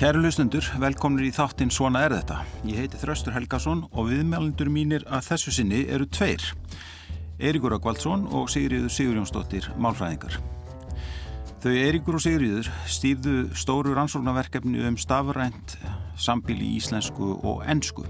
Kæru 0.00 0.22
lustendur, 0.24 0.64
velkomnir 0.80 1.26
í 1.26 1.30
þáttinn 1.36 1.68
Svona 1.68 2.00
er 2.06 2.14
þetta. 2.14 2.38
Ég 2.64 2.78
heiti 2.80 2.96
Þraustur 3.02 3.34
Helgason 3.34 3.82
og 3.90 4.06
viðmælendur 4.08 4.70
mínir 4.72 5.02
að 5.04 5.26
þessu 5.26 5.52
sinni 5.52 5.82
eru 5.92 6.06
tveir. 6.08 6.40
Eiríkur 7.36 7.74
Akvaldsson 7.76 8.24
og 8.32 8.48
Sigriður 8.48 8.94
Sigurjónsdóttir 8.94 9.68
Málfræðingar. 9.76 10.38
Þau 11.60 11.74
Eiríkur 11.74 12.16
og 12.16 12.24
Sigriður 12.24 12.72
stýrðu 12.88 13.36
stóru 13.52 13.92
rannsóknarverkefni 13.98 14.88
um 14.88 14.96
stafrænt 14.96 15.76
sambíli 16.16 16.70
í 16.70 16.80
íslensku 16.80 17.34
og 17.36 17.60
ennsku. 17.68 18.08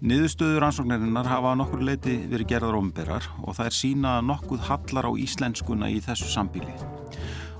Niðurstöður 0.00 0.64
rannsóknarinnar 0.64 1.28
hafa 1.28 1.52
nokkur 1.60 1.84
leiti 1.84 2.22
verið 2.32 2.54
gerðar 2.56 2.80
omberar 2.80 3.28
og 3.42 3.60
það 3.60 3.66
er 3.68 3.80
sína 3.82 4.18
nokkuð 4.24 4.70
hallar 4.72 5.12
á 5.12 5.20
íslenskuna 5.20 5.92
í 5.92 6.00
þessu 6.00 6.32
sambíli 6.32 7.03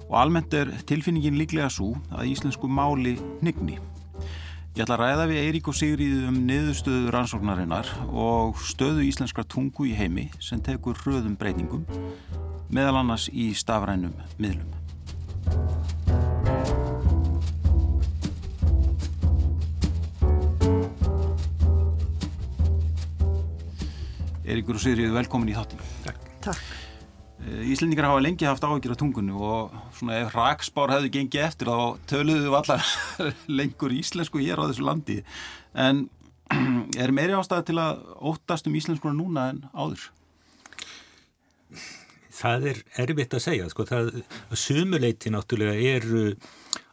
og 0.08 0.16
almennt 0.20 0.54
er 0.54 0.70
tilfinningin 0.88 1.38
líklega 1.38 1.70
svo 1.72 1.94
að 2.12 2.30
íslensku 2.34 2.68
máli 2.68 3.16
nigni. 3.44 3.78
Ég 4.74 4.82
ætla 4.82 4.96
að 4.96 5.02
ræða 5.04 5.26
við 5.30 5.40
Eirík 5.44 5.68
og 5.70 5.76
Sigriði 5.78 6.24
um 6.26 6.38
niðurstöðu 6.48 7.12
rannsóknarinnar 7.14 7.90
og 8.10 8.58
stöðu 8.58 9.04
íslenskra 9.06 9.44
tungu 9.46 9.86
í 9.86 9.94
heimi 9.94 10.26
sem 10.42 10.58
tekur 10.58 10.98
hröðum 10.98 11.36
breytingum, 11.38 11.84
meðal 12.74 12.98
annars 13.04 13.28
í 13.30 13.52
stafrænum 13.54 14.16
miðlum. 14.34 14.72
Eiríkur 24.44 24.74
og 24.74 24.82
Sigriði, 24.82 25.14
velkomin 25.14 25.54
í 25.54 25.56
þáttinu. 25.56 25.86
Takk. 26.02 26.26
Takk. 26.50 26.83
Eh, 27.44 27.68
Íslendingar 27.74 28.08
hafa 28.08 28.22
lengi 28.24 28.46
haft 28.48 28.64
áhyggjur 28.64 28.94
á 28.96 29.00
tungunni 29.00 29.34
og 29.36 29.72
svona 29.98 30.22
ef 30.22 30.32
hraksbár 30.32 30.94
hefði 30.94 31.10
gengið 31.18 31.44
eftir 31.44 31.68
þá 31.68 31.98
töluðu 32.08 32.46
við 32.46 32.58
allar 32.60 32.92
lengur 33.60 33.92
íslensku 33.92 34.40
hér 34.40 34.62
á 34.64 34.68
þessu 34.70 34.86
landi 34.86 35.18
en 35.76 36.06
er 37.02 37.12
meiri 37.12 37.36
ástæði 37.36 37.68
til 37.68 37.78
að 37.82 38.00
óttast 38.32 38.70
um 38.70 38.78
íslenskuna 38.78 39.18
núna 39.18 39.48
en 39.52 39.60
áður? 39.76 40.08
Það 42.34 42.68
er 42.72 42.80
erfitt 43.04 43.36
að 43.36 43.44
segja 43.44 43.68
sko, 43.70 43.84
það 43.88 44.10
sumuleiti 44.56 45.32
náttúrulega 45.32 45.76
eru 45.98 46.24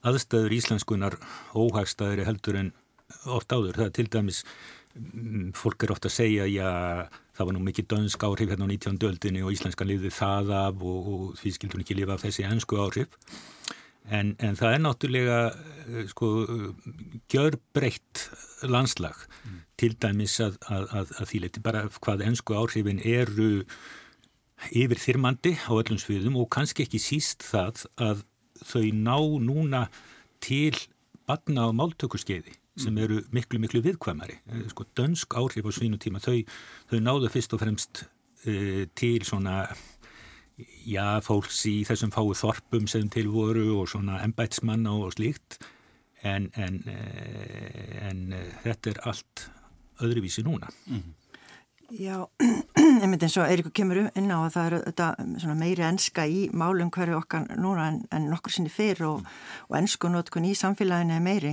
aðstæður 0.07 0.57
íslenskunar 0.57 1.17
óhagstæðri 1.55 2.27
heldur 2.27 2.59
en 2.59 2.73
oft 3.25 3.53
áður, 3.53 3.77
það 3.77 3.87
er 3.87 3.95
til 3.97 4.07
dæmis 4.11 4.43
mm, 4.95 5.51
fólk 5.57 5.85
er 5.85 5.93
ofta 5.95 6.09
að 6.09 6.17
segja 6.17 6.47
já 6.49 6.69
það 7.37 7.47
var 7.47 7.55
nú 7.55 7.63
mikið 7.65 7.89
dönsk 7.93 8.25
áhrif 8.27 8.51
hérna 8.51 8.67
á 8.67 8.71
19. 8.73 8.99
öldinni 9.07 9.41
og 9.45 9.55
íslenskan 9.55 9.89
lifið 9.89 10.13
það 10.17 10.53
af 10.57 10.83
og, 10.83 11.09
og 11.13 11.23
því 11.39 11.55
skildur 11.55 11.83
ekki 11.83 11.97
lifa 11.97 12.17
af 12.17 12.25
þessi 12.25 12.45
ennsku 12.47 12.79
áhrif 12.81 13.15
en, 14.09 14.35
en 14.41 14.57
það 14.59 14.75
er 14.75 14.83
náttúrulega 14.83 15.39
eh, 15.51 16.05
sko 16.11 16.29
gjörbreytt 17.31 18.25
landslag 18.69 19.17
mm. 19.17 19.57
til 19.81 19.95
dæmis 20.01 20.37
að, 20.43 20.59
að, 20.67 20.87
að, 20.99 21.15
að 21.17 21.31
því 21.31 21.43
leiti 21.45 21.65
bara 21.65 21.85
hvað 21.97 22.25
ennsku 22.27 22.57
áhrifin 22.57 23.01
eru 23.01 23.51
yfir 24.69 25.01
þyrmandi 25.01 25.55
á 25.65 25.71
öllum 25.73 25.99
sviðum 26.01 26.37
og 26.41 26.51
kannski 26.53 26.85
ekki 26.85 27.01
síst 27.01 27.45
það 27.47 27.85
að 27.97 28.25
þau 28.61 28.87
ná 28.93 29.17
núna 29.41 29.85
til 30.43 30.75
batna 31.25 31.65
á 31.65 31.69
máltökurskeiði 31.73 32.53
sem 32.79 32.97
eru 33.03 33.19
miklu, 33.35 33.59
miklu 33.59 33.81
viðkvæmari. 33.83 34.37
Eh, 34.47 34.65
sko, 34.71 34.85
dönsk 34.97 35.35
áhrif 35.35 35.67
á 35.67 35.71
svínu 35.75 35.99
tíma, 35.99 36.21
þau, 36.23 36.39
þau 36.91 36.99
náðu 37.03 37.31
fyrst 37.31 37.55
og 37.55 37.63
fremst 37.63 38.03
uh, 38.47 38.83
til 38.95 39.25
svona, 39.27 39.65
já, 40.87 41.19
fólks 41.25 41.65
í 41.67 41.81
þessum 41.87 42.13
fáu 42.15 42.31
þorpum 42.37 42.87
sem 42.87 43.09
til 43.11 43.29
voru 43.33 43.81
og 43.81 43.89
svona 43.91 44.21
embætsmanna 44.25 44.93
og 45.03 45.15
slíkt, 45.17 45.59
en, 46.23 46.51
en, 46.55 46.83
uh, 46.87 47.97
en 48.09 48.29
uh, 48.37 48.45
þetta 48.63 48.93
er 48.93 49.01
allt 49.11 49.49
öðruvísi 50.01 50.45
núna. 50.47 50.71
Mm. 50.87 51.17
Já, 51.91 52.21
einmitt 53.03 53.25
eins 53.25 53.35
og 53.35 53.49
Eirikur 53.51 53.73
kemur 53.75 53.99
um 53.99 54.07
inn 54.15 54.31
á 54.31 54.39
að 54.45 54.53
það 54.53 54.67
eru 54.69 54.77
þetta 54.85 55.55
meiri 55.59 55.83
enska 55.83 56.23
í 56.23 56.45
málum 56.55 56.87
hverju 56.87 57.17
okkar 57.17 57.49
núna 57.59 57.89
en, 57.91 57.97
en 58.15 58.29
nokkur 58.31 58.55
sinni 58.55 58.71
fyrr 58.71 59.03
og, 59.09 59.27
og 59.67 59.75
ensku 59.75 60.07
notkun 60.07 60.47
í 60.47 60.53
samfélaginu 60.55 61.17
er 61.17 61.25
meiri 61.25 61.51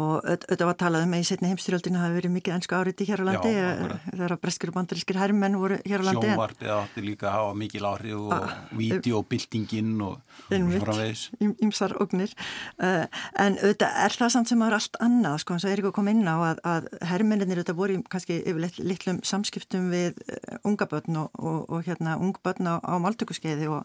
og 0.00 0.24
auðvitað 0.24 0.68
var 0.68 0.76
talað 0.78 1.04
um 1.04 1.14
að 1.16 1.22
í 1.22 1.26
setni 1.28 1.50
heimstyrjöldinu 1.50 2.00
hafi 2.00 2.16
verið 2.16 2.32
mikið 2.36 2.54
ennsku 2.56 2.76
áriti 2.76 3.06
hér 3.08 3.22
á 3.22 3.24
landi 3.28 3.50
þegar 3.52 4.34
breskur 4.40 4.70
og 4.72 4.76
bandarískir 4.78 5.18
herrmenn 5.20 5.58
voru 5.60 5.78
hér 5.82 6.04
á 6.04 6.08
landi 6.08 6.30
Sjónvartið 6.30 6.72
átti 6.76 7.04
líka 7.04 7.28
að 7.30 7.36
hafa 7.36 7.56
mikil 7.60 7.88
áhrif 7.90 8.22
og 8.30 8.54
videobildingin 8.78 9.90
og 10.06 10.14
framvegis. 10.48 11.24
Ímsar 11.50 11.96
ognir 12.02 12.32
uh, 12.78 13.04
en 13.34 13.58
auðvitað 13.60 14.00
er 14.06 14.16
það 14.22 14.32
samt 14.36 14.52
sem 14.52 14.62
að 14.62 14.70
vera 14.70 14.80
allt 14.80 15.00
annað 15.08 15.36
sko 15.44 15.56
eins 15.56 15.66
og 15.66 15.74
Eirík 15.74 15.90
kom 15.96 16.10
inn 16.12 16.24
á 16.24 16.36
að, 16.38 16.64
að 16.74 16.88
herrmenninir 17.10 17.60
auðvitað 17.60 17.80
voru 17.82 18.00
kannski 18.14 18.40
yfir 18.40 18.80
litlum 18.80 19.20
samskiptum 19.26 19.90
við 19.92 20.22
unga 20.64 20.88
börn 20.90 21.22
og, 21.24 21.36
og, 21.36 21.62
og 21.68 21.86
hérna 21.88 22.16
ung 22.20 22.36
börn 22.44 22.72
á, 22.72 22.74
á 22.80 22.94
máltökuskeiði 23.02 23.68
og 23.74 23.84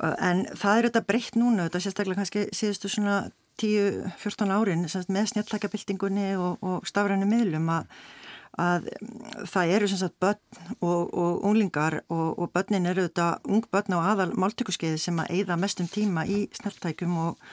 en 0.00 0.46
það 0.56 0.78
er 0.78 0.86
auðvitað 0.86 1.06
breytt 1.10 1.36
núna 1.36 1.66
auðvitað 1.66 1.84
sérstaklega 1.84 2.22
kannski 2.22 2.46
síðustu 2.56 2.88
svona 2.88 3.18
10-14 3.60 4.54
árin 4.54 4.86
með 5.08 5.30
snjalltækjabildingunni 5.32 6.32
og, 6.40 6.62
og 6.64 6.88
stafrænu 6.88 7.28
miðlum 7.28 7.68
að, 7.74 7.90
að 8.60 8.88
það 9.50 9.74
eru 9.76 9.90
sem 9.90 10.00
sagt 10.02 10.16
börn 10.22 10.40
og, 10.80 11.10
og 11.10 11.44
unglingar 11.50 12.00
og, 12.08 12.38
og 12.38 12.52
börnin 12.54 12.88
eru 12.90 13.08
þetta 13.08 13.32
ung 13.48 13.66
börn 13.72 13.98
á 13.98 14.12
aðal 14.14 14.30
máltökuskeiði 14.38 15.02
sem 15.02 15.20
að 15.20 15.34
eigða 15.36 15.58
mestum 15.60 15.90
tíma 15.90 16.26
í 16.28 16.46
snjalltækjum 16.60 17.18
og 17.26 17.52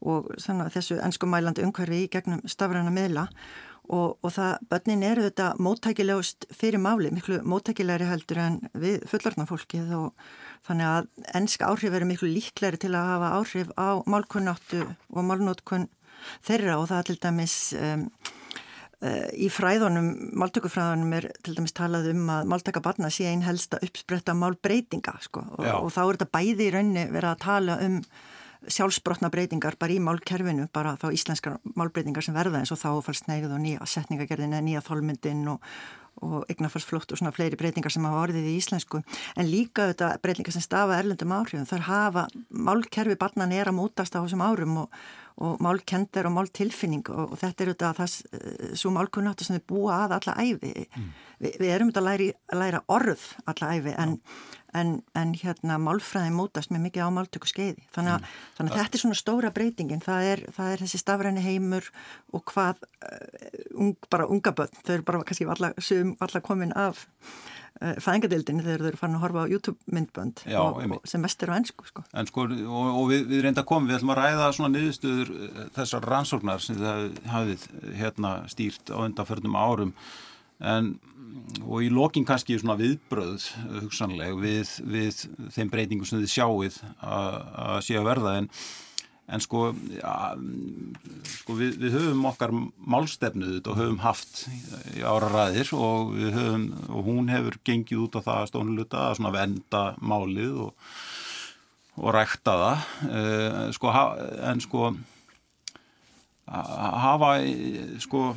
þessu 0.00 1.00
ennskumælandi 1.02 1.64
umhverfi 1.66 2.04
í 2.04 2.12
gegnum 2.12 2.44
stafræna 2.46 2.92
miðla. 2.94 3.28
Og, 3.88 4.18
og 4.20 4.32
það, 4.34 4.58
börnin 4.68 5.04
eru 5.08 5.22
þetta 5.24 5.54
móttækilegust 5.64 6.44
fyrir 6.52 6.82
máli, 6.82 7.08
miklu 7.08 7.38
móttækilegri 7.48 8.04
heldur 8.10 8.40
en 8.42 8.58
við 8.76 9.06
fullorðnafólkið 9.08 9.94
og 9.96 10.10
Þannig 10.66 10.88
að 10.88 11.06
ennska 11.38 11.68
áhrif 11.70 11.94
eru 11.94 12.08
miklu 12.08 12.30
líkleri 12.32 12.80
til 12.80 12.94
að 12.96 13.12
hafa 13.12 13.30
áhrif 13.38 13.70
á 13.78 14.02
málkunnáttu 14.08 14.82
og 14.84 15.24
málnótkun 15.24 15.86
þeirra 16.46 16.78
og 16.80 16.88
það 16.90 16.98
er 16.98 17.08
til 17.08 17.18
dæmis 17.22 17.54
um, 17.78 18.02
uh, 19.04 19.28
í 19.32 19.48
fræðunum, 19.52 20.10
máltökufræðunum 20.40 21.14
er 21.20 21.28
til 21.46 21.54
dæmis 21.56 21.76
talað 21.76 22.10
um 22.12 22.26
að 22.34 22.50
máltakabarna 22.52 23.12
sé 23.14 23.30
einn 23.30 23.46
helsta 23.46 23.80
uppspretta 23.84 24.34
málbreytinga 24.36 25.14
sko, 25.24 25.44
og, 25.56 25.70
og 25.84 25.94
þá 25.94 26.02
er 26.04 26.18
þetta 26.18 26.32
bæði 26.34 26.66
í 26.66 26.74
raunni 26.74 27.06
verið 27.14 27.30
að 27.32 27.44
tala 27.46 27.78
um 27.86 28.00
sjálfsbrotna 28.66 29.30
breytingar 29.30 29.78
bara 29.78 29.94
í 29.94 30.00
málkerfinu, 30.02 30.66
bara 30.74 30.96
þá 30.98 31.08
íslenskar 31.14 31.58
málbreytingar 31.78 32.24
sem 32.24 32.36
verða 32.36 32.62
eins 32.62 32.74
og 32.74 32.80
þá 32.80 32.90
fannst 33.06 33.30
neyð 33.30 33.52
og 33.52 33.62
nýja 33.62 33.86
setningagerðin 33.86 34.56
eða 34.56 34.66
nýja 34.66 34.82
þólmyndin 34.88 35.44
og, 35.52 35.62
og 36.26 36.50
eignafarsflótt 36.50 37.14
og 37.14 37.20
svona 37.20 37.32
fleiri 37.34 37.58
breytingar 37.60 37.94
sem 37.94 38.04
hafa 38.08 38.24
orðið 38.26 38.50
í 38.50 38.56
íslensku. 38.58 39.04
En 39.38 39.48
líka 39.50 39.86
þetta 39.92 40.10
breytingar 40.24 40.56
sem 40.56 40.64
stafa 40.64 40.98
erlendum 40.98 41.36
áhrifum. 41.36 41.68
Þar 41.70 41.86
hafa 41.86 42.26
málkerfi 42.50 43.18
barnan 43.20 43.54
er 43.54 43.70
að 43.70 43.78
mótast 43.78 44.18
á 44.18 44.22
þessum 44.24 44.42
árum 44.42 44.82
og, 44.82 45.00
og 45.38 45.62
málkendar 45.62 46.26
og 46.26 46.34
máltilfinning 46.34 47.06
og, 47.14 47.34
og 47.34 47.40
þetta 47.40 47.64
er 47.64 47.72
þetta 47.74 48.08
eh, 48.08 48.76
svo 48.78 48.90
málkunnáttu 48.94 49.46
sem 49.46 49.60
þau 49.60 49.68
búa 49.70 50.02
að 50.04 50.18
alla 50.18 50.36
æfi 50.42 50.74
mm. 50.82 51.10
Vi, 51.38 51.52
við 51.60 51.70
erum 51.70 51.92
þetta 51.92 52.02
að 52.02 52.08
læra, 52.08 52.32
að 52.50 52.62
læra 52.64 52.80
orð 52.90 53.26
alla 53.46 53.68
æfi 53.78 53.92
en, 53.94 54.16
en, 54.76 54.98
en 55.16 55.34
hérna 55.38 55.78
málfræði 55.80 56.32
mótast 56.34 56.72
með 56.74 56.88
mikið 56.88 57.08
á 57.08 57.10
máltöku 57.14 57.48
skeiði 57.48 57.84
þannig 57.94 58.16
að, 58.16 58.24
mm. 58.24 58.40
þannig 58.58 58.74
að 58.74 58.82
þetta 58.82 58.98
er 58.98 59.02
svona 59.04 59.20
stóra 59.20 59.52
breytingin 59.54 60.04
það 60.04 60.30
er, 60.32 60.44
það 60.56 60.72
er 60.72 60.82
þessi 60.84 61.02
stafræni 61.02 61.44
heimur 61.44 61.92
og 62.36 62.44
hvað 62.52 62.82
uh, 62.84 63.22
ung, 63.78 63.94
bara 64.12 64.28
unga 64.28 64.54
börn, 64.56 64.82
þau 64.84 64.96
eru 64.98 65.06
bara 65.08 65.22
kannski 65.28 65.48
allar 65.48 66.44
komin 66.44 66.74
af 66.76 67.06
uh, 67.80 67.96
fæðingadildinni 68.04 68.66
þegar 68.66 68.84
þau 68.84 68.90
eru 68.90 69.00
farin 69.00 69.18
að 69.18 69.24
horfa 69.24 69.48
á 69.48 69.52
YouTube 69.54 69.96
myndbönd 69.96 70.44
Já, 70.44 70.60
og, 70.60 70.80
og 70.98 71.08
sem 71.08 71.24
mest 71.24 71.42
eru 71.44 71.56
á 71.56 71.58
ennsku 71.58 71.88
sko. 71.88 72.04
En 72.12 72.28
sko, 72.28 72.46
og, 72.68 72.88
og 72.92 73.10
við, 73.12 73.26
við 73.32 73.44
reynda 73.46 73.66
komum 73.68 73.88
við 73.88 74.00
ætlum 74.00 74.14
að 74.14 74.22
ræða 74.22 74.52
svona 74.56 74.72
niðurstöður 74.76 75.34
uh, 75.34 75.66
þessar 75.80 76.08
rannsóknar 76.12 76.64
sem 76.64 76.80
það 76.80 77.04
hafið 77.32 77.68
hérna 77.98 78.38
stýrt 78.52 78.92
á 78.92 79.00
undanförnum 79.00 79.56
árum 79.58 79.94
en 80.58 80.96
og 81.66 81.84
í 81.84 81.88
lokin 81.92 82.26
kannski 82.28 82.58
svona 82.58 82.78
viðbröð 82.78 83.46
hugsanleg 83.82 84.36
við, 84.40 84.74
við 84.88 85.24
þeim 85.54 85.72
breytingum 85.72 86.08
sem 86.08 86.22
þið 86.22 86.34
sjáuð 86.34 86.78
að 87.04 87.80
sé 87.86 87.98
að 87.98 88.08
verða. 88.08 88.34
En, 88.40 88.48
en 89.28 89.44
sko, 89.44 89.62
ja, 89.96 90.14
sko 91.34 91.58
við, 91.58 91.78
við 91.82 91.98
höfum 91.98 92.26
okkar 92.30 92.54
málstefnuð 92.54 93.60
og 93.60 93.80
höfum 93.80 94.00
haft 94.04 94.46
ára 95.02 95.30
ræðir 95.34 95.72
og, 95.76 96.16
höfum, 96.16 96.66
og 96.88 97.06
hún 97.08 97.30
hefur 97.32 97.60
gengið 97.68 98.06
út 98.06 98.18
á 98.18 98.26
það 98.30 98.50
stónuluta 98.52 99.04
að 99.08 99.20
svona 99.20 99.34
venda 99.36 99.84
málið 100.00 100.58
og, 100.66 100.90
og 101.98 102.12
rækta 102.16 102.58
það. 102.64 102.90
Eh, 103.08 103.62
sko, 103.76 103.94
en 104.48 104.64
sko 104.64 104.92
hafa 106.48 107.34
sko 108.00 108.28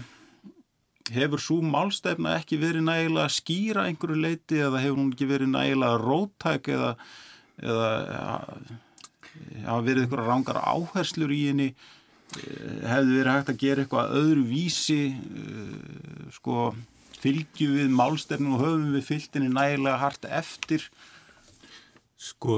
hefur 1.16 1.42
svo 1.42 1.58
málstefna 1.66 2.36
ekki 2.40 2.60
verið 2.62 2.86
nægilega 2.88 3.28
að 3.28 3.36
skýra 3.38 3.88
einhverju 3.90 4.20
leiti 4.22 4.62
eða 4.62 4.84
hefur 4.84 5.00
hún 5.02 5.12
ekki 5.14 5.28
verið 5.30 5.52
nægilega 5.54 6.00
róttæk 6.02 6.70
eða, 6.76 6.92
eða 7.62 7.90
hafa 9.66 9.82
verið 9.88 10.06
einhverja 10.06 10.30
rángar 10.30 10.62
áherslur 10.62 11.34
í 11.36 11.42
henni? 11.50 11.70
Hefði 12.32 13.18
verið 13.18 13.34
hægt 13.34 13.52
að 13.52 13.62
gera 13.66 13.84
eitthvað 13.84 14.14
öðru 14.22 14.44
vísi 14.48 15.02
uh, 15.12 16.28
sko 16.32 16.70
fylgju 17.22 17.74
við 17.76 17.92
málstefnu 17.94 18.56
og 18.56 18.64
höfum 18.64 18.94
við 18.96 19.08
fylgtinni 19.10 19.52
nægilega 19.52 20.00
hart 20.02 20.28
eftir 20.30 20.88
Sko, 22.22 22.56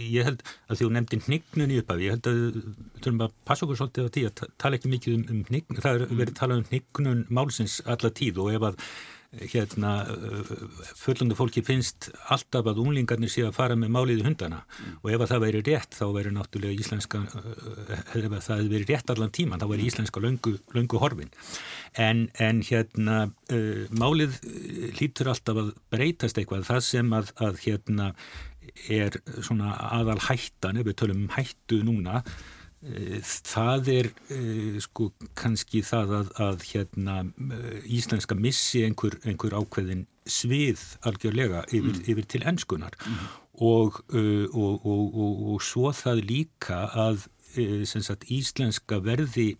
ég 0.00 0.24
held 0.24 0.40
að 0.68 0.78
því 0.78 0.86
þú 0.86 0.90
nefndi 0.94 1.20
hnignun 1.26 1.74
í 1.74 1.80
upphafi, 1.82 2.06
ég 2.06 2.16
held 2.16 2.30
að 2.30 2.38
við 2.38 2.58
þurfum 3.02 3.20
að 3.26 3.36
passa 3.50 3.66
okkur 3.66 3.80
svolítið 3.82 4.08
á 4.08 4.14
því 4.14 4.24
að 4.30 4.42
tala 4.64 4.78
ekki 4.78 4.92
mikið 4.94 5.18
um, 5.18 5.26
um 5.34 5.44
hnignun, 5.50 5.82
það 5.84 5.98
er 5.98 6.16
verið 6.22 6.38
talað 6.38 6.62
um 6.62 6.68
hnignun 6.70 7.22
málsins 7.28 7.78
alla 7.84 8.12
tíð 8.16 8.40
og 8.44 8.52
ef 8.56 8.68
að 8.70 8.82
hérna 9.28 9.90
fullundu 10.96 11.36
fólki 11.36 11.60
finnst 11.60 12.08
alltaf 12.32 12.70
að 12.70 12.80
unglingarnir 12.80 13.28
sé 13.28 13.42
að 13.44 13.58
fara 13.58 13.76
með 13.76 13.90
máliði 13.92 14.24
hundana 14.24 14.62
mm. 14.64 14.94
og 15.02 15.10
ef 15.12 15.20
að 15.20 15.32
það 15.34 15.42
væri 15.44 15.60
rétt 15.66 15.98
þá 15.98 16.04
væri 16.14 16.32
náttúrulega 16.32 16.80
íslenska 16.80 17.20
ef 17.28 18.24
að 18.24 18.38
það 18.46 18.62
verið 18.72 18.92
rétt 18.94 19.12
allan 19.12 19.34
tíman 19.36 19.60
þá 19.60 19.66
væri 19.68 19.88
íslenska 19.90 20.22
löngu, 20.24 20.54
löngu 20.72 21.02
horfin. 21.02 21.32
En, 21.92 22.24
en 22.40 22.64
hérna 22.64 23.18
málið 23.92 24.40
lítur 24.96 25.28
alltaf 25.34 25.60
að 25.60 25.74
breytast 25.92 26.40
eitthvað. 26.40 26.64
Það 26.70 26.84
sem 26.88 27.12
að, 27.20 27.34
að 27.36 27.60
hérna 27.66 28.12
er 28.88 29.18
svona 29.44 29.74
aðal 29.98 30.20
hættan, 30.28 30.78
ef 30.80 30.88
við 30.88 30.98
tölum 31.02 31.24
um 31.26 31.32
hættu 31.34 31.80
núna, 31.86 32.22
e, 32.82 33.20
það 33.22 33.90
er 33.94 34.10
e, 34.34 34.40
sko 34.84 35.10
kannski 35.38 35.82
það 35.86 36.14
að, 36.20 36.30
að 36.48 36.68
hérna 36.72 37.18
íslenska 37.84 38.38
missi 38.38 38.84
einhver, 38.86 39.18
einhver 39.24 39.56
ákveðin 39.58 40.06
svið 40.28 40.84
algjörlega 41.08 41.64
yfir, 41.70 41.94
mm. 41.94 42.04
yfir 42.12 42.28
til 42.28 42.44
ennskunar 42.48 42.98
mm. 43.00 43.26
og, 43.64 44.02
og, 44.12 44.84
og, 44.84 45.42
og 45.54 45.64
svo 45.64 45.92
það 45.96 46.24
líka 46.28 46.84
að 46.92 47.26
sagt, 48.04 48.28
íslenska 48.28 49.00
verði 49.02 49.54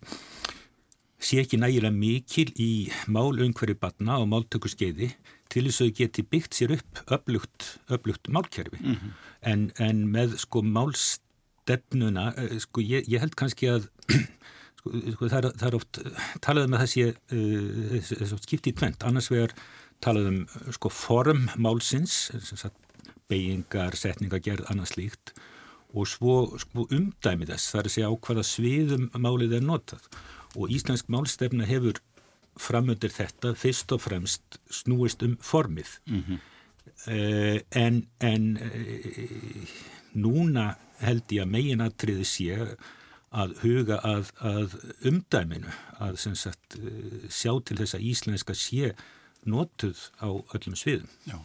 sé 1.19 1.41
ekki 1.41 1.59
nægilega 1.59 1.91
mikil 1.93 2.47
í 2.55 2.71
málungveri 3.11 3.75
batna 3.79 4.19
og 4.21 4.29
máltökurskeiði 4.31 5.11
til 5.49 5.65
þess 5.65 5.81
að 5.81 5.89
þau 5.89 5.97
geti 5.99 6.25
byggt 6.33 6.57
sér 6.57 6.75
upp 6.77 7.01
öflugt, 7.17 7.67
öflugt 7.89 8.29
málkerfi. 8.29 8.79
Mm 8.81 8.95
-hmm. 8.95 9.11
en, 9.41 9.71
en 9.77 10.07
með 10.07 10.37
sko 10.45 10.61
málstefnuna 10.61 12.33
eh, 12.37 12.57
sko 12.59 12.81
ég, 12.81 13.09
ég 13.09 13.19
held 13.19 13.35
kannski 13.35 13.69
að 13.69 13.89
sko, 14.79 14.93
sko 15.15 15.29
það, 15.29 15.39
er, 15.39 15.51
það 15.57 15.67
er 15.67 15.79
oft 15.79 16.01
talaðum 16.41 16.75
með 16.75 16.83
þessi 16.85 17.05
uh, 17.09 18.37
skipti 18.41 18.73
í 18.73 18.77
tvent, 18.77 19.03
annars 19.03 19.31
vegar 19.31 19.55
talaðum 20.01 20.45
sko 20.71 20.89
form 20.89 21.49
málsins 21.57 22.29
beigingar, 23.29 23.95
setningar, 23.95 24.41
gerð, 24.41 24.65
annars 24.71 24.95
líkt 24.97 25.33
og 25.93 26.07
svo 26.09 26.35
sko, 26.61 26.85
umdæmi 26.93 27.47
þess, 27.49 27.71
það 27.71 27.79
er 27.79 27.87
að 27.87 27.93
segja 27.95 28.09
á 28.09 28.21
hvaða 28.25 28.43
sviðum 28.45 29.07
málið 29.17 29.55
er 29.57 29.63
notað. 29.65 30.05
Og 30.57 30.73
Íslensk 30.73 31.09
málstefna 31.13 31.65
hefur 31.69 31.99
framöndir 32.59 33.13
þetta 33.13 33.53
fyrst 33.57 33.91
og 33.95 34.03
fremst 34.03 34.59
snúist 34.73 35.23
um 35.25 35.37
formið. 35.41 35.97
Mm 36.09 36.23
-hmm. 36.23 36.39
uh, 37.07 37.59
en, 37.71 38.07
en 38.19 38.57
uh, 38.57 39.67
núna 40.13 40.75
held 40.99 41.31
ég 41.31 41.45
að 41.45 41.53
meginatriði 41.53 42.25
sé 42.25 42.75
að 43.29 43.53
huga 43.61 43.99
að, 44.03 44.31
að 44.41 44.75
umdæminu 45.05 45.71
að 45.99 46.17
sagt, 46.17 46.75
uh, 46.75 47.29
sjá 47.29 47.53
til 47.63 47.77
þess 47.77 47.95
að 47.95 48.09
íslenska 48.11 48.53
sé 48.53 48.93
notuð 49.45 50.09
á 50.19 50.27
öllum 50.27 50.75
sviðum. 50.75 51.09
Já. 51.25 51.39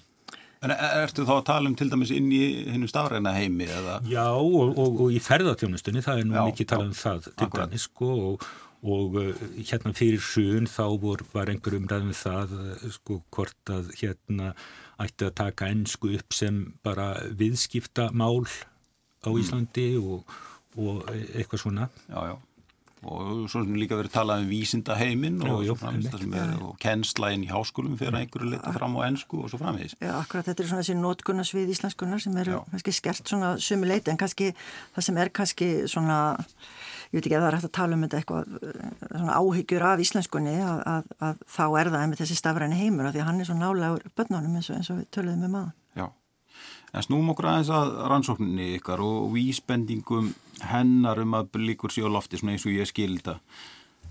En 0.64 0.72
ertu 0.72 1.26
þá 1.28 1.34
að 1.37 1.46
tala 1.50 1.69
um 1.69 1.75
til 1.76 1.90
dæmis 1.93 2.10
inn 2.14 2.31
í 2.32 2.44
hennu 2.72 2.88
stafræna 2.88 3.34
heimi 3.37 3.67
eða? 3.69 3.99
Já 4.08 4.25
og, 4.32 4.78
og, 4.81 5.00
og 5.05 5.10
í 5.12 5.20
ferðartjónustunni 5.20 6.02
það 6.05 6.22
er 6.22 6.28
nú 6.31 6.38
já, 6.38 6.44
mikið 6.49 6.70
talað 6.70 6.87
um 6.87 6.94
það 6.96 7.26
til 7.28 7.49
dæmis 7.52 7.84
sko 7.90 8.12
og 8.31 8.46
og 8.84 9.19
uh, 9.20 9.44
hérna 9.56 9.94
fyrir 9.96 10.22
sjöun 10.22 10.69
þá 10.70 10.86
vor, 11.00 11.25
var 11.32 11.52
einhver 11.52 11.78
umræðum 11.78 12.14
það 12.16 12.56
uh, 12.58 12.88
sko 12.92 13.20
hvort 13.34 13.72
að 13.72 13.92
hérna 14.00 14.52
ætti 15.00 15.28
að 15.28 15.36
taka 15.40 15.70
ennsku 15.72 16.12
upp 16.19 16.36
sem 16.36 16.64
bara 16.84 17.14
viðskipta 17.34 18.10
mál 18.12 18.44
á 19.25 19.28
mm. 19.32 19.38
Íslandi 19.40 19.88
mm. 19.96 20.10
og, 20.10 20.34
og 20.76 21.14
eitthvað 21.14 21.64
svona. 21.64 21.88
Já, 22.10 22.20
já, 22.31 22.36
og 23.04 23.44
svo 23.50 23.62
sem 23.64 23.76
líka 23.78 23.96
verið 23.98 24.14
talað 24.14 24.44
um 24.44 24.50
vísinda 24.50 24.96
heiminn 24.98 25.40
og, 25.44 25.66
og 25.69 26.76
kennslægin 26.82 27.44
í 27.46 27.50
háskólum 27.50 27.96
fyrir 28.00 28.16
einhverju 28.20 28.52
leta 28.54 28.72
fram 28.75 28.96
á 29.00 29.00
ennsku 29.08 29.42
og 29.44 29.52
svo 29.52 29.60
framvegis. 29.60 29.96
Já, 30.00 30.12
akkurat 30.20 30.48
þetta 30.48 30.64
er 30.64 30.70
svona 30.70 30.84
þessi 30.84 30.98
nótkunnarsvið 31.00 31.72
íslenskunar 31.75 32.22
sem 32.25 32.36
eru 32.44 32.62
kannski 32.72 32.96
skert 32.96 33.32
svona 33.32 33.54
sumi 33.62 33.90
leiti 33.90 34.12
en 34.12 34.20
kannski 34.20 34.52
það 34.96 35.08
sem 35.08 35.20
er 35.25 35.32
kannski 35.40 35.70
svona 35.90 36.19
ég 37.14 37.20
veit 37.20 37.28
ekki 37.28 37.37
að 37.38 37.44
það 37.44 37.49
er 37.49 37.55
hægt 37.55 37.69
að 37.69 37.76
tala 37.76 37.94
um 37.94 38.00
þetta 38.05 38.19
eitthvað 38.19 38.55
eh, 38.66 39.28
áhyggjur 39.38 39.84
af 39.87 40.00
íslenskunni 40.02 40.55
að, 40.58 40.81
að, 40.90 41.12
að 41.28 41.44
þá 41.55 41.64
er 41.78 41.90
það 41.94 42.08
með 42.11 42.22
þessi 42.22 42.38
stafræni 42.40 42.78
heimur 42.81 43.06
af 43.06 43.14
því 43.14 43.22
að 43.22 43.28
hann 43.28 43.38
er 43.44 43.49
svo 43.49 43.58
nálegur 43.61 44.08
börnunum 44.19 44.56
eins 44.58 44.70
eins 44.75 44.90
og 44.90 44.99
við 44.99 45.06
töluðum 45.14 45.46
um 45.46 45.55
aðan. 45.61 45.76
Já, 45.94 46.06
en 46.90 47.06
snúm 47.06 47.31
okkur 47.31 47.50
aðeins 47.52 47.70
að 47.76 47.94
rannsókninni 48.11 48.69
ykkar 48.81 49.05
og 49.06 49.31
vísbendingum 49.37 50.34
hennar 50.72 51.22
um 51.22 51.38
að 51.38 51.62
líkur 51.62 51.94
síðan 51.94 52.19
lofti 52.19 52.43
svona 52.43 52.56
eins 52.56 52.66
og 52.66 52.75
ég 52.75 52.90
skilda. 52.90 53.38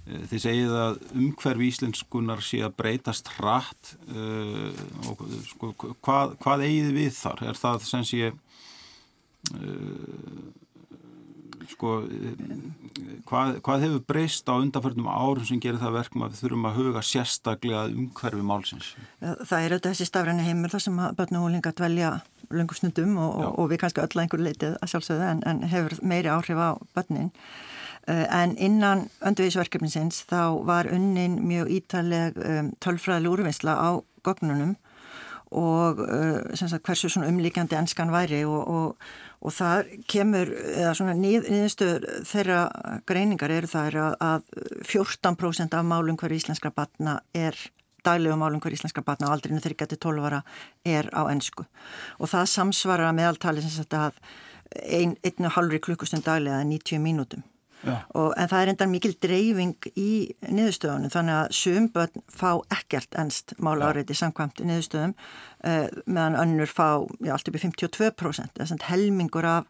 Eh, 0.08 0.24
þið 0.32 0.46
segið 0.48 0.80
að 0.86 1.04
umhverfi 1.12 1.70
íslenskunar 1.74 2.48
sé 2.48 2.64
að 2.64 2.80
breytast 2.80 3.36
hratt 3.36 3.96
uh, 4.16 4.72
og 5.12 5.28
sko, 5.52 5.76
hvað, 6.00 6.40
hvað 6.40 6.68
eigið 6.70 6.98
við 7.02 7.16
þar? 7.20 7.48
Er 7.52 7.64
það 7.68 7.88
sem 7.92 8.08
sé... 8.08 8.36
Uh, 9.52 10.54
sko, 11.72 11.94
hvað, 13.30 13.58
hvað 13.66 13.86
hefur 13.86 14.04
breyst 14.12 14.50
á 14.52 14.56
undanförnum 14.56 15.10
árum 15.10 15.48
sem 15.48 15.62
gerir 15.64 15.82
það 15.82 15.98
verkum 16.00 16.26
að 16.26 16.36
við 16.36 16.44
þurfum 16.44 16.70
að 16.70 16.78
huga 16.80 17.04
sérstaklega 17.08 17.84
umhverfi 17.92 18.46
málsins? 18.46 18.94
Það 19.22 19.58
er 19.60 19.76
auðvitað 19.76 19.90
þessi 19.92 20.10
stafræni 20.10 20.48
heimur 20.48 20.74
þar 20.74 20.86
sem 20.88 21.04
börn 21.20 21.40
og 21.40 21.46
hólinga 21.48 21.76
dvelja 21.78 22.14
lungum 22.54 22.78
snundum 22.78 23.18
og, 23.18 23.36
og, 23.40 23.60
og 23.60 23.70
við 23.72 23.84
kannski 23.84 24.04
öll 24.04 24.12
að 24.12 24.24
einhverju 24.26 24.48
leitið 24.48 24.80
að 24.80 24.92
sjálfsögðu 24.94 25.30
en, 25.30 25.46
en 25.50 25.64
hefur 25.72 25.96
meiri 26.06 26.32
áhrif 26.34 26.60
á 26.60 26.70
börnin. 26.96 27.32
Eh, 28.08 28.26
en 28.42 28.58
innan 28.60 29.08
öndvegisverkefninsins 29.24 30.26
þá 30.28 30.60
var 30.68 30.90
unnin 30.92 31.38
mjög 31.48 31.70
ítaleg 31.72 32.36
um, 32.36 32.72
tölfræðileg 32.84 33.32
úrvinnsla 33.32 33.78
á 33.80 33.90
gognunum 34.28 34.74
og 35.54 36.02
uh, 36.02 36.42
sagt, 36.58 36.84
hversu 36.84 37.08
umlíkjandi 37.22 37.78
ennskan 37.78 38.12
væri 38.12 38.42
og, 38.44 38.68
og, 38.68 39.08
og 39.44 39.52
það 39.52 39.92
kemur, 40.08 40.52
eða 40.80 40.94
svona 40.98 41.16
nýðinstöður 41.20 42.24
þeirra 42.30 42.60
greiningar 43.10 43.52
eru 43.52 43.70
það 43.70 43.90
er 43.90 43.98
að 44.24 44.46
14% 44.88 45.76
af 45.78 45.88
málum 45.88 46.20
hverju 46.20 46.40
íslenskra 46.40 46.72
batna 46.76 47.20
er 47.36 47.58
daglegu 48.08 48.38
málum 48.40 48.64
hverju 48.64 48.80
íslenskra 48.80 49.04
batna 49.06 49.32
á 49.32 49.34
aldrinu 49.36 49.60
3-12 49.64 50.28
ára 50.28 50.44
er 50.88 51.12
á 51.12 51.28
ennsku 51.32 51.66
og 52.20 52.32
það 52.32 52.52
samsvarar 52.56 53.16
meðaltali 53.16 53.64
sem 53.64 53.76
sagt 53.76 53.96
að 54.00 54.20
ein, 54.84 55.18
einu 55.24 55.52
halvri 55.52 55.82
klukkustund 55.84 56.26
daglega 56.28 56.64
90 56.68 57.04
mínútum 57.04 57.44
Og, 57.84 58.30
en 58.40 58.50
það 58.52 58.62
er 58.62 58.72
endan 58.74 58.92
mikil 58.94 59.14
dreifing 59.22 59.90
í 60.00 60.12
niðurstöðunum 60.48 61.12
þannig 61.14 61.40
að 61.40 61.58
sömböld 61.58 62.22
fá 62.32 62.52
ekkert 62.72 63.18
ennst 63.20 63.56
mála 63.64 63.92
áriði 63.92 64.16
samkvæmt 64.18 64.64
í 64.64 64.70
niðurstöðum 64.70 65.16
uh, 65.16 65.88
meðan 66.06 66.40
önnur 66.40 66.72
fá 66.72 67.04
já, 67.20 67.34
allt 67.36 67.52
upp 67.52 67.60
í 67.60 67.64
52% 67.66 68.56
þess 68.60 68.78
að 68.78 68.88
helmingur 68.92 69.50
af 69.50 69.68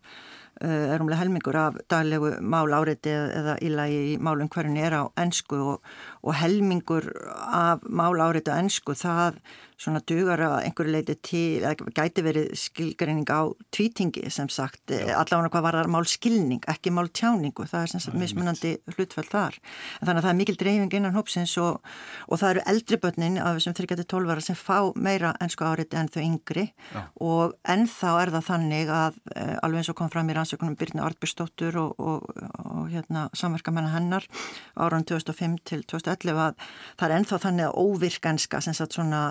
uh, 0.61 0.93
er 0.93 1.01
umlega 1.01 1.21
helmingur 1.23 1.57
af 1.57 1.81
daglegu 1.91 2.35
mála 2.41 2.81
áriði 2.83 3.17
eða 3.41 3.57
ílagi 3.65 3.99
í 4.13 4.15
málum 4.21 4.51
hverjum 4.53 4.79
er 4.81 4.97
á 4.99 5.03
ennsku 5.19 5.59
og, 5.73 5.93
og 6.21 6.37
helmingur 6.39 7.09
af 7.33 7.85
mála 7.89 8.31
áriði 8.31 8.53
á 8.53 8.59
ennsku 8.61 8.97
það 8.97 9.41
svona 9.83 10.01
dugar 10.07 10.41
að 10.43 10.55
einhverju 10.67 10.93
leiti 10.93 11.15
til, 11.25 11.63
eða 11.63 11.91
gæti 11.95 12.23
verið 12.25 12.51
skilgreining 12.59 13.27
á 13.29 13.51
tvítingi 13.73 14.29
sem 14.33 14.49
sagt, 14.51 14.91
Já. 14.91 15.15
allavega 15.19 15.51
hvað 15.53 15.65
var 15.65 15.89
mál 15.91 16.07
skilning, 16.09 16.63
ekki 16.71 16.93
mál 16.93 17.09
tjáningu, 17.09 17.65
það 17.69 17.85
er 17.85 17.93
sem 17.93 18.03
sagt 18.03 18.19
mismunandi 18.19 18.75
hlutfell 18.95 19.27
þar. 19.29 19.57
En 19.99 20.07
þannig 20.07 20.21
að 20.21 20.27
það 20.27 20.31
er 20.33 20.39
mikil 20.39 20.57
dreifing 20.61 20.97
innan 20.99 21.17
hópsins 21.17 21.55
og, 21.61 21.81
og 22.27 22.41
það 22.41 22.55
eru 22.55 22.65
eldri 22.73 22.99
börnin 23.03 23.39
af 23.41 23.59
þessum 23.59 23.77
3-12 23.79 24.33
ára 24.33 24.45
sem 24.45 24.59
fá 24.59 24.77
meira 24.95 25.33
ennsku 25.43 25.67
áriti 25.67 25.99
en 25.99 26.11
þau 26.13 26.21
yngri 26.23 26.67
Já. 26.93 27.01
og 27.23 27.57
ennþá 27.75 28.15
er 28.21 28.33
það 28.37 28.47
þannig 28.51 28.93
að 28.93 29.19
e, 29.33 29.47
alveg 29.65 29.81
eins 29.81 29.91
og 29.91 29.99
kom 29.99 30.13
fram 30.13 30.31
í 30.31 30.37
rannsökunum 30.43 30.75
Byrni 30.75 31.01
Artbjörnsdóttur 31.03 31.77
og, 31.79 31.99
og 31.99 32.87
hérna, 32.91 33.29
samverkamennar 33.33 33.95
hennar 33.95 34.27
áran 34.75 35.05
2005 35.07 35.57
til 35.63 35.83
2011 35.87 36.41
að 36.43 36.55
það 36.99 37.07
er 37.07 37.15
ennþá 37.17 37.39
þannig 37.45 37.69
að 37.69 37.77
óvirkanska 37.83 38.61
sem 38.61 38.75
sagt 38.77 38.97
svona 38.97 39.23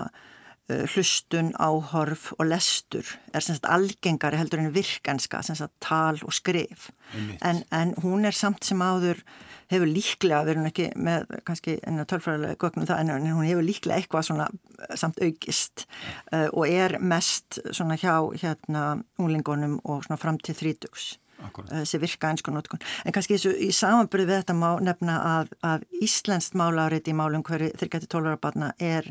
hlustun, 0.69 1.51
áhorf 1.59 2.29
og 2.37 2.47
lestur 2.47 3.07
er 3.35 3.43
semst 3.43 3.65
algengari 3.67 4.39
heldur 4.39 4.61
en 4.61 4.71
virkanska, 4.75 5.41
semst 5.43 5.65
að 5.65 5.73
tal 5.83 6.21
og 6.23 6.35
skrif. 6.35 6.89
En, 7.43 7.63
en 7.71 7.91
hún 8.03 8.23
er 8.25 8.35
samt 8.35 8.63
sem 8.63 8.79
áður 8.79 9.19
hefur 9.73 9.89
líklega, 9.89 10.43
við 10.45 10.53
erum 10.53 10.69
ekki 10.69 10.87
með 10.95 11.25
kannski 11.47 11.77
enna 11.87 12.05
tölfræðilega 12.07 12.59
gögnum 12.61 12.87
það 12.87 13.01
en 13.01 13.27
hún 13.31 13.47
hefur 13.47 13.65
líklega 13.65 13.99
eitthvað 13.99 14.27
svona 14.29 14.47
eh, 14.51 14.95
samt 14.99 15.19
augist 15.23 15.85
uh, 16.31 16.47
og 16.51 16.67
er 16.69 16.99
mest 17.01 17.59
svona 17.71 17.97
hjá 17.99 18.15
hérna 18.43 18.85
úlingunum 19.21 19.79
og 19.83 20.05
svona 20.05 20.21
fram 20.21 20.39
til 20.43 20.55
þrítugs 20.57 21.13
þessi 21.43 21.99
virka 21.99 22.29
einsku 22.31 22.53
notkun. 22.53 22.79
En 23.03 23.11
kannski 23.11 23.35
þessu, 23.35 23.53
í 23.57 23.71
samanbyrju 23.75 24.27
við 24.29 24.37
þetta 24.37 24.55
má 24.55 24.69
nefna 24.79 25.17
að, 25.27 25.49
að 25.65 25.83
Íslenskt 26.05 26.55
málarið 26.55 27.09
í 27.11 27.15
málum 27.17 27.43
hverju 27.43 27.73
30-12 27.81 28.29
ára 28.29 28.39
barna 28.39 28.69
er 28.79 29.09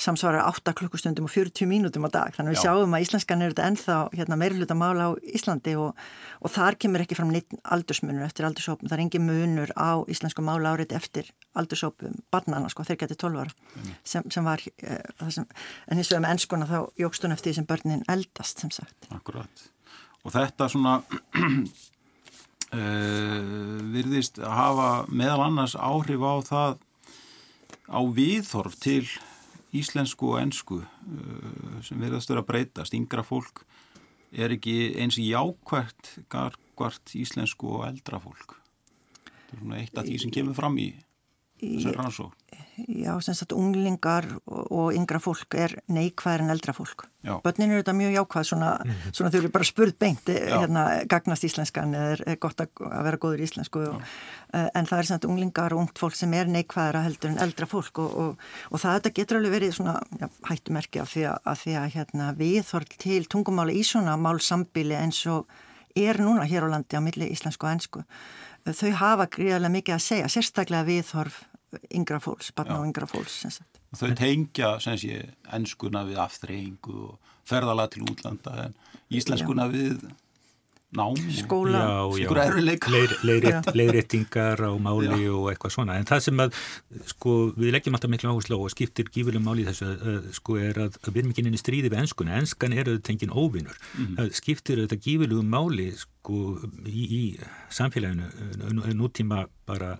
samsvarar 0.00 0.46
8 0.48 0.72
klukkustundum 0.78 1.26
og 1.28 1.32
40 1.32 1.68
mínútum 1.68 2.06
á 2.08 2.10
dag. 2.10 2.34
Þannig 2.34 2.50
að 2.50 2.54
við 2.54 2.60
Já. 2.60 2.64
sjáum 2.66 2.94
að 2.96 3.04
íslenskan 3.04 3.44
eru 3.44 3.54
þetta 3.54 3.66
ennþá 3.70 3.96
hérna, 4.16 4.38
meirfluta 4.40 4.76
mála 4.78 5.08
á 5.08 5.10
Íslandi 5.20 5.74
og, 5.80 6.00
og 6.40 6.54
þar 6.54 6.78
kemur 6.80 7.04
ekki 7.04 7.18
fram 7.18 7.32
neitt 7.34 7.56
aldursmunur 7.76 8.24
eftir 8.24 8.48
aldursópum. 8.48 8.88
Það 8.88 8.96
er 8.96 9.04
engin 9.04 9.26
munur 9.26 9.72
á 9.76 10.00
íslensku 10.10 10.44
mála 10.44 10.74
árið 10.74 10.96
eftir 10.96 11.30
aldursópum 11.58 12.16
barnana, 12.32 12.70
sko, 12.72 12.86
þeir 12.88 13.02
getið 13.04 13.20
12 13.26 13.42
ára 13.44 13.52
mm. 13.52 13.94
sem, 14.14 14.28
sem 14.32 14.46
var, 14.46 14.64
uh, 14.64 15.28
sem, 15.28 15.48
en 15.90 16.00
eins 16.00 16.12
og 16.12 16.24
með 16.24 16.36
ennskuna 16.36 16.70
þá 16.70 16.78
jógstun 17.00 17.36
eftir 17.36 17.52
því 17.52 17.60
sem 17.60 17.68
börnin 17.68 18.06
eldast, 18.10 18.64
sem 18.64 18.72
sagt. 18.74 19.10
Akkurat. 19.14 19.66
Og 20.24 20.34
þetta 20.34 20.68
svona 20.72 21.00
uh, 21.04 21.50
virðist 23.96 24.40
að 24.40 24.54
hafa 24.56 24.92
meðal 25.08 25.42
annars 25.48 25.76
áhrif 25.76 26.24
á 26.24 26.34
það 26.46 26.78
á 27.90 28.00
viðþorf 28.14 28.78
til 28.80 29.04
íslensku 29.76 30.32
og 30.32 30.40
ennsku 30.40 30.80
uh, 30.82 31.76
sem 31.86 32.00
verðast 32.00 32.32
vera 32.32 32.42
að 32.44 32.50
breytast. 32.50 32.96
Yngra 32.96 33.24
fólk 33.26 33.64
er 34.30 34.54
ekki 34.54 34.94
eins 35.02 35.18
jákvært 35.20 36.16
gargvart 36.30 37.14
íslensku 37.18 37.70
og 37.78 37.86
eldra 37.90 38.20
fólk. 38.22 38.56
Það 39.24 39.54
er 39.54 39.62
svona 39.62 39.80
eitt 39.82 39.98
af 39.98 40.06
því 40.06 40.18
sem 40.22 40.34
kemur 40.34 40.58
fram 40.58 40.78
í 40.78 40.92
þessari 41.60 41.98
rannsók. 41.98 42.39
Já, 42.88 43.12
sem 43.20 43.34
sagt, 43.34 43.52
unglingar 43.52 44.26
og 44.46 44.94
yngra 44.96 45.20
fólk 45.22 45.54
er 45.58 45.76
neikvæðir 45.90 46.44
en 46.44 46.52
eldra 46.54 46.74
fólk. 46.76 47.06
Já. 47.20 47.34
Bönnin 47.44 47.74
eru 47.74 47.82
þetta 47.82 47.94
mjög 47.98 48.14
jákvæð, 48.14 48.44
svona, 48.48 48.70
mm 48.78 48.90
-hmm. 48.90 49.12
svona 49.12 49.30
þau 49.30 49.38
eru 49.38 49.48
bara 49.48 49.64
spurð 49.64 49.98
beint, 49.98 50.28
eh, 50.28 50.48
hérna, 50.48 51.04
gagnast 51.08 51.44
íslenskan 51.44 51.94
eða 51.94 52.26
er 52.26 52.36
gott 52.36 52.60
að 52.60 52.68
vera 53.04 53.16
góður 53.16 53.40
íslensku 53.44 53.80
og, 53.88 54.02
uh, 54.54 54.68
en 54.74 54.86
það 54.86 54.98
er 54.98 55.04
sem 55.04 55.14
sagt 55.14 55.24
unglingar 55.24 55.72
og 55.72 55.80
ungt 55.80 55.98
fólk 55.98 56.14
sem 56.14 56.32
er 56.34 56.46
neikvæðira 56.46 57.02
heldur 57.02 57.30
en 57.30 57.38
eldra 57.38 57.66
fólk 57.66 57.98
og, 57.98 58.16
og, 58.16 58.38
og 58.70 58.80
það 58.80 59.00
þetta 59.00 59.14
getur 59.14 59.36
alveg 59.36 59.52
verið 59.52 59.74
svona 59.74 60.00
já, 60.20 60.28
hættumerki 60.48 61.00
af 61.00 61.08
því 61.12 61.22
að, 61.28 61.38
að, 61.44 61.58
því 61.58 61.72
að 61.76 61.92
hérna, 61.94 62.32
við 62.32 62.62
þorl 62.64 62.88
til 62.98 63.24
tungumála 63.24 63.72
í 63.72 63.82
svona 63.84 64.16
málsambili 64.16 64.96
eins 64.96 65.26
og 65.26 65.46
er 65.94 66.16
núna 66.18 66.46
hér 66.48 66.64
á 66.64 66.72
landi 66.72 66.96
á 66.96 67.00
milli 67.02 67.28
íslensku 67.28 67.66
og 67.66 67.72
ennsku. 67.72 68.04
Þau 68.64 68.92
hafa 68.92 69.26
gríðarlega 69.26 69.72
mikið 69.72 69.94
að 69.94 70.04
segja, 70.04 70.28
sérstaklega 70.28 70.84
viðhorf 70.84 71.44
yngra 71.94 72.20
fólks, 72.22 72.50
barna 72.56 72.80
og 72.80 72.88
yngra 72.88 73.08
fólks 73.10 73.44
Þau 73.98 74.10
tengja 74.18 74.76
sé, 74.82 75.20
ennskuna 75.50 76.04
við 76.06 76.20
aftreyingu 76.22 76.96
og 77.10 77.36
ferðala 77.48 77.88
til 77.90 78.04
útlanda 78.06 78.66
en 78.66 78.76
íslenskuna 79.10 79.66
já. 79.66 79.72
við 79.74 80.10
nám 80.90 81.14
skóla, 81.30 81.80
leiðréttingar 83.78 84.58
á 84.58 84.74
máli 84.74 85.22
já. 85.22 85.34
og 85.38 85.46
eitthvað 85.52 85.74
svona. 85.76 85.98
En 86.00 86.08
það 86.08 86.22
sem 86.24 86.42
að 86.42 86.56
sko, 87.12 87.34
við 87.54 87.74
leggjum 87.76 87.94
alltaf 87.98 88.10
miklu 88.10 88.32
áherslu 88.32 88.58
og 88.58 88.72
skiptir 88.74 89.06
gífurlega 89.06 89.44
máli 89.44 89.66
þessu 89.68 89.86
að, 89.86 90.26
sko, 90.34 90.58
er 90.58 90.82
að, 90.86 90.98
að 91.04 91.14
við 91.14 91.22
erum 91.22 91.34
ekki 91.34 91.46
inn 91.46 91.58
í 91.58 91.62
stríði 91.62 91.92
við 91.92 92.02
ennskuna, 92.02 92.40
ennskan 92.40 92.74
er 92.74 92.90
auðvitað 92.90 93.06
tengin 93.06 93.34
óvinnur 93.34 93.78
mm. 93.78 94.18
það 94.18 94.34
skiptir 94.40 94.82
auðvitað 94.82 95.04
gífurlega 95.06 95.46
máli 95.54 95.88
sko, 96.02 96.42
í, 96.90 97.06
í 97.06 97.22
samfélaginu 97.78 98.90
nútíma 98.98 99.46
bara 99.70 99.94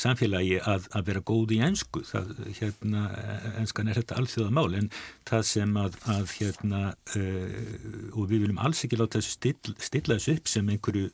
samfélagi 0.00 0.58
að, 0.68 0.86
að 0.92 1.06
vera 1.06 1.22
góð 1.24 1.54
í 1.56 1.60
ennsku 1.64 2.02
það, 2.04 2.32
hérna, 2.58 3.04
ennskan 3.56 3.88
er 3.88 4.00
þetta 4.02 4.18
alþjóða 4.20 4.52
mál 4.58 4.76
en 4.76 4.90
það 5.28 5.46
sem 5.48 5.72
að, 5.80 5.96
að 6.12 6.34
hérna 6.36 6.82
uh, 6.92 7.56
og 8.12 8.28
við 8.28 8.44
viljum 8.44 8.60
alls 8.60 8.84
ekki 8.84 9.00
láta 9.00 9.20
þessu 9.20 9.36
still, 9.38 9.74
stilla 9.80 10.18
þessu 10.18 10.36
upp 10.36 10.52
sem 10.52 10.68
einhverju, 10.74 11.08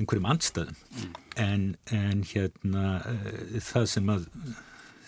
einhverjum 0.00 0.30
andstæðum. 0.32 0.80
Mm. 0.96 1.20
en, 1.44 1.68
en 2.00 2.24
hérna 2.32 2.86
uh, 3.04 3.60
það 3.68 3.92
sem 3.92 4.12
að 4.16 4.26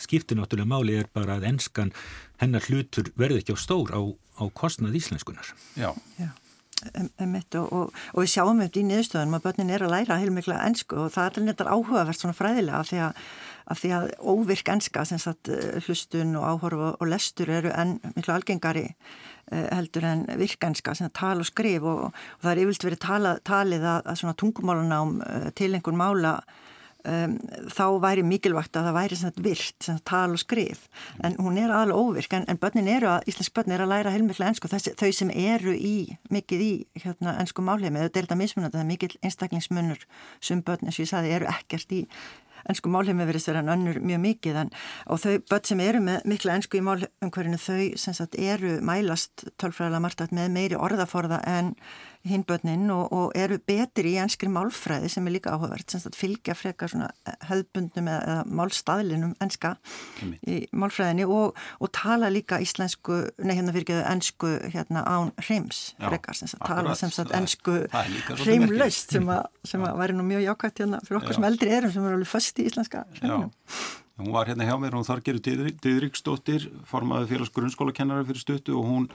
skiptir 0.02 0.36
náttúrulega 0.36 0.72
máli 0.74 1.00
er 1.00 1.08
bara 1.14 1.38
að 1.38 1.48
ennskan 1.52 1.94
hennar 2.42 2.68
hlutur 2.68 3.12
verði 3.16 3.40
ekki 3.40 3.56
á 3.56 3.64
stór 3.64 3.94
á, 3.96 4.02
á 4.36 4.44
kostnað 4.52 4.98
íslenskunar 5.00 5.54
Já, 5.78 5.94
já 6.20 6.32
og, 6.82 7.72
og, 7.72 7.90
og 8.12 8.22
við 8.22 8.30
sjáum 8.32 8.60
þetta 8.62 8.80
í 8.80 8.84
niðurstöðunum 8.88 9.38
að 9.38 9.44
börnin 9.46 9.72
er 9.74 9.84
að 9.86 9.94
læra 9.94 10.18
heilmikla 10.20 10.60
ennsku 10.66 10.98
og 11.04 11.12
það 11.14 11.28
er 11.28 11.46
nefndar 11.46 11.72
áhugavert 11.72 12.18
svona 12.18 12.36
fræðilega 12.36 12.80
af 12.80 12.90
því 12.90 13.02
að, 13.06 13.20
af 13.72 13.82
því 13.82 13.92
að 13.98 14.08
óvirk 14.32 14.72
ennska 14.74 15.04
sem 15.08 15.20
sagt 15.22 15.52
eh, 15.52 15.78
hlustun 15.86 16.34
og 16.40 16.48
áhorf 16.48 16.86
og 16.92 17.06
lestur 17.10 17.52
eru 17.54 17.70
enn 17.74 17.98
miklu 18.16 18.34
algengari 18.34 18.88
eh, 18.88 19.68
heldur 19.70 20.08
en 20.08 20.26
virkenska 20.40 20.96
tala 21.14 21.44
og 21.44 21.50
skrif 21.50 21.86
og, 21.86 22.08
og 22.10 22.42
það 22.42 22.52
er 22.52 22.64
yfirlt 22.64 22.88
verið 22.88 23.04
tala, 23.06 23.36
talið 23.46 23.88
að, 23.94 24.12
að 24.12 24.36
tungumálunám 24.42 25.16
eh, 25.28 25.48
til 25.58 25.72
einhvern 25.72 26.02
mála 26.02 26.36
um, 27.08 27.36
þá 27.72 27.84
væri 28.02 28.24
mikilvægt 28.26 28.76
að 28.76 28.88
það 28.88 28.96
væri 28.98 29.32
virt, 29.46 29.88
tal 30.08 30.34
og 30.36 30.42
skrif. 30.42 30.86
En 31.24 31.36
hún 31.40 31.58
er 31.60 31.72
alveg 31.74 31.96
óvirk 31.96 32.36
en, 32.36 32.46
en 32.48 32.88
eru 32.88 33.10
að, 33.12 33.26
íslensk 33.30 33.54
börn 33.56 33.74
eru 33.74 33.86
að 33.86 33.92
læra 33.94 34.14
heilmikla 34.14 34.50
ennsku 34.50 34.70
þau 34.70 35.10
sem 35.12 35.30
eru 35.30 35.74
í, 35.74 36.16
mikið 36.30 36.62
í 36.66 36.72
hérna, 37.04 37.38
ennsku 37.40 37.64
málheimi, 37.64 38.04
þau 38.06 38.14
delta 38.18 38.38
mismunandi 38.38 38.78
það 38.78 38.84
er 38.84 38.92
mikil 38.92 39.12
einstaklingsmunur. 39.22 40.06
Sem 40.40 40.62
börn 40.62 40.86
eins 40.86 40.98
og 40.98 41.06
ég 41.06 41.12
saði 41.12 41.34
eru 41.36 41.50
ekkert 41.50 41.92
í 41.92 42.04
ennsku 42.70 42.90
málheimi 42.92 43.26
verið 43.26 43.42
sér 43.46 43.58
en 43.62 43.72
önnur 43.74 43.98
mjög 44.04 44.22
mikið. 44.22 44.60
En, 44.62 44.70
og 45.10 45.20
þau 45.22 45.34
börn 45.50 45.66
sem 45.68 45.82
eru 45.82 46.02
með 46.04 46.28
mikla 46.30 46.56
ennsku 46.58 46.78
í 46.78 46.84
málumhverjunu 46.86 47.58
þau 47.58 47.82
sagt 47.98 48.38
eru 48.38 48.78
mælast 48.86 49.46
tölfræðilega 49.58 50.04
margt 50.04 50.34
með 50.34 50.54
meiri 50.54 50.78
orðaforða 50.78 51.42
en 51.48 51.74
hinbönnin 52.28 52.90
og, 52.94 53.12
og 53.12 53.32
eru 53.38 53.58
betri 53.66 54.14
í 54.14 54.20
enskri 54.22 54.50
málfræði 54.52 55.10
sem 55.10 55.26
er 55.26 55.34
líka 55.36 55.54
áhugavert, 55.56 55.90
sem 55.90 56.02
að 56.06 56.18
fylgja 56.18 56.54
frekar 56.54 56.92
svona 56.92 57.08
höfbundum 57.48 58.10
eða 58.12 58.36
málstaðlinum 58.46 59.34
enska 59.42 59.74
í 60.46 60.60
málfræðinni 60.70 61.26
og, 61.26 61.58
og 61.82 61.92
tala 61.96 62.30
líka 62.32 62.60
íslensku, 62.62 63.18
nei 63.42 63.56
hérna 63.58 63.74
fyrir 63.74 63.86
ekki 63.86 63.98
ennsku 64.12 64.52
hérna 64.74 65.02
án 65.08 65.32
hreims 65.42 65.82
frekar, 65.98 66.38
sem 66.38 66.52
að 66.60 66.70
tala 66.70 66.94
sem 66.98 67.14
sagt 67.14 67.34
ennsku 67.36 67.80
hreimlaust 68.44 69.16
sem 69.18 69.28
að, 69.32 69.42
sem 69.66 69.88
að 69.88 69.98
væri 70.04 70.18
nú 70.18 70.28
mjög 70.28 70.46
jákvæmt 70.46 70.84
hérna 70.84 71.02
fyrir 71.06 71.22
okkur 71.22 71.34
Já. 71.34 71.40
sem 71.40 71.50
eldri 71.50 71.74
erum 71.80 71.96
sem 71.96 72.06
er 72.06 72.16
alveg 72.20 72.32
föst 72.36 72.62
í 72.62 72.70
íslenska 72.70 73.04
hreimnum. 73.18 73.50
Hún 74.22 74.34
var 74.34 74.46
hérna 74.46 74.66
hjá 74.68 74.76
mér, 74.78 74.94
hún 74.94 75.06
Þorgeru 75.08 75.40
Dýðriksdóttir, 75.42 76.68
formaði 76.86 77.30
félags 77.32 77.50
grunnskólakennari 77.56 78.26
fyrir 78.28 78.42
stuttu 78.44 78.76
og 78.78 78.84
hún 78.86 79.06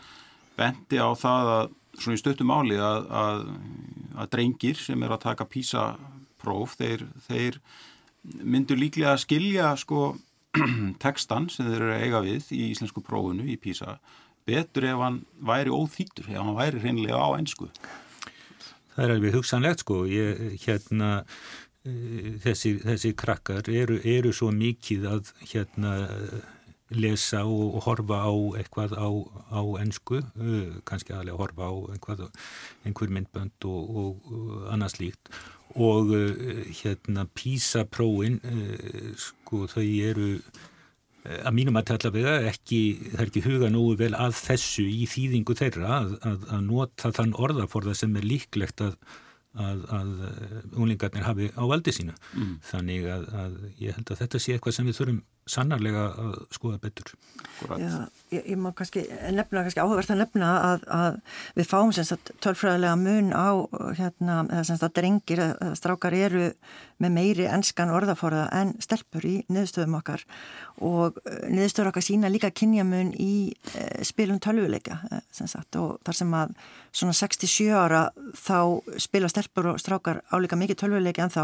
bendi 0.58 0.98
á 1.00 1.08
það 1.16 1.52
að 1.54 1.76
svona 1.98 2.18
í 2.18 2.22
stöttum 2.22 2.54
áli 2.54 2.78
að, 2.82 3.10
að, 3.22 3.44
að 4.18 4.32
drengir 4.36 4.80
sem 4.80 5.04
er 5.04 5.16
að 5.16 5.26
taka 5.26 5.50
písapróf 5.50 6.78
þeir, 6.80 7.06
þeir 7.28 7.60
myndur 8.44 8.80
líklega 8.80 9.16
að 9.16 9.24
skilja 9.26 9.74
sko 9.80 10.08
tekstan 11.04 11.50
sem 11.54 11.70
þeir 11.70 11.82
eru 11.82 12.00
eiga 12.02 12.24
við 12.26 12.52
í 12.56 12.72
íslensku 12.72 13.04
prófunu 13.06 13.48
í 13.48 13.60
písa 13.62 14.00
betur 14.48 14.88
ef 14.88 15.00
hann 15.04 15.22
væri 15.44 15.74
óþýttur 15.74 16.30
ef 16.32 16.40
hann 16.40 16.58
væri 16.58 16.84
hreinlega 16.84 17.20
á 17.20 17.30
ennsku 17.38 17.72
Það 18.98 19.06
er 19.06 19.12
alveg 19.14 19.36
hugsanlegt 19.38 19.84
sko. 19.84 19.96
Ég, 20.10 20.40
hérna 20.64 21.10
eh, 21.86 22.32
þessi, 22.42 22.72
þessi 22.82 23.12
krakkar 23.14 23.68
eru, 23.70 24.00
eru 24.02 24.32
svo 24.34 24.50
mikið 24.50 25.06
að 25.12 25.30
hérna 25.52 25.92
lesa 26.96 27.44
og, 27.48 27.76
og 27.78 27.84
horfa 27.88 28.22
á 28.24 28.34
eitthvað 28.60 28.96
á, 28.96 29.10
á 29.52 29.62
ennsku, 29.82 30.22
uh, 30.22 30.80
kannski 30.88 31.16
aðlega 31.16 31.42
horfa 31.42 31.68
á 31.68 31.76
eitthvað, 31.96 32.26
einhver 32.88 33.14
myndbönd 33.14 33.68
og, 33.68 33.92
og, 34.04 34.32
og 34.32 34.72
annað 34.74 34.96
slíkt 34.96 35.32
og 35.76 36.16
uh, 36.16 36.64
hérna 36.80 37.28
PISA-próin, 37.38 38.40
uh, 38.40 39.14
sko 39.20 39.68
þau 39.72 39.84
eru 39.84 40.32
að 41.28 41.56
mínum 41.58 41.76
að 41.76 41.90
tala 41.90 42.10
við 42.16 42.26
það 42.30 42.46
ekki, 42.54 42.82
það 43.12 43.22
er 43.22 43.30
ekki 43.30 43.42
huga 43.44 43.70
nógu 43.74 43.96
vel 44.00 44.14
að 44.16 44.38
þessu 44.38 44.86
í 44.88 45.08
þýðingu 45.12 45.56
þeirra 45.60 45.90
að, 45.98 46.14
að, 46.24 46.46
að 46.56 46.62
nota 46.70 47.12
þann 47.18 47.34
orðaforða 47.36 47.96
sem 48.00 48.16
er 48.16 48.28
líklegt 48.28 48.84
að 48.86 48.96
að, 49.58 49.84
að 49.94 50.12
unlingarnir 50.78 51.26
hafi 51.26 51.50
á 51.58 51.64
valdi 51.70 51.94
sínu. 51.96 52.16
Mm. 52.36 52.54
Þannig 52.68 53.10
að, 53.14 53.26
að 53.42 53.58
ég 53.82 53.98
held 53.98 54.14
að 54.14 54.22
þetta 54.24 54.42
sé 54.44 54.56
eitthvað 54.56 54.78
sem 54.78 54.90
við 54.90 55.00
þurfum 55.00 55.20
sannarlega 55.50 56.04
að 56.22 56.34
skoða 56.56 56.80
betur. 56.84 57.14
Já, 57.80 58.08
ég, 58.32 58.44
ég 58.54 58.58
má 58.62 58.70
kannski 58.78 59.04
nefna, 59.34 59.64
kannski 59.66 59.82
áhugavert 59.82 60.12
að 60.14 60.22
nefna 60.22 60.50
að, 60.62 60.84
að 60.94 61.20
við 61.58 61.70
fáum 61.72 61.94
semst 61.96 62.16
að 62.16 62.34
tölfræðilega 62.46 62.98
mun 63.02 63.32
á 63.34 63.50
hérna, 63.98 64.42
eða 64.52 64.66
semst 64.70 64.86
að 64.86 64.96
drengir, 65.00 65.44
að 65.56 65.74
strákar 65.80 66.18
eru 66.18 66.50
með 67.02 67.14
meiri 67.14 67.48
ennskan 67.50 67.94
orðaforða 67.94 68.48
en 68.58 68.74
stelpur 68.82 69.26
í 69.28 69.36
niðurstöðum 69.54 69.98
okkar. 70.00 70.26
Og 70.86 71.18
eh, 71.26 71.48
niðurstöður 71.54 71.92
okkar 71.92 72.06
sína 72.06 72.32
líka 72.34 72.52
kynjamun 72.54 73.14
í 73.22 73.34
e, 73.74 73.88
spilum 74.06 74.42
tölvuleika 74.44 75.00
e, 75.10 75.22
sem 75.34 75.50
sagt. 75.50 75.78
Og 75.82 75.98
þar 76.06 76.20
sem 76.22 76.38
að 76.38 76.56
svona 76.98 77.18
67 77.18 77.70
ára 77.74 78.08
þá 78.38 78.60
spila 79.02 79.30
stelpur 79.32 79.74
og 79.74 79.82
strákar 79.82 80.24
álíka 80.34 80.58
mikið 80.60 80.82
tölvuleiki 80.84 81.26
en 81.26 81.34
þá 81.34 81.44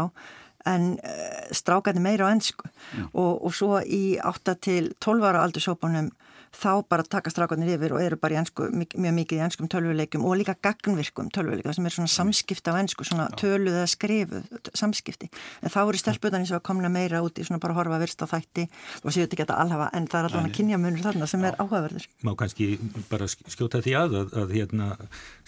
en 0.66 0.94
uh, 0.96 1.46
strákarnir 1.54 2.04
meira 2.04 2.28
á 2.28 2.32
ennsku 2.32 2.68
og, 3.12 3.44
og 3.44 3.54
svo 3.54 3.80
í 3.84 4.16
8 4.20 4.56
til 4.64 4.92
12 5.00 5.28
ára 5.30 5.44
aldursópunum 5.44 6.10
þá 6.54 6.84
bara 6.88 7.04
taka 7.06 7.32
strákarnir 7.32 7.74
yfir 7.76 7.94
og 7.96 8.02
eru 8.02 8.18
bara 8.20 8.40
ensku, 8.40 8.68
mjög 8.72 9.14
mikið 9.18 9.40
í 9.40 9.42
ennskum 9.44 9.68
tölvuleikum 9.70 10.24
og 10.26 10.36
líka 10.40 10.54
gagnvirkum 10.64 11.30
tölvuleikum 11.34 11.74
sem 11.76 11.88
er 11.88 11.94
svona 11.94 12.12
samskipti 12.12 12.72
á 12.72 12.78
ennsku, 12.80 13.06
svona 13.06 13.26
töluð 13.40 13.80
eða 13.80 13.90
skrifuð 13.90 14.70
samskipti. 14.76 15.30
En 15.62 15.72
þá 15.72 15.80
eru 15.84 16.00
stelputan 16.00 16.42
eins 16.42 16.52
og 16.54 16.60
að 16.60 16.66
komna 16.70 16.90
meira 16.92 17.22
út 17.24 17.38
í 17.38 17.46
svona 17.46 17.62
bara 17.62 17.76
horfa 17.78 18.00
virst 18.02 18.22
á 18.22 18.26
þætti 18.30 18.66
og 19.02 19.10
séu 19.10 19.24
þetta 19.24 19.40
geta 19.42 19.58
alhafa 19.62 19.90
en 19.96 20.08
það 20.10 20.20
er 20.20 20.30
allavega 20.30 20.54
kynjamunur 20.58 21.04
þarna 21.08 21.30
sem 21.30 21.48
er 21.48 21.58
áhugaverður. 21.58 22.06
Má 22.26 22.32
kannski 22.38 22.70
bara 23.10 23.28
skjóta 23.30 23.82
því 23.84 23.96
að, 24.00 24.16
að, 24.20 24.38
að 24.44 24.54
hérna, 24.58 24.92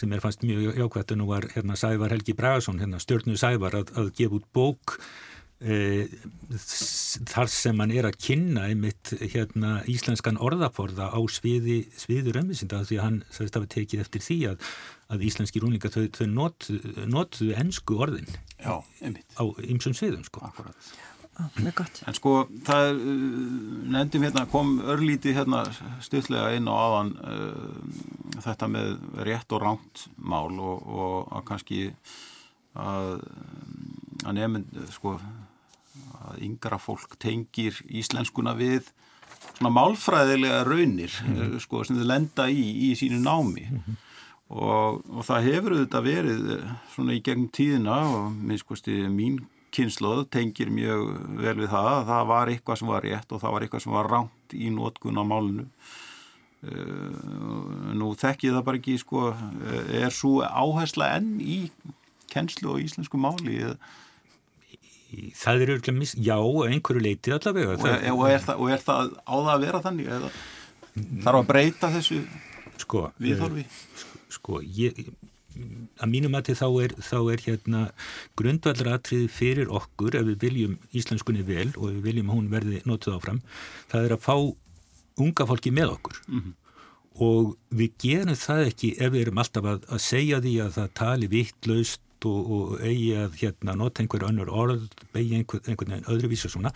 sem 0.00 0.12
er 0.12 0.25
fannst 0.25 0.44
mjög 0.46 0.82
jákvæmt 0.82 1.16
og 1.16 1.22
nú 1.22 1.30
var 1.30 1.48
hérna 1.54 1.78
Sævar 1.78 2.14
Helgi 2.14 2.36
Bragason, 2.36 2.82
hérna 2.82 3.00
stjórnu 3.02 3.38
Sævar 3.40 3.78
að, 3.82 3.94
að 3.96 4.12
gefa 4.18 4.40
út 4.40 4.52
bók 4.56 4.98
þar 5.56 7.48
sem 7.48 7.78
hann 7.80 7.92
er 7.96 8.04
að 8.10 8.18
kynna 8.20 8.66
einmitt 8.68 9.14
hérna 9.32 9.78
íslenskan 9.88 10.36
orðaforða 10.36 11.08
á 11.08 11.20
sviði, 11.32 11.86
sviði 11.96 12.34
römmisinda 12.36 12.82
því 12.84 12.98
að 12.98 13.06
hann 13.06 13.18
sagðist 13.30 13.56
að 13.56 13.64
við 13.64 13.72
tekið 13.76 14.02
eftir 14.04 14.25
því 14.26 14.38
að, 14.50 14.68
að 15.16 15.25
íslenski 15.30 15.62
rúningar 15.64 15.94
þau, 15.94 16.04
þau 16.12 16.26
notuðu 16.34 17.08
not 17.08 17.40
ennsku 17.62 17.96
orðin 18.04 18.28
Já, 18.60 18.84
á 18.84 19.44
ymsum 19.64 19.96
sviðum 19.96 20.25
sko. 20.28 20.44
Akkurat. 20.44 20.92
En 22.08 22.16
sko 22.16 22.46
það 22.64 22.94
uh, 22.96 23.25
nefndum 23.92 24.25
hérna 24.25 24.46
kom 24.48 24.78
örlíti 24.80 25.34
hérna 25.36 25.66
stutlega 26.04 26.54
inn 26.56 26.68
á 26.68 26.76
aðan 26.76 27.10
uh, 27.20 28.38
þetta 28.44 28.68
með 28.72 28.94
rétt 29.25 29.52
og 29.52 29.64
ránt 29.64 30.06
mál 30.16 30.52
og, 30.56 30.84
og 30.84 31.34
að 31.36 31.44
kannski 31.50 31.82
að, 32.76 33.20
að 34.25 34.38
nefnd 34.38 34.80
sko 34.92 35.18
að 36.26 36.43
yngra 36.47 36.79
fólk 36.83 37.17
tengir 37.23 37.79
íslenskuna 37.87 38.55
við 38.59 38.91
svona 39.57 39.73
málfræðilega 39.73 40.65
raunir 40.67 41.12
mm 41.23 41.37
-hmm. 41.37 41.59
sko, 41.61 41.85
sem 41.85 41.97
þau 41.97 42.07
lenda 42.07 42.49
í 42.49 42.65
í 42.91 42.95
sínu 42.95 43.21
námi 43.21 43.67
mm 43.71 43.79
-hmm. 43.79 43.97
og, 44.49 45.03
og 45.11 45.25
það 45.25 45.47
hefur 45.49 45.73
auðvitað 45.73 46.03
verið 46.03 46.50
eh, 46.57 46.73
svona 46.95 47.12
í 47.12 47.23
gegnum 47.23 47.49
tíðina 47.49 47.99
og 48.17 48.33
minnskosti 48.33 49.09
mín 49.09 49.45
kynsloð 49.73 50.29
tengir 50.31 50.71
mjög 50.71 51.03
vel 51.37 51.57
við 51.57 51.69
það 51.69 51.88
að 51.93 52.07
það 52.07 52.26
var 52.26 52.49
eitthvað 52.49 52.79
sem 52.79 52.88
var 52.88 53.03
rétt 53.03 53.33
og 53.33 53.41
það 53.41 53.53
var 53.53 53.62
eitthvað 53.62 53.83
sem 53.83 53.93
var 53.93 54.11
ránt 54.11 54.55
í 54.55 54.71
nótkun 54.71 55.21
á 55.21 55.25
málunu 55.25 55.67
uh, 56.62 57.93
nú 57.95 58.15
þekkið 58.15 58.55
það 58.55 58.65
bara 58.65 58.76
ekki 58.76 58.99
sko, 58.99 59.35
er 59.93 60.11
svo 60.11 60.41
áhersla 60.43 61.17
enn 61.17 61.41
í 61.41 61.71
kennslu 62.33 62.73
og 62.73 62.81
íslensku 62.81 63.19
máli 63.21 63.61
eða 63.61 63.76
það 65.36 65.62
er 65.62 65.72
örgulega 65.76 65.98
mis, 65.98 66.14
já, 66.18 66.36
einhverju 66.36 67.02
leiti 67.02 67.34
allavega. 67.34 67.76
Og, 67.76 67.86
er, 67.90 68.10
og, 68.12 68.26
er 68.30 68.42
það, 68.42 68.60
og 68.60 68.75
er 68.75 68.84
það 68.84 69.14
á 69.22 69.34
það 69.36 69.52
að 69.54 69.64
vera 69.66 69.84
þannig? 69.84 70.10
Eða, 70.16 70.32
þarf 71.25 71.40
að 71.40 71.48
breyta 71.52 71.92
þessu 71.94 72.20
sko, 72.82 73.06
viðhorfi? 73.22 73.64
Sko, 74.02 74.20
sko 74.36 74.60
ég, 74.64 75.00
að 76.02 76.12
mínum 76.12 76.36
að 76.36 76.52
þá 76.58 76.66
er, 76.84 76.94
þá 77.00 77.16
er 77.32 77.42
hérna 77.46 77.82
grundvallratriði 78.38 79.30
fyrir 79.32 79.72
okkur 79.72 80.18
ef 80.18 80.28
við 80.30 80.38
viljum 80.44 80.76
íslenskunni 80.96 81.44
vel 81.46 81.70
og 81.76 81.90
við 81.94 82.02
viljum 82.10 82.32
hún 82.34 82.50
verði 82.52 82.82
notuð 82.88 83.18
áfram, 83.18 83.42
það 83.92 84.08
er 84.08 84.16
að 84.16 84.25
fá 84.26 84.36
unga 85.16 85.48
fólki 85.48 85.72
með 85.72 85.96
okkur. 85.96 86.22
Mm 86.28 86.40
-hmm. 86.40 86.56
Og 87.25 87.56
við 87.72 87.92
gerum 88.02 88.36
það 88.36 88.66
ekki 88.70 88.90
ef 89.00 89.12
við 89.12 89.22
erum 89.22 89.38
alltaf 89.40 89.64
að, 89.64 89.86
að 89.88 90.00
segja 90.04 90.40
því 90.44 90.54
að 90.60 90.75
það 90.76 90.90
tali 91.00 91.28
vittlaust 91.32 92.02
og, 92.26 92.50
og 92.56 92.83
eigi 92.85 93.12
að 93.18 93.38
hérna 93.40 93.76
nota 93.78 94.02
einhver 94.02 94.26
önnur 94.28 94.50
orð, 94.50 94.85
beigja 95.14 95.40
einhver, 95.40 95.62
einhvern 95.64 95.95
veginn 95.95 96.10
öðruvísu 96.15 96.50
svona, 96.52 96.73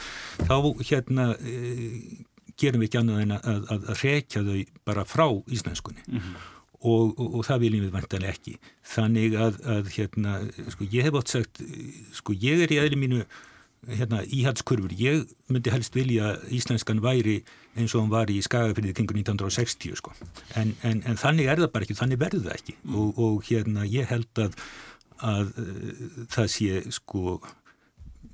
þá 0.47 0.57
hérna 0.87 1.29
e, 1.41 2.25
gerum 2.61 2.85
við 2.85 2.91
ekki 2.91 3.03
annað 3.03 3.21
en 3.25 3.37
að, 3.37 3.53
að, 3.53 3.69
að 3.77 4.03
rekja 4.05 4.47
þau 4.47 4.57
bara 4.89 5.07
frá 5.09 5.27
íslenskunni 5.51 6.03
mm 6.07 6.19
-hmm. 6.19 6.49
og, 6.81 7.15
og, 7.19 7.29
og 7.29 7.47
það 7.49 7.63
viljum 7.67 7.87
við 7.87 7.95
vantanlega 7.99 8.35
ekki. 8.37 8.59
Þannig 8.95 9.39
að 9.47 9.95
hérna, 9.97 10.41
sko 10.75 10.89
ég 10.91 11.09
hef 11.09 11.21
átt 11.21 11.37
sagt, 11.37 11.63
sko 12.17 12.37
ég 12.37 12.67
er 12.67 12.75
í 12.75 12.83
aðri 12.83 13.01
mínu 13.01 13.25
hérna 13.89 14.21
íhaldskurfur, 14.29 14.93
ég 14.93 15.25
myndi 15.49 15.73
helst 15.73 15.95
vilja 15.97 16.35
að 16.35 16.51
íslenskan 16.59 17.01
væri 17.01 17.41
eins 17.79 17.95
og 17.95 18.05
hann 18.05 18.13
var 18.13 18.31
í 18.33 18.41
skagafyrðið 18.45 18.97
kringu 18.99 19.17
1960 19.17 19.97
sko, 19.97 20.13
en, 20.61 20.75
en, 20.85 21.01
en 21.09 21.21
þannig 21.21 21.49
er 21.49 21.63
það 21.63 21.73
bara 21.75 21.87
ekki, 21.87 21.97
þannig 21.97 22.21
verður 22.21 22.47
það 22.49 22.59
ekki 22.59 22.77
mm. 22.77 22.99
og, 23.01 23.23
og 23.25 23.49
hérna 23.49 23.87
ég 23.89 24.11
held 24.11 24.43
að 24.45 24.59
að 25.27 25.51
uh, 25.61 26.05
það 26.33 26.53
sé 26.55 26.83
sko 26.95 27.41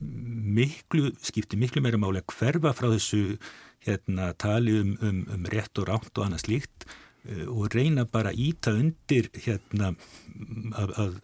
miklu, 0.00 1.10
skipti 1.24 1.58
miklu 1.60 1.82
meira 1.84 2.00
máli 2.00 2.20
að 2.20 2.34
hverfa 2.36 2.74
frá 2.76 2.90
þessu 2.92 3.38
hérna 3.86 4.32
tali 4.40 4.74
um, 4.80 4.94
um, 5.00 5.24
um 5.32 5.50
rétt 5.52 5.78
og 5.80 5.88
rátt 5.90 6.12
og 6.18 6.26
annað 6.26 6.46
slíkt 6.46 6.86
uh, 6.86 7.46
og 7.48 7.74
reyna 7.74 8.06
bara 8.10 8.34
að 8.34 8.42
íta 8.50 8.74
undir 8.76 9.30
hérna 9.46 9.94
að, 10.76 10.96
að 10.96 11.20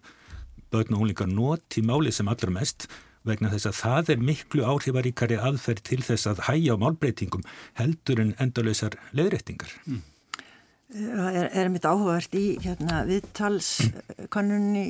börn 0.72 0.94
og 0.96 1.03
hólingar 1.03 1.29
noti 1.29 1.83
máli 1.85 2.12
sem 2.14 2.31
allra 2.31 2.53
mest 2.55 2.88
vegna 3.29 3.51
þess 3.53 3.68
að 3.70 3.77
það 3.79 4.14
er 4.14 4.25
miklu 4.31 4.64
áhrifaríkari 4.66 5.38
aðferð 5.38 5.85
til 5.87 6.01
þess 6.03 6.29
að 6.31 6.42
hæja 6.48 6.75
á 6.75 6.83
málbreytingum 6.83 7.44
heldur 7.79 8.22
en 8.22 8.33
endalösar 8.42 8.96
leðrættingar. 9.14 9.70
Mm. 9.87 10.03
Það 10.92 11.37
er, 11.40 11.46
er 11.57 11.70
mitt 11.72 11.87
áhugavert 11.88 12.35
í 12.37 12.44
hérna, 12.61 13.02
viðtalskonnunni 13.09 14.83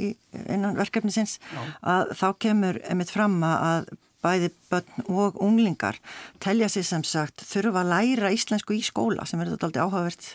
innan 0.50 0.74
verkefnisins 0.74 1.36
Já. 1.38 1.60
að 1.94 2.14
þá 2.18 2.26
kemur 2.42 2.78
mitt 2.98 3.12
fram 3.12 3.36
að 3.46 3.92
bæði 4.22 4.52
börn 4.70 5.06
og 5.10 5.38
unglingar 5.42 5.98
telja 6.42 6.68
sér 6.70 6.86
sem 6.86 7.04
sagt 7.06 7.42
þurfa 7.48 7.82
að 7.82 7.90
læra 7.90 8.30
íslensku 8.34 8.76
í 8.76 8.82
skóla 8.86 9.26
sem 9.28 9.40
er 9.42 9.50
þetta 9.52 9.68
aldrei 9.68 9.82
áhugavert 9.82 10.28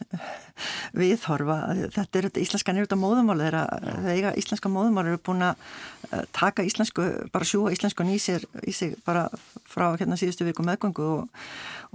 viðhorfa. 0.97 1.58
Þetta 1.95 2.19
er 2.19 2.28
þetta 2.28 2.43
íslenskan 2.43 2.80
er 2.80 2.88
þetta 2.88 3.00
móðumál 3.00 3.39
þeirra 3.39 4.34
íslenska 4.39 4.71
móðumál 4.71 5.06
eru 5.08 5.21
búin 5.23 5.45
að 5.47 5.63
eh, 6.12 6.26
taka 6.36 6.65
íslensku, 6.67 7.06
bara 7.34 7.47
sjúa 7.47 7.71
íslenskun 7.76 8.12
í 8.13 8.17
sér 8.21 8.45
í 8.67 8.76
sig 8.76 8.97
bara 9.08 9.28
frá 9.67 9.89
hérna 9.95 10.17
síðustu 10.19 10.47
viku 10.47 10.65
meðgöngu 10.67 11.08
og, 11.08 11.39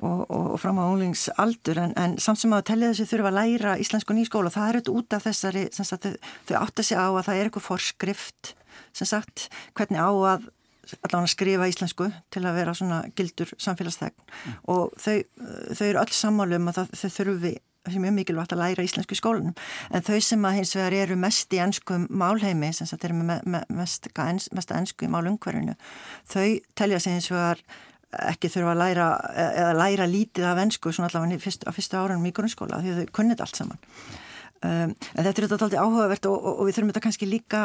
og, 0.01 0.25
og, 0.29 0.57
fram 0.63 0.81
á 0.81 0.89
unglingsaldur 0.89 1.83
en, 1.83 1.95
en 1.99 2.17
samt 2.23 2.43
sem 2.43 2.57
að 2.57 2.67
telja 2.73 2.93
þessi 2.93 3.11
þurfa 3.13 3.33
að 3.33 3.39
læra 3.41 3.77
íslenskun 3.83 4.23
í 4.23 4.27
skóla 4.29 4.53
það 4.55 4.69
er 4.69 4.81
þetta 4.81 4.97
út 4.97 5.19
af 5.19 5.29
þessari 5.29 5.69
sagt, 5.77 6.11
þau 6.49 6.57
átta 6.63 6.87
sig 6.87 6.99
á 6.99 7.09
að 7.11 7.25
það 7.29 7.39
er 7.39 7.51
eitthvað 7.51 7.69
forskrift 7.69 8.55
sem 8.97 9.09
sagt 9.09 9.49
hvernig 9.77 10.01
á 10.01 10.13
að 10.13 10.51
allavega 10.83 11.23
að 11.23 11.33
skrifa 11.33 11.69
íslensku 11.71 12.09
til 12.33 12.43
að 12.45 12.57
vera 12.59 12.75
svona 12.75 13.03
gildur 13.17 13.53
samfélagsþegn 13.61 14.17
mm. 14.17 14.57
og 14.73 14.97
þau, 14.99 15.21
þau 15.79 15.85
eru 15.89 16.01
öll 16.03 16.17
sammálu 16.17 16.59
um 16.59 16.73
að 16.73 16.81
það, 16.81 16.97
þau 16.99 17.13
þurfi 17.19 17.53
það 17.83 18.05
er 18.07 18.15
mikilvægt 18.15 18.53
að 18.55 18.61
læra 18.63 18.85
íslensku 18.87 19.17
í 19.17 19.19
skólanum 19.19 19.55
en 19.91 20.05
þau 20.07 20.19
sem 20.23 20.45
að 20.47 20.59
hins 20.61 20.75
vegar 20.77 20.97
eru 21.01 21.17
mest 21.19 21.55
í 21.55 21.61
ennskum 21.63 22.05
málheimi, 22.11 22.71
sem 22.75 22.87
þetta 22.87 23.09
eru 23.09 23.17
með 23.19 23.47
me, 23.55 23.63
mest, 23.75 24.07
mest 24.55 24.75
ennsku 24.75 25.07
í 25.07 25.11
málungverðinu 25.11 25.75
þau 26.31 26.47
telja 26.79 27.01
sig 27.03 27.17
hins 27.19 27.31
vegar 27.33 27.63
ekki 28.29 28.51
þurfa 28.53 28.75
að 28.75 28.83
læra 28.83 29.07
eða 29.35 29.73
læra 29.79 30.09
lítið 30.11 30.47
af 30.47 30.61
ennsku 30.63 30.93
svona 30.93 31.09
allavega 31.11 31.41
fyrst, 31.43 31.65
á 31.67 31.71
fyrstu 31.75 31.99
árunum 31.99 32.29
í 32.29 32.35
grunnskóla 32.37 32.83
því 32.85 32.99
þau 33.01 33.15
kunnit 33.19 33.43
allt 33.43 33.59
saman 33.59 33.81
um, 34.63 34.93
en 34.93 35.25
þetta 35.25 35.33
er 35.33 35.47
þetta 35.47 35.59
alltaf 35.59 35.79
áhugavert 35.81 36.29
og, 36.31 36.37
og, 36.37 36.61
og 36.61 36.69
við 36.69 36.77
þurfum 36.77 36.93
þetta 36.93 37.05
kannski 37.09 37.31
líka 37.31 37.65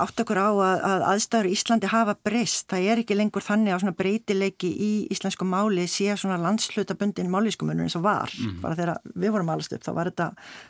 átt 0.00 0.20
okkur 0.22 0.38
á 0.40 0.48
að, 0.50 0.82
að 0.84 1.04
aðstæður 1.10 1.48
í 1.48 1.52
Íslandi 1.54 1.88
hafa 1.90 2.14
breyst, 2.24 2.66
það 2.70 2.86
er 2.92 3.00
ekki 3.02 3.16
lengur 3.16 3.44
þannig 3.44 3.74
að 3.74 3.82
svona 3.84 3.96
breytileiki 3.98 4.70
í 4.70 4.90
íslensku 5.14 5.46
máli 5.48 5.86
sé 5.90 6.16
svona 6.18 6.38
landslutabundin 6.40 7.30
máliskumunur 7.32 7.86
eins 7.86 7.96
og 7.98 8.04
var, 8.04 8.32
mm. 8.34 8.58
bara 8.62 8.78
þegar 8.78 9.12
við 9.14 9.34
vorum 9.34 9.52
allast 9.54 9.74
upp 9.76 9.86
þá 9.86 9.90
var 9.96 10.10
þetta 10.10 10.28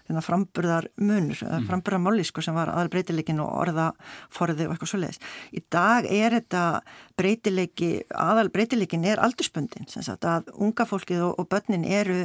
þennan 0.09 0.27
framburðar 0.27 0.89
munur, 1.01 1.43
mm. 1.47 1.67
framburðar 1.71 2.05
málisku 2.05 2.45
sem 2.45 2.57
var 2.57 2.73
aðal 2.73 2.93
breytileikin 2.95 3.43
og 3.45 3.51
orðaforði 3.65 4.69
og 4.69 4.75
eitthvað 4.75 4.93
svo 4.93 5.03
leiðis. 5.03 5.21
Í 5.51 5.65
dag 5.73 6.09
er 6.11 6.39
þetta 6.39 6.65
breytileiki, 7.21 7.91
aðal 8.15 8.49
breytileikin 8.55 9.07
er 9.09 9.23
aldursbundin, 9.23 9.89
sem 9.91 10.05
sagt 10.07 10.25
að 10.29 10.53
unga 10.57 10.87
fólkið 10.89 11.27
og, 11.27 11.35
og 11.43 11.51
börnin 11.51 11.85
eru 11.85 12.23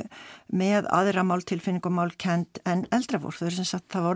með 0.54 0.90
aðra 0.94 1.26
máltilfinning 1.28 1.84
og 1.86 1.98
málkend 1.98 2.62
en 2.70 2.86
eldra 2.96 3.20
fólk, 3.22 3.40
þau 3.40 3.48
eru 3.50 3.58
sem 3.60 3.68
sagt 3.68 3.90
það 3.92 4.10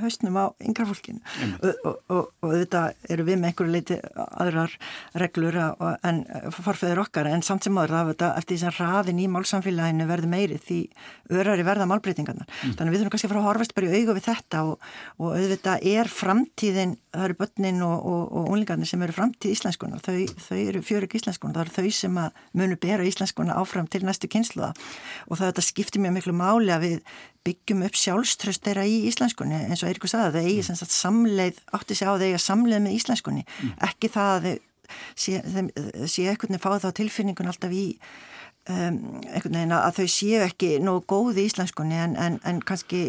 hausnum 0.00 0.36
á 0.40 0.44
yngra 0.64 0.86
fólkinu. 0.88 1.20
Og, 1.60 1.74
og, 1.84 1.96
og, 2.08 2.28
og 2.40 2.54
þetta 2.54 2.82
eru 3.12 3.26
við 3.28 3.40
með 3.40 3.50
einhverju 3.50 3.74
leiti 3.74 3.98
aðrar 4.16 4.76
reglur 5.20 5.58
en 5.60 6.22
farfæður 6.56 7.02
okkar 7.04 7.28
en 7.28 7.44
samt 7.44 7.66
sem 7.66 7.76
þetta 7.76 8.32
eftir 8.38 8.56
því 8.56 8.60
sem 8.62 8.76
raðin 8.78 9.20
í 9.20 9.28
málsamfélaginu 9.32 10.08
verður 10.08 10.32
meiri 10.32 10.60
því 10.64 10.80
örari 11.36 11.66
verða 11.66 11.88
málbreytingarnar. 11.90 12.48
Mm. 12.48 12.74
þannig 12.78 12.94
við 12.94 13.02
þurfum 13.02 13.14
kannski 13.14 13.28
að 13.28 13.34
fara 13.34 13.42
að 13.42 13.48
horfast 13.50 13.76
bara 13.76 13.90
í 13.90 14.00
auga 14.00 14.16
við 14.16 14.28
þetta 14.30 14.64
og 14.70 15.28
auðvitað 15.36 15.88
er 15.92 16.12
framtíðin 16.14 16.96
það 17.10 17.24
eru 17.26 17.36
börnin 17.40 17.82
og 17.86 18.36
unlingarnir 18.44 18.88
sem 18.88 19.02
eru 19.02 19.14
framtíð 19.16 19.54
íslenskunar 19.56 20.02
þau, 20.04 20.14
þau 20.46 20.58
eru 20.60 20.82
fjörug 20.86 21.16
íslenskunar, 21.18 21.56
það 21.56 21.64
eru 21.64 21.74
þau 21.76 21.96
sem 21.98 22.20
munu 22.60 22.78
bera 22.80 23.06
íslenskunar 23.08 23.58
áfram 23.58 23.88
til 23.90 24.04
næstu 24.06 24.30
kynsluða 24.30 24.70
og 25.26 25.40
það 25.40 25.62
skiptir 25.66 26.04
mjög 26.04 26.16
miklu 26.18 26.36
máli 26.38 26.74
að 26.74 26.86
við 26.86 27.12
byggjum 27.46 27.84
upp 27.86 27.96
sjálfströst 27.96 28.64
þeirra 28.66 28.84
í 28.84 28.98
íslenskunni. 29.08 29.62
Eins 29.70 29.82
og 29.82 29.90
Eirikur 29.90 30.12
sagði 30.12 30.34
það 30.34 30.48
eigi 30.50 30.64
mm. 30.74 30.90
samleið, 30.92 31.60
átti 31.76 31.96
sig 31.96 32.10
á 32.10 32.14
þeirra 32.20 32.42
samleið 32.44 32.82
með 32.84 32.96
íslenskunni. 32.98 33.46
Mm. 33.46 33.70
ekki 33.88 34.10
það 34.12 34.32
að 34.34 34.44
þau 34.44 34.66
sé, 35.14 35.40
þeim, 35.46 35.70
sé 36.04 36.26
einhvern 36.28 36.52
veginn 36.52 36.64
fáið 36.64 36.84
þá 36.84 36.90
tilfinningun 36.98 37.50
alltaf 37.50 37.74
í 37.74 37.84
um, 38.68 39.00
einhvern 39.30 39.56
veginn 39.56 39.76
að 39.76 40.00
þau 40.00 40.08
séu 40.16 40.44
ekki 40.44 40.70
nógu 40.84 41.04
góð 41.10 41.40
í 41.40 41.46
íslenskunni 41.48 42.00
en, 42.04 42.16
en, 42.20 42.38
en 42.44 42.60
kannski 42.66 43.04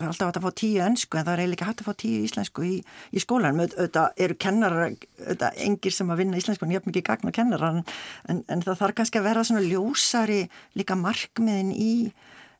það 0.00 0.06
er 0.06 0.12
alltaf 0.12 0.30
hægt 0.30 0.40
að 0.40 0.46
fá 0.46 0.56
tíu 0.60 0.80
ennsku 0.84 1.18
en 1.18 1.26
það 1.26 1.34
er 1.34 1.42
eiginlega 1.44 1.68
hægt 1.68 1.82
að 1.82 1.88
fá 1.90 1.96
tíu 2.00 2.24
íslensku 2.24 2.64
í, 2.64 2.72
í 3.12 3.22
skólanum. 3.22 3.62
Auðvitað 3.66 4.24
eru 4.26 4.36
kennarar 4.40 4.86
auðvitað 4.88 5.62
engir 5.66 5.96
sem 5.96 6.12
að 6.12 6.22
vinna 6.22 6.40
íslensku 6.40 6.66
en 6.66 6.74
ég 6.74 6.80
hef 6.80 6.88
mikið 6.88 7.06
gagn 7.10 7.30
á 7.30 7.36
kennarar 7.36 7.80
en, 7.80 8.42
en 8.48 8.64
það 8.64 8.80
þarf 8.80 8.98
kannski 9.00 9.20
að 9.20 9.28
vera 9.28 9.46
svona 9.46 9.64
ljósari 9.66 10.42
líka 10.78 10.96
markmiðin 10.98 11.74
í 11.76 11.92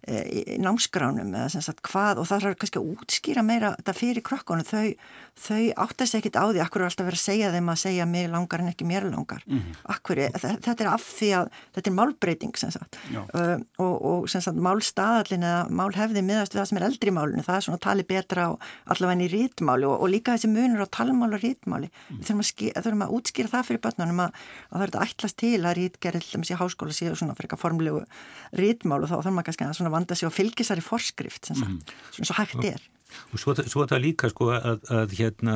námsgránum 0.01 1.35
eða 1.35 1.49
sem 1.53 1.63
sagt 1.65 1.83
hvað 1.85 2.23
og 2.23 2.29
það 2.31 2.47
er 2.49 2.55
kannski 2.61 2.81
að 2.81 2.89
útskýra 2.95 3.43
meira 3.45 3.75
þetta 3.77 3.95
fyrir 3.99 4.25
krokkunum, 4.25 4.65
þau, 4.65 4.95
þau 5.37 5.65
áttast 5.85 6.17
ekkit 6.17 6.39
á 6.41 6.49
því, 6.49 6.61
akkur 6.65 6.81
er 6.81 6.89
alltaf 6.89 7.07
verið 7.07 7.21
að 7.21 7.27
segja 7.27 7.51
þeim 7.53 7.69
að 7.69 7.83
segja 7.83 8.07
mig 8.09 8.25
langar 8.33 8.61
en 8.65 8.71
ekki 8.73 8.87
mér 8.89 9.05
langar. 9.11 9.43
Mm 9.47 9.59
-hmm. 9.59 9.73
akkur 9.95 10.17
þetta 10.33 10.73
er 10.73 10.89
af 10.89 11.05
því 11.05 11.31
að 11.37 11.47
þetta 11.77 11.91
er 11.91 11.97
málbreyting 11.99 12.57
sem 12.57 12.71
sagt. 12.71 12.97
Uh, 13.13 13.61
og, 13.77 13.95
og 14.01 14.29
sem 14.33 14.41
sagt 14.41 14.57
málstaðallin 14.57 15.45
eða 15.45 15.69
málhefði 15.69 16.23
miðast 16.25 16.55
við 16.55 16.61
það 16.61 16.69
sem 16.71 16.79
er 16.81 16.89
eldri 16.89 17.11
málunni 17.11 17.45
það 17.45 17.57
er 17.57 17.61
svona 17.61 17.77
að 17.77 17.85
tali 17.85 18.03
betra 18.09 18.43
á 18.49 18.51
allavega 18.87 19.25
í 19.25 19.29
rítmáli 19.29 19.85
og, 19.85 20.01
og 20.01 20.09
líka 20.09 20.33
þessi 20.33 20.49
munur 20.49 20.85
á 20.85 20.89
talmál 20.89 21.35
og 21.35 21.41
rítmáli, 21.45 21.89
mm 21.93 21.93
-hmm. 22.17 22.25
þurfum, 22.25 22.45
að 22.77 22.83
þurfum 22.85 23.05
að 23.05 23.13
útskýra 23.17 23.53
það 23.53 23.67
fyrir 23.69 23.81
börnunum 23.85 24.21
að, 24.25 24.31
að 24.71 24.79
það 24.81 24.87
er 24.89 25.03
ætlast 25.05 25.37
til 25.37 25.61
að 25.65 25.77
rítgerð 25.77 26.21
í 29.91 29.99
svona 29.99 29.99
og 29.99 29.99
að 29.99 29.99
svona 29.99 29.99
vanda 29.99 30.17
sig 30.17 30.31
á 30.31 30.33
fylgisari 30.33 30.85
forskrift 30.85 31.51
sem 31.51 31.61
mm. 31.61 31.79
svo 32.23 32.35
hægt 32.39 32.65
er. 32.65 32.89
Og 33.33 33.41
svo, 33.43 33.55
svo 33.67 33.87
það 33.91 34.03
líka 34.05 34.29
sko 34.31 34.51
að, 34.55 34.85
að 34.91 35.15
hérna 35.19 35.55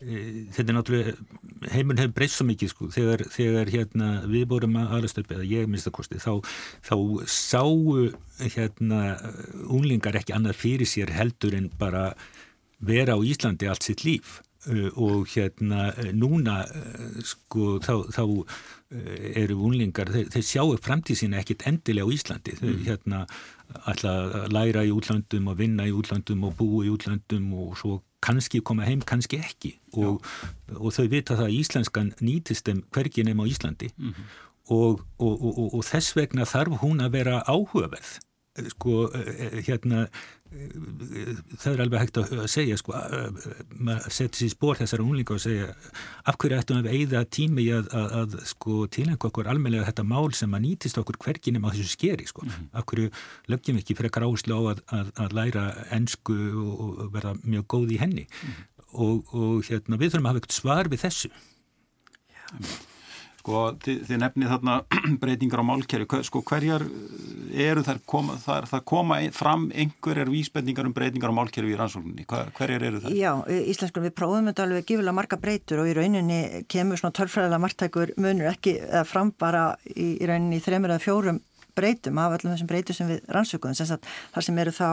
e, 0.00 0.46
þetta 0.54 0.64
er 0.64 0.76
náttúrulega 0.76 1.72
heimurinn 1.74 2.02
hefur 2.04 2.14
breyst 2.16 2.38
svo 2.38 2.46
mikið 2.48 2.72
sko 2.72 2.88
þegar, 2.94 3.24
þegar 3.34 3.72
hérna 3.72 4.08
við 4.30 4.46
vorum 4.52 4.78
að 4.80 4.94
aðlastöpu 4.98 5.36
eða 5.36 5.50
ég 5.50 5.68
minnst 5.68 5.90
að 5.90 5.96
kosti 5.98 6.22
þá, 6.22 6.32
þá 6.84 6.96
sáu 7.28 8.08
hérna 8.40 9.02
unglingar 9.68 10.16
ekki 10.20 10.36
annað 10.36 10.58
fyrir 10.62 10.88
sér 10.88 11.12
heldur 11.14 11.56
en 11.58 11.70
bara 11.80 12.12
vera 12.84 13.16
á 13.16 13.20
Íslandi 13.20 13.68
allt 13.70 13.86
sitt 13.86 14.04
líf 14.04 14.40
uh, 14.68 14.90
og 14.96 15.28
hérna 15.34 15.92
núna 16.16 16.62
uh, 16.64 17.20
sko 17.24 17.78
þá, 17.84 17.94
þá 18.12 18.24
eru 19.34 19.56
unlingar, 19.66 20.10
þeir, 20.12 20.28
þeir 20.30 20.44
sjáu 20.46 20.74
framtíð 20.78 21.18
sína 21.18 21.40
ekkit 21.40 21.64
endilega 21.66 22.06
á 22.06 22.14
Íslandi 22.14 22.56
mm. 22.60 22.82
hérna 22.86 23.24
ætla 23.90 24.14
að 24.44 24.52
læra 24.54 24.84
í 24.86 24.92
útlandum 24.94 25.48
og 25.52 25.58
vinna 25.58 25.86
í 25.88 25.94
útlandum 25.94 26.44
og 26.48 26.56
búa 26.58 26.84
í 26.86 26.92
útlandum 26.92 27.52
og 27.58 27.78
svo 27.80 28.00
kannski 28.24 28.62
koma 28.64 28.86
heim, 28.88 29.02
kannski 29.04 29.40
ekki. 29.42 29.74
Og, 30.00 30.24
og 30.76 30.94
þau 30.96 31.06
vita 31.12 31.36
það 31.36 31.48
að 31.48 31.56
íslenskan 31.58 32.12
nýtist 32.24 32.68
þeim 32.68 32.84
hvergin 32.94 33.30
heim 33.30 33.42
á 33.42 33.46
Íslandi. 33.48 33.90
Mm 33.96 34.12
-hmm. 34.12 34.30
og, 34.72 35.02
og, 35.18 35.74
og 35.74 35.82
þess 35.84 36.16
vegna 36.16 36.44
þarf 36.48 36.80
hún 36.80 37.04
að 37.04 37.10
vera 37.18 37.42
áhugaverð 37.44 38.18
sko 38.54 39.08
hérna 39.66 40.04
það 41.58 41.70
er 41.72 41.80
alveg 41.82 42.02
hægt 42.04 42.18
að 42.20 42.44
segja 42.50 42.76
sko, 42.78 42.94
maður 43.74 44.12
setur 44.14 44.38
sér 44.38 44.52
spór 44.52 44.78
þessar 44.78 45.02
unglinga 45.02 45.34
og 45.34 45.42
segja 45.42 45.72
af 46.30 46.38
hverju 46.38 46.60
ættum 46.60 46.78
við 46.78 46.86
að 46.86 46.98
eigða 46.98 47.22
tími 47.34 47.64
að, 47.74 47.88
að, 47.98 48.14
að 48.20 48.36
sko, 48.52 48.76
tilengja 48.94 49.30
okkur 49.30 49.50
almeinlega 49.50 49.88
þetta 49.88 50.06
mál 50.06 50.30
sem 50.38 50.54
að 50.54 50.64
nýtist 50.68 51.00
okkur 51.02 51.18
hverginum 51.26 51.66
á 51.66 51.74
þessu 51.74 51.96
skeri 51.96 52.28
sko. 52.30 52.46
mm 52.46 52.52
-hmm. 52.52 52.70
af 52.78 52.86
hverju 52.86 53.10
lögjum 53.50 53.76
við 53.76 53.82
ekki 53.82 53.98
fyrir 53.98 54.14
gráslu 54.14 54.54
á 54.54 54.62
að, 54.74 55.12
að 55.18 55.36
læra 55.40 55.66
ennsku 55.90 56.38
og, 56.54 56.72
og 57.02 57.12
vera 57.12 57.34
mjög 57.42 57.66
góð 57.66 57.98
í 57.98 58.00
henni 58.00 58.26
mm 58.28 58.50
-hmm. 58.50 58.64
og, 58.92 59.34
og 59.34 59.64
hérna, 59.66 59.98
við 59.98 60.14
þurfum 60.14 60.26
að 60.26 60.30
hafa 60.30 60.38
eitthvað 60.38 60.60
svar 60.60 60.88
við 60.88 61.04
þessu 61.08 61.30
Já 62.34 62.93
Sko 63.44 63.74
þið, 63.76 63.98
þið 64.08 64.20
nefnið 64.22 64.52
þarna 64.54 64.74
breytingar 65.20 65.60
á 65.60 65.68
málkerfi, 65.68 66.20
sko 66.24 66.40
hverjar 66.48 66.84
eru 67.52 67.82
þar 67.84 67.98
koma, 68.08 68.38
þar, 68.40 68.64
þar 68.70 68.82
koma 68.88 69.18
fram 69.36 69.66
einhverjar 69.68 70.30
vísbendingar 70.32 70.88
um 70.88 70.94
breytingar 70.96 71.28
á 71.28 71.36
málkerfi 71.36 71.74
í 71.74 71.76
rannsókninni, 71.76 72.24
hverjar 72.24 72.86
eru 72.88 73.02
það? 73.04 73.18
Já, 73.20 73.30
íslenskunum 73.68 74.08
við 74.08 74.14
prófum 74.16 74.48
þetta 74.48 74.64
alveg 74.64 74.88
gifilega 74.88 75.16
marga 75.20 75.38
breytur 75.44 75.82
og 75.84 75.90
í 75.90 75.96
rauninni 75.98 76.40
kemur 76.72 77.02
svona 77.02 77.18
tölfræðilega 77.20 77.64
margtækur 77.66 78.14
munur 78.24 78.48
ekki 78.54 78.78
fram 79.12 79.34
bara 79.36 79.74
í, 79.92 80.14
í 80.16 80.30
rauninni 80.30 80.62
í 80.62 80.64
þreymur 80.64 80.96
eða 80.96 81.04
fjórum 81.04 81.44
breytum 81.78 82.20
af 82.22 82.36
öllum 82.36 82.54
þessum 82.54 82.70
breytum 82.70 82.96
sem 82.96 83.10
við 83.10 83.30
rannsökuðum 83.34 83.78
sem 83.78 83.90
þar 84.34 84.46
sem 84.46 84.60
eru 84.62 84.74
þá 84.74 84.88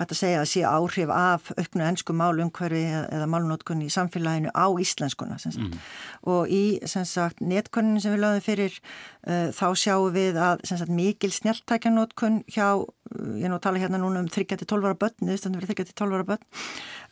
hægt 0.00 0.14
að 0.14 0.20
segja 0.20 0.40
að 0.42 0.48
sé 0.52 0.64
áhrif 0.68 1.12
af 1.16 1.50
auknu 1.56 1.86
ennsku 1.86 2.16
málumhverfi 2.16 2.84
eða 3.02 3.28
málunótkunni 3.32 3.88
í 3.88 3.94
samfélaginu 3.94 4.52
á 4.54 4.66
íslenskuna 4.82 5.38
mm. 5.52 5.76
og 6.32 6.52
í 6.52 6.64
sagt, 6.88 7.42
netkoninu 7.44 8.02
sem 8.02 8.16
við 8.16 8.24
lögum 8.24 8.46
fyrir 8.46 8.78
uh, 8.78 9.52
þá 9.56 9.66
sjáum 9.78 10.16
við 10.16 10.40
að 10.40 10.64
sagt, 10.70 10.92
mikil 10.92 11.32
snjáltækjanótkun 11.34 12.42
hjá, 12.50 12.82
ég 13.36 13.46
er 13.46 13.52
nú 13.52 13.60
tala 13.62 13.82
hérna 13.82 14.00
núna 14.02 14.24
um 14.24 14.32
3-12 14.32 14.88
ára 14.88 14.98
börn, 14.98 15.32
við 15.32 15.46
3-12 15.46 16.18
ára 16.18 16.28
börn 16.34 16.50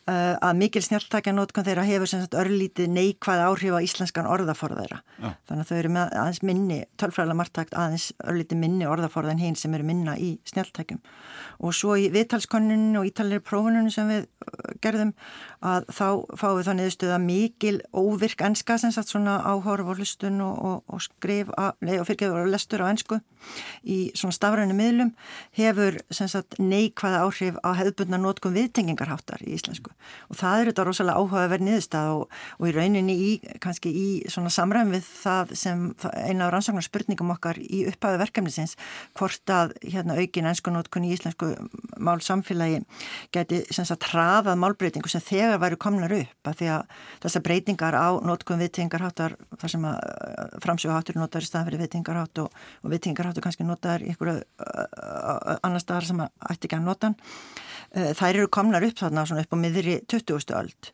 að 0.09 0.57
mikil 0.57 0.81
snjáltækjanótkun 0.81 1.65
þeirra 1.67 1.83
hefur 1.85 2.09
sagt, 2.09 2.33
örlítið 2.37 2.89
neikvæð 2.89 3.43
áhrif 3.45 3.75
á 3.77 3.85
íslenskan 3.85 4.29
orðaforða 4.29 4.85
þeirra. 4.85 4.99
Ja. 5.21 5.31
Þannig 5.47 5.61
að 5.61 5.69
þau 5.69 5.77
eru 5.77 5.91
með 5.93 6.15
aðeins 6.21 6.41
minni, 6.49 6.79
tölfræðilega 6.97 7.39
margtækt 7.41 7.77
aðeins 7.77 8.07
örlítið 8.25 8.61
minni 8.63 8.89
orðaforða 8.89 9.35
en 9.35 9.43
hinn 9.43 9.59
sem 9.59 9.77
eru 9.77 9.85
minna 9.87 10.17
í 10.17 10.31
snjáltækjum. 10.49 11.03
Og 11.61 11.77
svo 11.77 11.95
í 12.01 12.09
viðtalskonuninu 12.13 13.03
og 13.03 13.11
ítalir 13.11 13.43
prófuninu 13.45 13.93
sem 13.93 14.09
við 14.09 14.25
uh, 14.25 14.73
gerðum 14.81 15.13
að 15.61 15.87
þá 15.93 16.05
fáum 16.39 16.57
við 16.57 16.67
þá 16.67 16.73
niðurstuð 16.77 17.13
að 17.15 17.25
mikil 17.25 17.75
óvirk 17.93 18.43
enska 18.45 18.77
sem 18.81 18.93
sagt 18.93 19.11
svona 19.11 19.37
áhorf 19.45 19.91
og 19.91 19.99
hlustun 20.01 20.41
og, 20.41 20.55
og, 20.65 20.77
og 20.89 21.03
skrif 21.05 21.51
að, 21.57 21.75
nei, 21.85 21.97
og 22.01 22.07
fyrirgeður 22.09 22.47
og 22.47 22.53
lestur 22.55 22.81
á 22.81 22.89
ensku 22.89 23.19
í 23.85 23.99
svona 24.17 24.35
stafrænu 24.35 24.75
miðlum 24.77 25.11
hefur 25.57 25.97
sem 26.13 26.29
sagt 26.31 26.57
neikvæða 26.61 27.21
áhrif 27.25 27.59
á 27.61 27.69
hefðbundna 27.77 28.19
nótkum 28.21 28.55
viðtengingarháttar 28.57 29.41
í 29.45 29.55
íslensku. 29.57 29.93
Og 30.29 30.39
það 30.39 30.61
er 30.61 30.71
þetta 30.71 30.85
rosalega 30.87 31.21
áhugaverð 31.21 31.65
niðurstað 31.67 32.11
og, 32.15 32.37
og 32.57 32.69
í 32.69 32.75
rauninni 32.75 33.17
í, 33.17 33.31
kannski 33.63 33.93
í 33.93 34.07
svona 34.31 34.53
samræðum 34.53 34.95
við 34.95 35.09
það 35.21 35.55
sem 35.61 35.85
eina 36.13 36.47
af 36.47 36.53
rannsóknar 36.55 36.85
spurningum 36.85 37.33
okkar 37.35 37.59
í 37.61 37.83
upphafi 37.91 38.21
verkefnisins 38.21 38.77
hvort 39.17 39.53
að 39.53 39.75
hérna 39.85 40.17
aukin 40.17 40.49
ennskunótkun 40.51 41.07
í 41.07 41.13
íslensku 41.15 41.53
málsamfélagi 42.03 42.81
geti 43.33 43.61
hraðað 44.11 44.59
málbreytingu 44.61 45.11
sem 45.11 45.23
þegar 45.23 45.61
væri 45.61 45.79
komnar 45.81 46.13
upp 46.15 46.51
að 46.51 46.59
því 46.61 46.69
að 46.75 46.95
þessar 47.23 47.45
breytingar 47.47 47.97
á 47.97 48.09
nótkun 48.25 48.61
viðtingarháttar 48.61 49.37
þar 49.61 49.73
sem 49.75 49.87
að 49.87 49.97
framsjóðháttur 50.65 51.19
notar 51.21 51.45
í 51.45 51.49
staðan 51.49 51.69
fyrir 51.69 51.83
viðtingarhátt 51.85 52.43
og, 52.43 52.61
og 52.81 52.93
viðtingarháttur 52.95 53.45
kannski 53.45 53.67
notar 53.67 54.03
í 54.03 54.11
einhverju 54.11 54.41
annar 55.61 55.83
staðar 55.83 56.09
sem 56.09 56.23
að 56.23 56.49
ætti 56.51 56.69
ekki 56.69 56.79
að 56.79 56.87
nota 56.89 57.13
þær 57.91 58.37
eru 58.37 58.47
komnar 58.47 58.85
upp 58.87 59.01
þarna 59.01 59.25
upp 59.41 59.51
á 59.51 59.57
miðri 59.59 59.99
20. 60.07 60.55
öld 60.55 60.91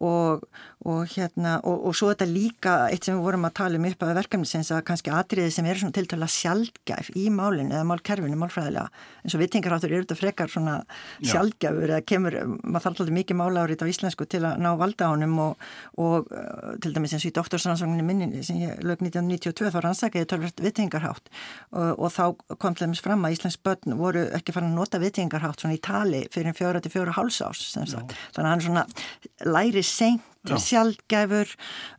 og, 0.00 0.46
og 0.88 1.00
hérna 1.12 1.58
og, 1.68 1.86
og 1.90 1.96
svo 1.96 2.08
þetta 2.10 2.26
líka 2.28 2.74
eitt 2.88 3.04
sem 3.04 3.18
við 3.18 3.26
vorum 3.26 3.44
að 3.44 3.56
tala 3.58 3.76
um 3.76 3.86
upp 3.90 4.04
af 4.06 4.14
verkefnisins 4.16 4.70
að 4.72 4.84
kannski 4.88 5.12
atriði 5.12 5.52
sem 5.52 5.66
eru 5.68 5.82
svona 5.82 5.96
tiltöla 5.98 6.28
sjálfgæf 6.30 7.10
í 7.20 7.26
málinu 7.34 7.74
eða 7.74 7.84
málkerfinu, 7.90 8.38
málfræðilega 8.40 8.88
eins 9.20 9.36
og 9.36 9.42
viðtingaráttur 9.42 9.92
eru 9.92 10.06
þetta 10.06 10.16
frekar 10.16 10.52
svona 10.52 10.78
sjálfgæfur 11.20 11.92
eða 11.92 12.06
kemur, 12.08 12.36
maður 12.64 12.86
þarf 12.86 13.02
alltaf 13.04 13.12
mikið 13.18 13.40
málárið 13.42 13.84
á 13.84 13.90
íslensku 13.92 14.28
til 14.30 14.42
að 14.48 14.62
ná 14.64 14.70
valda 14.80 15.10
ánum 15.12 15.36
og, 15.44 15.68
og 16.00 16.32
uh, 16.32 16.72
til 16.80 16.94
dæmis 16.96 17.12
eins 17.12 17.26
og 17.26 17.32
í 17.32 17.36
doktorsrannsókninni 17.36 18.06
minni 18.06 18.44
sem 18.46 18.62
ég 18.62 18.80
lög 18.80 19.04
1992 19.04 19.74
þá 19.74 19.80
rannsakaði 19.84 20.30
tölvöld 20.30 20.64
viðtingarhátt 20.64 21.28
og 21.70 22.08
þá 22.14 22.24
kom 22.56 22.74
til 22.74 22.86
dæmis 22.86 23.02
fram 23.04 23.24
að 23.26 23.36
Íslensk 23.36 23.62
börn 23.66 23.98
voru 23.98 24.24
ekki 24.36 24.54
farin 24.54 24.72
að 24.72 24.80
nota 24.80 25.00
viðtingarhátt 25.02 25.62
svona 25.62 25.76
í 25.76 25.82
tali 25.84 26.24
fyrir 26.32 26.56
fjóra 26.56 26.80
til 26.82 26.92
fjóra 26.94 27.14
hálsás 27.16 27.62
læri 29.54 29.82
seint, 29.86 30.26
sjálfgæfur 30.48 31.50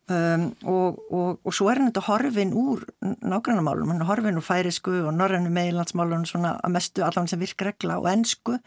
um, 0.10 0.46
og, 0.66 0.98
og, 1.14 1.40
og 1.46 1.54
svo 1.54 1.70
er 1.70 1.78
hann 1.78 1.92
þetta 1.92 2.04
horfin 2.08 2.54
úr 2.58 2.82
nágrannamálum, 3.22 3.92
hann 3.94 4.02
er 4.02 4.10
horfin 4.10 4.40
úr 4.40 4.46
færisku 4.46 4.96
og 5.06 5.14
norrannu 5.14 5.52
meilandsmálun 5.54 6.26
svona 6.30 6.56
að 6.66 6.74
mestu 6.74 7.06
allan 7.06 7.30
sem 7.30 7.42
virk 7.42 7.62
regla 7.68 8.00
og 8.02 8.10
ennsku 8.10 8.58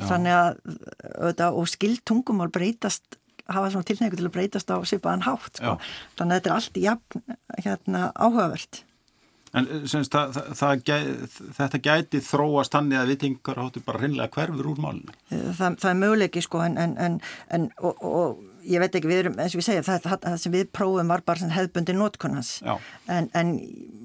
þannig 0.00 0.34
að 0.34 0.62
auðvitað, 0.66 1.58
og 1.60 1.70
skild 1.70 2.02
tungumál 2.08 2.50
breytast 2.50 3.20
hafa 3.52 3.70
svona 3.70 3.86
tilneiku 3.86 4.18
til 4.18 4.26
að 4.26 4.34
breytast 4.36 4.74
á 4.74 4.76
svipaðan 4.86 5.26
hátt 5.26 5.60
sko. 5.60 5.76
þannig 6.18 6.32
að 6.32 6.40
þetta 6.40 6.50
er 6.50 6.56
allt 6.56 6.82
jafn 6.82 7.38
hérna, 7.62 8.02
áhugavert 8.18 8.82
En 9.52 9.66
semst, 9.90 10.14
það, 10.14 10.38
það, 10.56 10.78
það 10.86 11.56
þetta 11.58 11.80
gæti 11.84 12.20
þróast 12.24 12.76
hann 12.76 12.88
eða 12.92 13.08
vitingar 13.10 13.60
áttu 13.60 13.82
bara 13.84 14.00
hreinlega 14.00 14.32
hverfur 14.32 14.70
úr 14.72 14.80
málunum? 14.80 15.18
Það, 15.28 15.76
það 15.82 15.90
er 15.90 15.98
möguleiki 16.00 16.44
sko 16.44 16.62
en, 16.64 16.78
en, 16.80 17.18
en 17.52 17.68
og, 17.84 18.00
og 18.00 18.40
ég 18.66 18.82
veit 18.82 18.94
ekki, 18.98 19.10
við 19.10 19.24
erum, 19.24 19.38
eins 19.42 19.56
og 19.56 19.62
við 19.62 19.68
segja, 19.68 19.84
það, 19.86 20.08
það 20.24 20.36
sem 20.42 20.54
við 20.54 20.68
prófum 20.74 21.12
var 21.12 21.24
bara 21.26 21.50
hefðbundi 21.56 21.96
nótkunnans 21.96 22.52
en, 22.62 23.28
en 23.34 23.52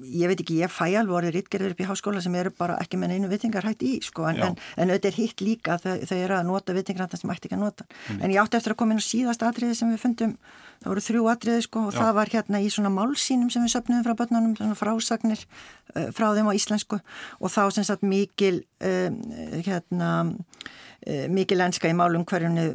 ég 0.08 0.30
veit 0.30 0.42
ekki, 0.42 0.60
ég 0.62 0.72
fæ 0.72 0.86
alveg 0.88 1.16
orðið 1.20 1.36
rittgerður 1.36 1.74
upp 1.74 1.82
í 1.82 1.88
háskóla 1.88 2.22
sem 2.24 2.36
eru 2.40 2.52
bara 2.58 2.78
ekki 2.82 3.00
með 3.00 3.16
einu 3.16 3.30
vitingar 3.30 3.66
hægt 3.68 3.84
í 3.86 3.98
sko, 4.04 4.26
en, 4.30 4.40
en, 4.44 4.56
en 4.76 4.92
auðvitað 4.92 5.10
er 5.10 5.18
hitt 5.18 5.44
líka 5.44 5.78
þau, 5.82 5.92
þau 6.08 6.16
eru 6.18 6.38
að 6.38 6.48
nota 6.48 6.76
vitingar 6.76 7.12
sem 7.14 7.34
ætti 7.34 7.48
ekki 7.48 7.58
að 7.58 7.64
nota. 7.64 7.86
Mm. 8.08 8.22
en 8.22 8.34
ég 8.34 8.40
átti 8.42 8.58
eftir 8.58 8.74
að 8.74 8.80
koma 8.82 8.94
inn 8.94 9.02
á 9.02 9.06
síðast 9.08 9.44
atriði 9.46 9.78
sem 9.78 9.92
við 9.92 10.02
fundum. 10.02 10.34
Það 10.78 10.92
voru 10.92 11.02
þrjú 11.02 11.24
atriði 11.32 11.62
sko 11.66 11.84
og 11.88 11.94
Já. 11.94 11.98
það 11.98 12.12
var 12.18 12.32
hérna 12.34 12.60
í 12.62 12.68
svona 12.70 12.92
málsínum 12.94 13.50
sem 13.50 13.64
við 13.64 13.74
söpnum 13.74 14.04
frá 14.06 14.14
börnunum, 14.18 14.54
svona 14.58 14.78
frásagnir 14.78 15.42
uh, 15.42 16.10
frá 16.14 16.28
þeim 16.36 16.50
á 16.50 16.58
íslensku. 16.58 17.00
Og 17.42 17.52
þá 17.52 17.62
sem 17.74 17.86
sagt 17.88 18.06
mikil 18.06 18.60
um, 18.86 19.18
hérna 19.66 20.10
uh, 20.22 21.26
mikil 21.34 21.58
enska 21.66 21.90
í 21.90 21.96
málumhverjunni 21.98 22.68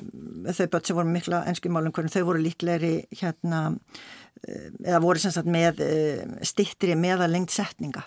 þau 0.52 0.68
börn 0.74 0.90
sem 0.90 1.00
voru 1.00 1.16
mikla 1.16 1.44
enska 1.52 1.72
í 1.74 1.78
málumhverjunni 1.78 2.14
þau 2.14 2.28
voru 2.30 2.44
líklegri 2.46 2.94
hérna 3.20 3.66
Eh, 4.44 4.72
eða 4.84 5.00
voru 5.04 5.22
sem 5.22 5.32
sagt 5.32 5.48
með 5.48 5.80
eh, 5.86 6.24
stittri 6.44 6.98
meðalengt 7.00 7.54
setninga 7.54 8.04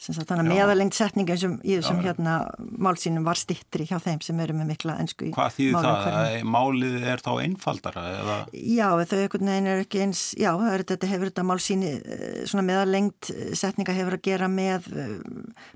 þannig 0.00 0.30
að 0.32 0.46
meðalengt 0.48 0.96
setninga 0.96 1.34
sem, 1.36 1.58
sem 1.84 1.98
hérna 2.00 2.38
málsýnum 2.58 3.26
var 3.26 3.36
stittri 3.36 3.84
hjá 3.86 3.98
þeim 4.00 4.22
sem 4.24 4.38
eru 4.40 4.56
með 4.56 4.70
mikla 4.72 4.94
ennsku 5.02 5.28
í 5.28 5.34
Hvað 5.34 5.58
þýð 5.58 5.76
það? 5.76 5.98
Hvernig? 6.06 6.46
Málið 6.54 7.06
er 7.12 7.22
þá 7.22 7.30
einfaldara? 7.44 8.04
Eða? 8.16 8.38
Já, 8.56 8.86
þau 9.12 9.18
einhvern 9.18 9.52
veginn 9.52 9.70
er 9.74 9.82
ekki 9.84 10.02
eins 10.06 10.22
já, 10.40 10.50
er, 10.72 10.86
þetta 10.88 11.10
hefur 11.12 11.30
þetta 11.30 11.46
málsýni 11.52 11.92
eh, 12.00 12.56
meðalengt 12.72 13.30
setninga 13.60 13.98
hefur 14.00 14.16
að 14.16 14.24
gera 14.26 14.50
með 14.50 14.88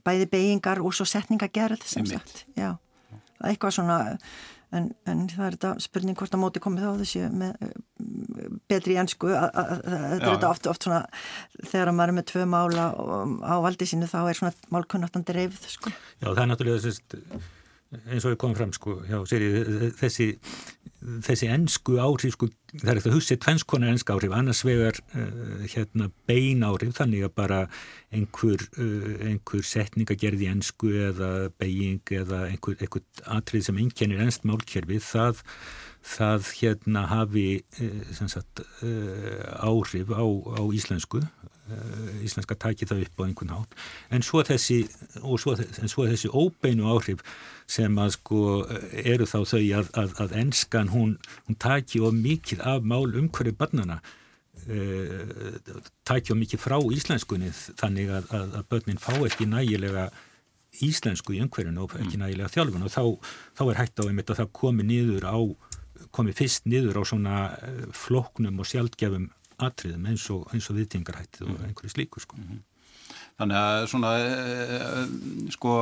bæði 0.08 0.30
beigingar 0.32 0.82
og 0.82 0.96
svo 0.96 1.06
setningagerð 1.06 1.86
sem 1.86 2.08
sagt 2.08 2.46
Já, 2.56 2.72
eitthvað 3.44 3.76
svona 3.78 4.00
En, 4.74 4.90
en 5.06 5.24
það 5.30 5.46
er 5.46 5.56
þetta 5.56 5.72
spurning 5.84 6.18
hvort 6.18 6.34
að 6.34 6.42
móti 6.42 6.62
komið 6.64 6.86
á 6.90 6.92
þessu 7.00 7.28
með 7.30 7.66
eh, 7.66 7.74
betri 8.70 8.96
ennsku 9.00 9.30
þetta 9.30 9.66
er 10.18 10.24
þetta 10.24 10.50
oft, 10.50 10.68
oft 10.72 10.86
svona 10.86 11.02
þegar 11.62 11.92
maður 11.94 12.14
er 12.14 12.18
með 12.18 12.28
tvö 12.32 12.46
mála 12.50 12.86
á 13.44 13.54
valdi 13.64 13.88
sínu 13.88 14.08
þá 14.10 14.18
er 14.24 14.40
svona 14.40 14.72
málkunnáttan 14.74 15.26
dreifð 15.28 15.68
sko. 15.76 15.92
Já 16.18 16.30
það 16.32 16.42
er 16.44 16.50
náttúrulega 16.50 16.82
þessist 16.82 17.18
eins 18.08 18.24
og 18.24 18.34
við 18.34 18.40
komum 18.42 18.56
fram 18.58 18.72
sko, 18.74 18.96
já, 19.08 19.18
séri, 19.28 19.48
þessi, 19.98 20.26
þessi 21.24 21.48
ennsku 21.52 21.96
áhrif 22.02 22.34
sko, 22.36 22.48
það 22.74 22.90
er 22.90 23.00
eftir 23.00 23.12
að 23.12 23.16
hugsa 23.18 23.38
tvennskonar 23.44 23.92
ennska 23.92 24.16
áhrif, 24.16 24.34
annars 24.36 24.62
vegar 24.66 24.98
uh, 25.14 25.64
hérna 25.70 26.10
bein 26.28 26.64
áhrif, 26.66 26.94
þannig 26.98 27.26
að 27.28 27.34
bara 27.38 27.60
einhver, 28.14 28.66
uh, 28.78 29.08
einhver 29.30 29.64
setninga 29.68 30.18
gerði 30.20 30.50
ennsku 30.52 30.92
eða 31.10 31.30
beiging 31.60 32.14
eða 32.20 32.44
einhver, 32.50 32.78
einhver 32.80 33.24
atrið 33.38 33.68
sem 33.68 33.80
einkennir 33.84 34.22
ennst 34.24 34.46
málkerfi, 34.48 35.00
það 35.04 35.42
það 36.04 36.50
hérna 36.58 37.06
hafi 37.08 37.48
uh, 37.80 38.26
sagt, 38.28 38.60
áhrif 39.64 40.10
á, 40.12 40.24
á 40.60 40.62
íslensku 40.68 41.22
íslenska 42.24 42.56
taki 42.60 42.86
það 42.88 43.06
upp 43.06 43.20
á 43.20 43.22
einhvern 43.24 43.54
hátt 43.54 43.78
en 44.12 44.24
svo 44.26 44.42
þessi, 44.44 44.82
svo, 45.16 45.54
en 45.56 45.88
svo 45.88 46.04
þessi 46.10 46.28
óbeinu 46.28 46.90
áhrif 46.92 47.22
sem 47.70 47.96
að 47.98 48.10
sko 48.18 48.40
eru 48.92 49.24
þá 49.24 49.38
þau 49.48 49.62
að, 49.78 49.88
að, 49.96 50.12
að 50.20 50.36
enskan 50.42 50.92
hún, 50.92 51.16
hún 51.46 51.56
taki 51.56 52.02
of 52.04 52.12
mikið 52.16 52.60
af 52.68 52.84
mál 52.84 53.08
umhverju 53.08 53.56
barnana 53.56 54.02
e, 54.68 54.78
taki 56.04 56.34
of 56.34 56.40
mikið 56.42 56.60
frá 56.60 56.76
íslenskunni 56.84 57.48
þannig 57.80 58.12
að, 58.12 58.28
að 58.44 58.60
börnin 58.68 59.00
fá 59.00 59.14
ekki 59.24 59.48
nægilega 59.48 60.10
íslensku 60.84 61.36
í 61.36 61.40
umhverjunu 61.44 61.86
og 61.86 61.94
ekki 61.96 62.18
mm. 62.18 62.26
nægilega 62.26 62.52
þjálfun 62.52 62.84
og 62.84 62.92
þá, 62.92 63.32
þá 63.56 63.64
er 63.70 63.80
hægt 63.80 64.02
á 64.02 64.04
einmitt 64.04 64.34
að 64.34 64.42
það 64.42 64.52
komi 64.60 64.86
nýður 64.88 65.28
á 65.30 65.38
komi 66.14 66.34
fyrst 66.36 66.68
nýður 66.68 67.00
á 67.00 67.02
svona 67.06 67.38
eh, 67.62 67.84
floknum 67.94 68.60
og 68.60 68.68
sjálfgefum 68.68 69.30
atriðum 69.62 70.06
eins 70.10 70.28
og, 70.34 70.46
og 70.50 70.78
viðtingarhættið 70.78 71.46
og 71.46 71.52
mhm. 71.54 71.66
einhverju 71.68 71.92
slíku 71.94 72.22
sko. 72.22 72.36
Mm 72.36 72.48
-hmm. 72.48 72.62
Þannig 73.34 73.56
að 73.58 73.86
svona 73.90 74.10
e, 74.18 75.50
sko 75.50 75.72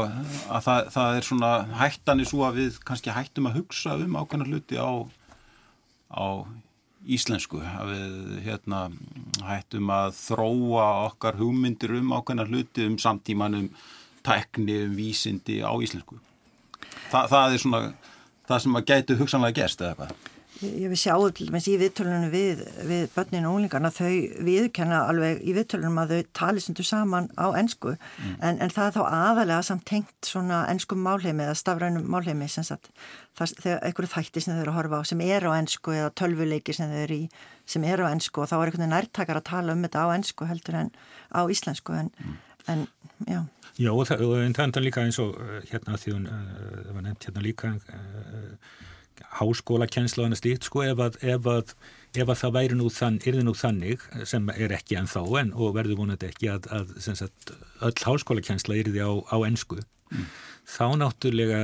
að 0.49 0.63
það, 0.67 0.87
það 0.95 1.17
er 1.17 1.27
svona 1.27 1.51
hættan 1.77 2.21
í 2.21 2.25
svo 2.25 2.47
að 2.47 2.59
við 2.61 2.79
kannski 2.89 3.13
hættum 3.13 3.47
að 3.47 3.59
hugsa 3.61 3.97
um 4.01 4.17
ákveðna 4.17 4.49
hluti 4.49 4.81
á, 4.81 4.93
á 6.09 6.27
íslensku 7.05 7.61
að 7.61 7.93
við 7.93 8.41
hérna 8.47 8.81
hættum 9.45 9.91
að 9.93 10.15
þróa 10.17 10.87
okkar 11.11 11.37
hugmyndir 11.37 11.93
um 11.99 12.15
ákveðna 12.17 12.49
hluti 12.49 12.87
um 12.87 12.97
samtímanum 12.99 13.69
tekni 14.25 14.85
um 14.87 14.97
vísindi 14.97 15.61
á 15.61 15.73
íslensku. 15.77 16.17
Þa, 17.11 17.27
það 17.29 17.53
er 17.53 17.59
svona 17.59 17.83
það 18.49 18.63
sem 18.65 18.79
að 18.79 18.87
gætu 18.91 19.19
hugsanlega 19.21 19.61
gerst 19.61 19.83
eða 19.83 19.93
eitthvað. 19.93 20.32
Ég 20.63 20.93
vil 20.93 20.99
sjá 20.99 21.15
til 21.35 21.49
dæmis 21.49 21.67
í 21.67 21.75
viðtölunum 21.81 22.31
við, 22.31 22.61
við 22.87 23.07
börninu 23.17 23.49
og 23.49 23.57
unglingarna 23.57 23.91
þau 23.91 24.11
viðkenna 24.47 25.01
alveg 25.11 25.41
í 25.43 25.55
viðtölunum 25.57 25.99
að 26.03 26.13
þau 26.13 26.29
tali 26.39 26.63
sundu 26.63 26.85
saman 26.87 27.27
á 27.35 27.51
ennsku 27.59 27.95
mm. 27.97 28.37
en, 28.39 28.61
en 28.63 28.71
það 28.73 28.87
er 28.87 28.95
þá 28.97 29.03
aðalega 29.09 29.65
samt 29.67 29.85
tengt 29.91 30.29
svona 30.29 30.63
ennskum 30.71 31.03
málheimi 31.03 31.47
eða 31.49 31.57
stafrænum 31.59 32.07
málheimi 32.11 32.47
sem 32.53 32.67
sagt 32.67 32.93
þegar 33.39 33.81
einhverju 33.89 34.13
þætti 34.13 34.45
sem 34.45 34.55
þau 34.55 34.63
eru 34.63 34.75
að 34.75 34.79
horfa 34.79 35.01
á 35.03 35.11
sem 35.11 35.25
er 35.27 35.49
á 35.49 35.51
ennsku 35.57 35.97
eða 35.97 36.13
tölvuleiki 36.21 36.77
sem 36.77 36.93
þau 36.93 37.01
eru 37.03 37.19
í 37.25 37.27
sem 37.75 37.89
eru 37.89 38.07
á 38.07 38.13
ennsku 38.13 38.45
og 38.45 38.53
þá 38.53 38.57
er 38.61 38.65
einhvern 38.69 38.95
nærtakar 38.95 39.41
að 39.41 39.49
tala 39.51 39.75
um 39.75 39.83
þetta 39.87 40.07
á 40.07 40.09
ennsku 40.15 40.47
heldur 40.51 40.79
en 40.85 40.95
á 41.35 41.43
íslensku 41.51 41.97
en, 41.99 42.13
mm. 42.23 42.39
en 42.75 42.87
já. 43.27 43.43
Já 43.81 43.91
og 43.91 44.07
það, 44.07 44.23
er 44.69 44.85
líka 44.85 45.03
eins 45.03 45.19
og 45.23 45.35
eh, 45.41 45.63
hérna 45.73 45.99
því 45.99 46.17
hún, 46.19 46.27
það 46.31 46.91
var 46.93 47.05
nefnt 47.07 47.29
hérna 47.29 47.45
líka 47.47 47.75
uh, 49.21 49.27
háskólakensla 49.41 50.23
og 50.23 50.31
annað 50.31 50.43
slíkt 50.43 50.69
sko 50.69 50.85
ef 50.87 51.03
að, 51.03 51.19
ef 51.35 51.49
að, 51.51 51.75
ef 52.15 52.29
að 52.29 52.41
það 52.43 52.55
væri 52.57 52.79
nú, 52.79 52.89
þann, 52.93 53.19
nú 53.47 53.55
þannig 53.59 54.07
sem 54.29 54.49
er 54.55 54.77
ekki 54.79 54.99
ennþá 55.01 55.25
en 55.43 55.53
og 55.53 55.77
verður 55.77 56.01
vonandi 56.03 56.31
ekki 56.31 56.51
að, 56.53 56.71
að 56.73 56.95
sagt, 57.03 57.53
öll 57.81 57.99
háskólakensla 58.07 58.79
er 58.79 58.91
því 58.93 59.05
á, 59.05 59.13
á 59.33 59.37
ennsku 59.49 59.81
mm. 59.81 60.27
þá 60.77 60.87
náttúrulega 61.03 61.63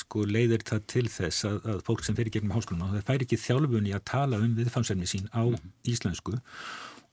sko 0.00 0.26
leiðir 0.28 0.66
það 0.66 0.86
til 0.94 1.06
þess 1.12 1.48
að 1.48 1.82
fólk 1.86 2.04
sem 2.06 2.18
fyrir 2.18 2.34
gegnum 2.34 2.56
háskóluna 2.56 2.92
það 2.96 3.08
fær 3.08 3.26
ekki 3.26 3.40
þjálfunni 3.46 3.96
að 3.96 4.06
tala 4.12 4.40
um 4.42 4.54
viðfamsefni 4.58 5.10
sín 5.10 5.28
á 5.32 5.44
mm. 5.44 5.74
íslensku 5.92 6.38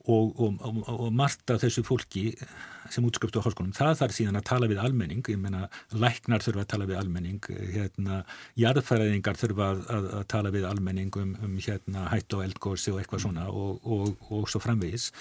og, 0.07 0.39
og, 0.39 0.59
og, 0.63 0.77
og 0.93 1.13
margt 1.13 1.51
af 1.51 1.61
þessu 1.63 1.83
fólki 1.87 2.29
sem 2.93 3.03
útskriftu 3.03 3.41
á 3.43 3.45
háskólum, 3.45 3.73
það 3.75 3.97
þarf 3.99 4.15
síðan 4.15 4.39
að 4.39 4.45
tala 4.47 4.69
við 4.71 4.79
almenning, 4.79 5.23
ég 5.27 5.39
menna 5.41 5.65
læknar 5.91 6.43
þurfa 6.45 6.63
að 6.63 6.71
tala 6.71 6.87
við 6.87 6.99
almenning, 7.01 7.49
hérna 7.73 8.21
jarðfæraðingar 8.59 9.39
þurfa 9.41 9.69
að, 9.73 9.83
að, 9.97 10.09
að 10.21 10.27
tala 10.31 10.53
við 10.55 10.67
almenning 10.69 11.19
um, 11.19 11.35
um 11.43 11.57
hérna 11.59 12.07
hætt 12.13 12.37
og 12.37 12.45
eldgósi 12.47 12.93
og 12.93 13.01
eitthvað 13.01 13.25
svona 13.25 13.49
og 13.51 14.47
svo 14.47 14.63
framvegis 14.63 15.11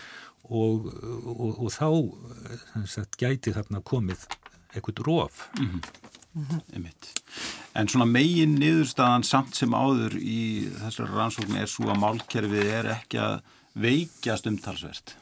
og 0.47 1.67
þá 1.75 1.89
sagt, 2.87 3.19
gæti 3.19 3.55
þarna 3.57 3.83
komið 3.83 4.29
eitthvað 4.75 5.03
róf 5.07 5.49
mm 5.59 5.67
-hmm. 5.67 6.13
Mm 6.37 6.45
-hmm. 6.45 6.93
En 7.75 7.89
svona 7.89 8.05
megin 8.05 8.59
niðurstaðan 8.61 9.25
samt 9.25 9.57
sem 9.57 9.75
áður 9.75 10.17
í 10.21 10.69
þessari 10.69 11.11
rannsókn 11.13 11.57
er 11.57 11.67
svo 11.67 11.89
að 11.89 12.01
málkerfið 12.01 12.67
er 12.67 12.87
ekki 12.87 13.19
að 13.19 13.41
veikjast 13.77 14.49
umtalsvert. 14.51 15.17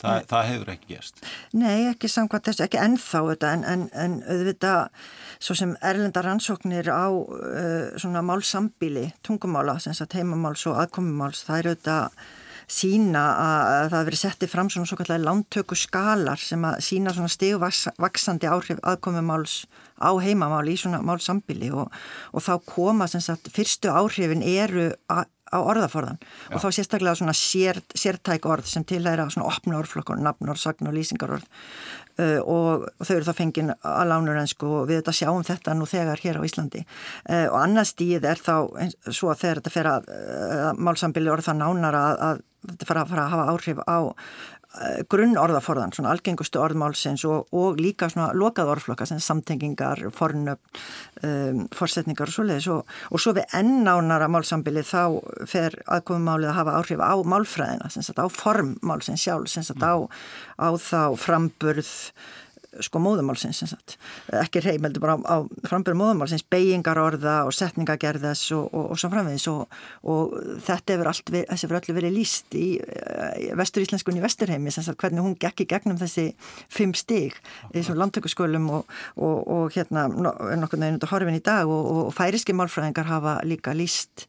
Þa, 0.00 0.12
það 0.30 0.46
hefur 0.48 0.70
ekki 0.72 0.94
gæst. 0.94 1.18
Nei, 1.60 1.90
ekki 1.90 2.08
samkvæmt 2.08 2.46
þessu, 2.48 2.64
ekki 2.64 2.78
ennþá 2.80 3.20
þetta, 3.34 3.50
en, 3.52 3.64
en, 3.68 3.82
en 4.00 4.14
auðvitað 4.24 5.08
svo 5.36 5.56
sem 5.58 5.74
erlenda 5.84 6.22
rannsóknir 6.24 6.88
á 6.88 7.12
uh, 7.12 7.90
svona 8.00 8.22
málsambíli, 8.24 9.10
tungumála, 9.26 9.76
sem 9.84 9.96
sagt 9.96 10.16
heimamáls 10.16 10.64
og 10.70 10.80
aðkomumáls, 10.80 11.44
það 11.44 11.60
er 11.60 11.70
auðvitað 11.74 12.22
sína 12.70 13.22
að 13.34 13.88
það 13.90 14.08
verið 14.08 14.20
settið 14.20 14.50
fram 14.52 14.68
svona 14.70 14.88
svo 14.88 14.98
kallar 15.00 15.22
lántöku 15.24 15.76
skalar 15.78 16.38
sem 16.38 16.64
að 16.68 16.76
sína 16.86 17.12
svona 17.14 17.32
stegvaksandi 17.32 18.46
áhrif 18.46 18.78
aðkomumáls 18.86 19.64
á 19.98 20.10
heimamáli 20.22 20.76
í 20.76 20.80
svona 20.80 21.02
málsambíli 21.04 21.72
og, 21.74 21.90
og 22.30 22.46
þá 22.46 22.52
koma 22.70 23.10
sem 23.10 23.22
sagt 23.24 23.50
fyrstu 23.52 23.90
áhrifin 23.90 24.46
eru 24.46 24.86
að 25.10 25.26
á 25.50 25.58
orðaforðan 25.58 26.20
Já. 26.20 26.54
og 26.54 26.62
þá 26.62 26.68
sérstaklega 26.76 27.18
svona 27.18 27.34
sér, 27.36 27.80
sértæk 27.98 28.46
orð 28.50 28.68
sem 28.70 28.84
tilhæra 28.86 29.28
svona 29.30 29.50
opna 29.50 29.80
orðflokkar, 29.80 30.20
nafnor, 30.22 30.58
sagn 30.60 30.90
og 30.90 30.94
lýsingarorð. 30.96 31.46
Uh, 32.20 32.38
og 32.44 32.86
þau 33.00 33.14
eru 33.16 33.26
þá 33.28 33.34
fengin 33.38 33.72
að 33.74 34.10
lánur 34.10 34.38
ennsku 34.40 34.68
og 34.80 34.88
við 34.90 35.00
þetta 35.00 35.16
sjáum 35.16 35.46
þetta 35.46 35.74
nú 35.78 35.88
þegar 35.88 36.20
hér 36.22 36.40
á 36.42 36.46
Íslandi. 36.46 36.84
Uh, 37.24 37.46
og 37.48 37.58
annars 37.62 37.94
stíð 37.94 38.28
er 38.28 38.40
þá 38.40 38.54
svo 39.08 39.32
að 39.32 39.42
þegar 39.44 39.60
þetta 39.62 39.74
fer 39.74 39.90
að 39.90 40.10
uh, 40.14 40.70
málsambili 40.76 41.32
orð 41.32 41.48
það 41.48 41.60
nánar 41.62 41.98
að, 41.98 42.14
að 42.28 42.42
þetta 42.70 42.90
fara 42.90 43.04
að, 43.04 43.12
fara 43.14 43.26
að 43.26 43.34
hafa 43.34 43.50
áhrif 43.54 43.84
á 43.88 43.98
grunn 45.10 45.34
orðaforðan, 45.40 45.90
svona 45.94 46.12
algengustu 46.14 46.60
orðmálsins 46.62 47.24
og, 47.26 47.48
og 47.56 47.80
líka 47.82 48.06
svona 48.12 48.30
lokað 48.38 48.70
orðflokka 48.76 49.08
sem 49.08 49.18
samtengingar, 49.22 50.04
fornöfn 50.14 50.82
um, 51.26 51.64
forsetningar 51.74 52.30
og 52.30 52.36
svoleiðis. 52.36 52.68
Og, 52.70 52.94
og 53.10 53.22
svo 53.22 53.34
við 53.36 53.50
ennánara 53.58 54.30
málsambili 54.30 54.84
þá 54.86 55.18
fer 55.50 55.74
aðkomumálið 55.90 56.52
að 56.52 56.58
hafa 56.60 56.76
áhrif 56.78 57.02
á 57.02 57.14
málfræðina, 57.34 57.90
sem 57.90 58.06
sagt 58.06 58.22
á 58.22 58.26
formmálsins 58.30 59.26
sjálf, 59.26 59.50
sem 59.50 59.66
sagt 59.66 59.82
á, 59.82 60.06
á 60.54 60.68
þá 60.78 61.18
framburð 61.18 61.90
sko 62.78 63.00
móðumálsins 63.02 63.64
ekki 64.40 64.62
reyð, 64.62 64.80
meldur 64.84 65.02
bara 65.02 65.16
á, 65.18 65.18
á 65.26 65.36
frambyrju 65.66 65.98
móðumálsins, 65.98 66.44
beigingar 66.46 67.00
orða 67.02 67.40
og 67.48 67.54
setningagerðas 67.56 68.44
og, 68.56 68.68
og, 68.70 68.92
og 68.94 69.00
svo 69.00 69.10
framvegis. 69.12 69.46
Og, 69.50 69.80
og 70.06 70.36
þetta 70.66 70.94
hefur 70.94 71.10
allt 71.10 71.32
þessi 71.34 71.70
fyrir 71.70 71.80
öllu 71.80 71.96
verið 71.98 72.16
líst 72.16 72.56
í, 72.58 72.66
í 72.78 73.50
vesturíslenskunni 73.58 74.22
vesturheimi, 74.22 74.72
sagt 74.74 75.00
hvernig 75.02 75.24
hún 75.26 75.36
gekk 75.40 75.64
í 75.64 75.68
gegnum 75.74 75.98
þessi 76.00 76.30
fimm 76.70 76.94
stig 76.98 77.38
þessum 77.74 77.98
landtökuskölum 78.00 78.70
og 78.70 79.74
hérna 79.74 80.06
er 80.08 80.60
nokkur 80.60 80.82
að 80.86 81.10
horfin 81.10 81.38
í 81.38 81.44
dag 81.44 81.70
og 81.70 82.10
færiski 82.14 82.54
málfræðingar 82.56 83.10
hafa 83.10 83.38
líka 83.46 83.74
líst 83.76 84.28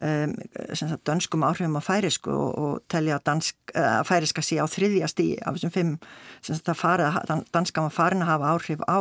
um, 0.00 0.34
sagt, 0.72 1.04
dönskum 1.08 1.44
áhrifum 1.46 1.76
á 1.78 1.82
færisku 1.84 2.32
og 2.32 2.82
telja 2.92 3.18
að 3.18 3.26
dansk, 3.28 3.56
uh, 3.74 4.00
færiska 4.08 4.44
sé 4.44 4.58
á 4.62 4.66
þriðja 4.70 5.10
stíi 5.10 5.38
af 5.42 5.56
þessum 5.58 5.74
fimm 5.74 5.94
sem 6.40 6.56
þetta 6.56 6.76
farið, 6.78 7.18
danska 7.52 7.84
maður 7.84 7.96
farin 7.98 8.24
að 8.24 8.32
hafa 8.32 8.52
áhrif 8.54 8.84
á, 8.88 8.98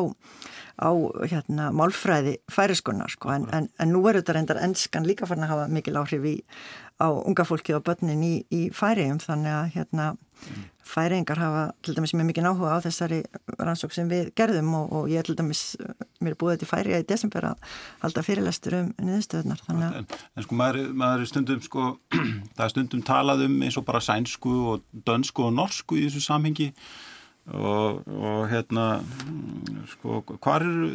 á 0.81 0.91
hérna, 1.23 1.71
málfræði 1.75 2.37
færiskunnar 2.51 3.13
sko. 3.13 3.31
en, 3.35 3.47
en, 3.55 3.69
en 3.79 3.93
nú 3.93 4.03
er 4.09 4.19
þetta 4.19 4.37
reyndar 4.37 4.61
ennskan 4.63 5.07
líka 5.07 5.29
farin 5.29 5.47
að 5.47 5.55
hafa 5.55 5.69
mikil 5.71 5.97
áhrif 6.01 6.27
í, 6.27 6.35
á 7.01 7.07
unga 7.09 7.45
fólki 7.47 7.73
og 7.73 7.85
börnin 7.87 8.21
í, 8.25 8.35
í 8.53 8.61
færiðum 8.75 9.21
þannig 9.23 9.55
að 9.57 9.73
hérna, 9.75 10.05
færiðingar 10.91 11.39
hafa 11.39 11.63
til 11.85 11.95
dæmis 11.95 12.13
mjög 12.17 12.27
mikið 12.31 12.45
náhuga 12.45 12.73
á 12.75 12.83
þessari 12.83 13.21
rannsók 13.59 13.93
sem 13.95 14.09
við 14.11 14.31
gerðum 14.37 14.73
og, 14.79 14.89
og 14.97 15.11
ég 15.11 15.21
er 15.21 15.27
til 15.27 15.37
dæmis, 15.39 15.61
mér 16.19 16.33
er 16.33 16.39
búið 16.41 16.57
þetta 16.57 16.67
í 16.67 16.71
færiða 16.71 17.01
í 17.03 17.07
desember 17.11 17.47
að 17.51 17.77
halda 18.01 18.25
fyrirlestur 18.25 18.77
um 18.79 18.91
niðurstöðunar 18.97 19.63
en, 19.71 20.09
en 20.09 20.45
sko 20.47 20.57
maður, 20.59 20.91
maður 21.03 21.23
er 21.23 21.31
stundum 21.31 21.63
sko, 21.63 21.87
það 22.57 22.65
er 22.65 22.75
stundum 22.75 23.05
talað 23.07 23.45
um 23.47 23.57
eins 23.61 23.79
og 23.79 23.87
bara 23.87 24.03
sænsku 24.03 24.57
og 24.73 24.85
dönsku 25.07 25.47
og 25.47 25.55
norsku 25.57 26.01
í 26.01 26.05
þessu 26.07 26.25
samhengi 26.25 26.71
og, 27.55 28.03
og 28.05 28.45
hérna 28.51 28.85
sko 29.95 30.21
hvað 30.33 30.67
eru 30.67 30.91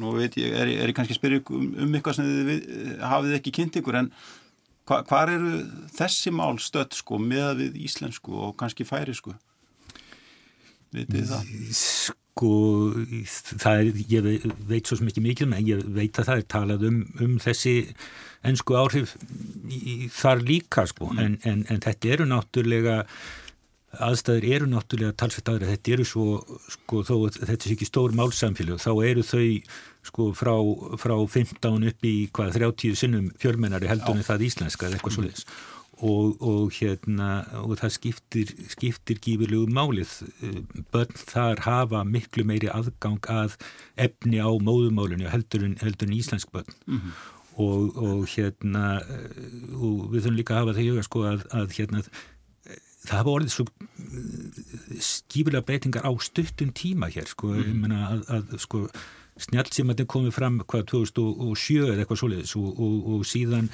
nú 0.00 0.16
veit 0.16 0.36
ég, 0.40 0.52
er, 0.52 0.70
er 0.70 0.90
ég 0.90 0.96
kannski 0.96 1.16
að 1.16 1.20
spyrja 1.20 1.44
um, 1.52 1.70
um 1.84 1.94
eitthvað 1.96 2.20
sem 2.20 2.32
þið 2.50 3.06
hafið 3.12 3.38
ekki 3.40 3.56
kynnt 3.58 3.80
ykkur 3.80 4.04
en 4.04 4.10
hva 4.86 5.22
eru 5.26 5.64
þessi 5.96 6.32
mál 6.34 6.60
stött 6.62 6.94
sko 6.94 7.18
með 7.22 7.62
við 7.62 7.80
íslensku 7.88 8.36
og 8.38 8.54
kannski 8.60 8.86
færisku 8.86 9.34
vitið 10.94 11.32
það? 11.32 11.50
Sko 11.80 12.52
það 13.64 13.80
er, 13.80 13.90
ég 14.12 14.46
veit 14.68 14.86
svo 14.86 15.00
mikið 15.02 15.24
mikil 15.24 15.48
en 15.50 15.66
ég 15.66 15.82
veit 15.96 16.20
að 16.20 16.30
það 16.30 16.42
er 16.42 16.46
talað 16.52 16.86
um, 16.90 17.00
um 17.24 17.34
þessi 17.42 17.74
ennsku 18.46 18.76
áhrif 18.78 19.16
í, 19.72 20.06
þar 20.12 20.44
líka 20.46 20.86
sko 20.90 21.10
mm. 21.10 21.24
en, 21.24 21.36
en, 21.48 21.66
en 21.72 21.82
þetta 21.82 22.14
eru 22.14 22.28
náttúrulega 22.30 23.00
aðstæður 24.02 24.48
eru 24.54 24.66
náttúrulega 24.70 25.16
talsveit 25.20 25.48
aðra, 25.52 25.70
þetta 25.74 25.92
eru 25.96 26.04
svo 26.08 26.26
sko 26.72 27.02
þó 27.06 27.14
þetta 27.36 27.56
er 27.56 27.76
ekki 27.76 27.88
stór 27.88 28.16
málsamfélag 28.16 28.82
þá 28.82 28.92
eru 29.06 29.24
þau 29.26 29.46
sko 30.06 30.28
frá, 30.38 30.54
frá 31.02 31.16
15 31.18 31.88
upp 31.90 32.06
í 32.06 32.16
hvað 32.34 32.58
30 32.60 32.98
sinnum 32.98 33.32
fjölmennari 33.42 33.90
heldunni 33.90 34.26
það 34.26 34.46
íslenska 34.50 34.86
eða 34.86 34.98
eitthvað 34.98 35.16
svolítið 35.16 35.48
og, 36.04 36.36
og 36.44 36.74
hérna 36.76 37.30
og 37.62 37.78
það 37.80 37.94
skiptir, 37.94 38.52
skiptir 38.72 39.20
gífurlegu 39.22 39.68
málið 39.72 40.12
börn 40.92 41.16
þar 41.22 41.62
hafa 41.64 42.02
miklu 42.04 42.44
meiri 42.48 42.68
aðgang 42.72 43.24
að 43.32 43.56
efni 43.96 44.42
á 44.42 44.50
móðumálunni 44.50 45.30
heldur 45.32 45.64
en, 45.70 45.78
heldur 45.80 46.10
en 46.10 46.18
íslensk 46.18 46.52
börn. 46.52 46.68
Mm 46.86 47.00
-hmm. 47.00 47.12
og, 47.56 47.96
og 47.96 48.26
hérna 48.28 49.00
og 49.72 50.12
við 50.12 50.22
þurfum 50.22 50.36
líka 50.36 50.54
að 50.54 50.60
hafa 50.60 50.76
það 50.76 50.84
í 50.84 50.90
huga 50.90 51.02
sko 51.08 51.24
að, 51.24 51.46
að 51.50 51.76
hérna 51.78 52.02
það 53.06 53.20
hafa 53.20 53.34
orðið 53.36 53.54
svo 53.54 53.66
eh, 53.66 54.98
skífilega 55.02 55.66
breytingar 55.66 56.08
á 56.08 56.12
stuttum 56.22 56.72
tíma 56.76 57.10
hér 57.12 57.30
sko, 57.30 57.52
mm. 57.54 57.62
ég 57.62 57.78
menna 57.84 58.02
að, 58.10 58.24
að 58.38 58.58
sko 58.64 58.86
snjálfsímandi 59.46 60.06
komið 60.08 60.32
fram 60.32 60.62
hvað 60.64 60.88
2007 60.94 61.90
eða 61.90 62.02
eitthvað 62.02 62.22
svoleiðis 62.22 62.56
og, 62.56 62.70
og, 62.72 62.96
og 63.16 63.26
síðan 63.28 63.68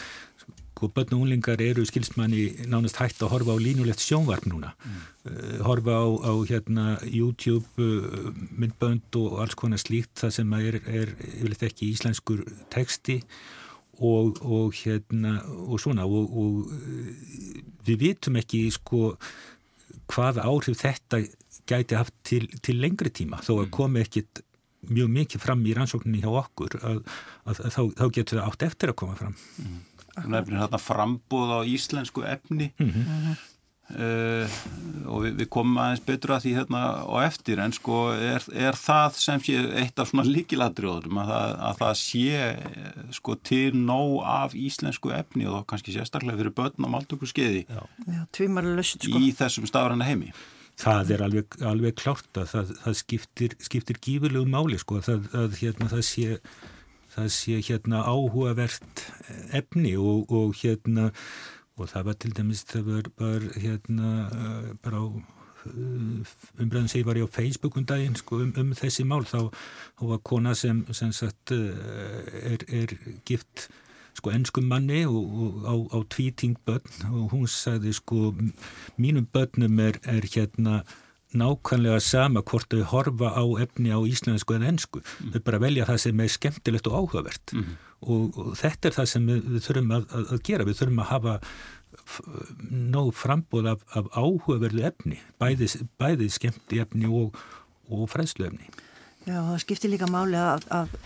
sko 0.83 0.89
börn 0.91 1.15
og 1.15 1.23
unlingar 1.23 1.61
eru 1.63 1.85
skilsmanni 1.87 2.67
nánast 2.67 2.99
hægt 2.99 3.23
að 3.23 3.31
horfa 3.37 3.55
á 3.55 3.59
línulegt 3.63 4.03
sjónvarp 4.03 4.49
núna 4.51 4.73
mm. 4.75 5.01
uh, 5.31 5.59
horfa 5.69 5.95
á, 6.03 6.07
á 6.27 6.33
hérna 6.51 6.87
YouTube 7.07 7.67
uh, 7.79 8.33
myndbönd 8.51 9.19
og 9.21 9.39
alls 9.45 9.55
konar 9.55 9.79
slíkt 9.79 10.17
það 10.19 10.35
sem 10.41 10.55
er, 10.59 10.81
er 10.83 11.15
yfirleitt 11.15 11.67
ekki 11.69 11.93
íslenskur 11.93 12.43
texti 12.75 13.21
og, 14.01 14.41
og 14.43 14.73
hérna 14.77 15.39
og 15.45 15.81
svona 15.83 16.07
og, 16.09 16.33
og 16.33 16.73
við 17.87 17.99
vitum 18.07 18.39
ekki 18.41 18.65
sko 18.73 19.13
hvaða 20.13 20.47
áhrif 20.49 20.81
þetta 20.83 21.23
gæti 21.69 21.99
haft 21.99 22.15
til, 22.27 22.49
til 22.65 22.81
lengri 22.83 23.13
tíma 23.13 23.43
þó 23.45 23.55
að 23.59 23.67
mm. 23.67 23.75
komi 23.77 24.03
ekkit 24.03 24.43
mjög 24.91 25.13
mikið 25.15 25.45
fram 25.45 25.63
í 25.69 25.75
rannsókninni 25.77 26.23
hjá 26.25 26.33
okkur 26.43 26.77
að, 26.81 27.01
að, 27.47 27.61
að 27.69 27.75
þá, 27.77 27.83
þá 28.01 28.05
getur 28.17 28.41
það 28.41 28.49
átt 28.49 28.67
eftir 28.67 28.93
að 28.93 29.01
koma 29.05 29.19
fram 29.19 29.37
mm. 29.63 29.81
Nefnir 30.13 30.61
þarna 30.61 30.81
frambúð 30.83 31.53
á 31.57 31.61
íslensku 31.65 32.25
efni 32.29 32.73
mm 32.77 32.91
-hmm. 32.91 33.37
Uh, 33.93 34.49
og 35.13 35.25
við, 35.27 35.35
við 35.43 35.49
komum 35.53 35.77
aðeins 35.83 36.05
betur 36.07 36.33
að 36.33 36.47
því 36.47 36.53
hérna 36.57 36.83
og 37.05 37.19
eftir 37.27 37.61
en 37.61 37.75
sko 37.77 37.97
er, 38.15 38.45
er 38.57 38.79
það 38.79 39.19
sem 39.21 39.43
sé 39.45 39.59
eitt 39.83 40.01
af 40.01 40.09
svona 40.09 40.25
líkiladrjóðum 40.29 41.21
að, 41.21 41.33
að 41.69 41.83
það 41.83 41.93
sé 42.01 42.47
sko 43.19 43.37
til 43.51 43.77
nóg 43.77 44.17
af 44.33 44.57
íslensku 44.57 45.13
efni 45.13 45.45
og 45.49 45.59
þá 45.59 45.69
kannski 45.75 45.97
sérstaklega 45.97 46.41
fyrir 46.41 46.57
börn 46.57 46.89
á 46.89 46.93
máltöku 46.95 47.29
skeiði 47.29 47.67
sko. 49.11 49.21
í 49.21 49.33
þessum 49.37 49.69
stafræna 49.69 50.09
heimi 50.09 50.33
Það 50.83 51.11
er 51.13 51.23
alveg, 51.27 51.57
alveg 51.69 51.97
klárt 52.01 52.39
að 52.41 52.47
það, 52.49 52.71
það 52.81 52.95
skiptir, 53.03 53.57
skiptir 53.61 53.99
gífurlegu 54.03 54.49
máli 54.49 54.79
sko 54.81 55.03
að, 55.03 55.27
að 55.37 55.59
hérna 55.61 55.91
það 55.93 56.07
sé 56.09 56.39
það 57.13 57.29
sé 57.35 57.59
hérna 57.69 58.01
áhugavert 58.09 59.05
efni 59.53 59.93
og, 60.01 60.33
og 60.33 60.57
hérna 60.63 61.11
og 61.83 61.91
það 61.91 62.09
var 62.09 62.19
til 62.23 62.35
dæmis, 62.37 62.65
það 62.71 62.89
var, 62.89 63.13
var 63.19 63.47
hérna 63.59 64.11
uh, 64.31 64.73
bara 64.83 65.03
á 65.03 65.07
uh, 65.07 66.35
umræðum 66.63 66.89
sem 66.91 67.03
ég 67.03 67.09
var 67.09 67.21
í 67.21 67.25
á 67.27 67.31
Facebook 67.31 67.79
um 67.79 67.87
daginn 67.87 68.19
sko, 68.19 68.43
um, 68.45 68.53
um 68.59 68.75
þessi 68.79 69.07
mál 69.09 69.27
þá, 69.29 69.51
þá 69.99 70.05
var 70.15 70.23
kona 70.27 70.55
sem, 70.59 70.85
sem 70.95 71.13
sagt, 71.13 71.55
uh, 71.55 72.23
er, 72.43 72.67
er 72.69 72.95
gift 73.29 73.69
sko 74.17 74.33
ennskum 74.33 74.67
manni 74.69 75.05
og, 75.09 75.17
og 75.17 75.63
á, 75.65 75.75
á 75.97 75.99
tvíting 76.13 76.59
börn. 76.67 76.85
Og 77.13 77.33
hún 77.33 77.47
sagði 77.49 77.95
sko 77.97 78.33
mínum 79.01 79.27
börnum 79.33 79.81
er, 79.81 79.99
er 80.05 80.27
hérna 80.35 80.83
nákvæmlega 81.39 82.01
sama 82.05 82.43
hvort 82.47 82.69
þau 82.73 82.83
horfa 82.93 83.33
á 83.33 83.45
efni 83.65 83.93
á 83.93 84.01
íslensku 84.05 84.57
en 84.57 84.67
ennsku. 84.73 85.03
Mm. 85.03 85.33
Þau 85.35 85.45
bara 85.49 85.63
velja 85.63 85.89
það 85.89 86.03
sem 86.05 86.23
er 86.25 86.33
skemmtilegt 86.33 86.91
og 86.91 86.99
áhugavert 86.99 87.55
mm. 87.57 87.77
og, 88.07 88.39
og 88.39 88.53
þetta 88.61 88.91
er 88.91 88.99
það 88.99 89.09
sem 89.15 89.31
við, 89.31 89.45
við 89.55 89.67
þurfum 89.69 89.95
að, 89.97 90.07
að, 90.11 90.27
að 90.37 90.45
gera. 90.49 90.69
Við 90.69 90.79
þurfum 90.81 91.03
að 91.05 91.11
hafa 91.13 91.37
nóg 92.71 93.11
frambóð 93.17 93.69
af, 93.75 93.83
af 93.99 94.09
áhugaverðu 94.17 94.87
efni, 94.89 95.19
bæði, 95.41 95.69
bæði 96.01 96.31
skemmti 96.33 96.81
efni 96.83 97.11
og, 97.11 97.37
og 97.93 98.09
fræðslu 98.13 98.49
efni. 98.49 98.71
Já, 99.27 99.37
það 99.37 99.61
skiptir 99.63 99.93
líka 99.93 100.09
máli 100.11 100.39
að, 100.41 100.65
að 100.73 100.97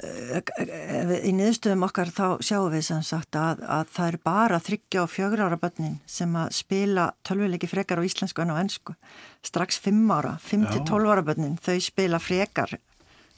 í 0.00 1.32
niðurstöðum 1.36 1.84
okkar 1.84 2.12
þá 2.14 2.26
sjáum 2.44 2.70
við 2.72 2.84
sem 2.86 3.02
sagt 3.04 3.36
að, 3.36 3.62
að 3.68 3.90
það 3.94 4.10
er 4.10 4.18
bara 4.24 4.60
þryggja 4.64 5.02
og 5.02 5.10
fjögur 5.12 5.42
ára 5.44 5.58
börnin 5.60 5.98
sem 6.08 6.36
að 6.40 6.54
spila 6.56 7.10
tölvileiki 7.26 7.68
frekar 7.68 8.00
á 8.00 8.06
íslensku 8.06 8.44
en 8.44 8.54
á 8.54 8.60
ennsku 8.62 8.96
strax 9.44 9.80
fimm 9.82 10.08
ára, 10.12 10.36
fimm 10.40 10.64
til 10.70 10.84
tólv 10.88 11.12
ára 11.12 11.24
börnin 11.26 11.58
þau 11.60 11.76
spila 11.84 12.20
frekar 12.22 12.78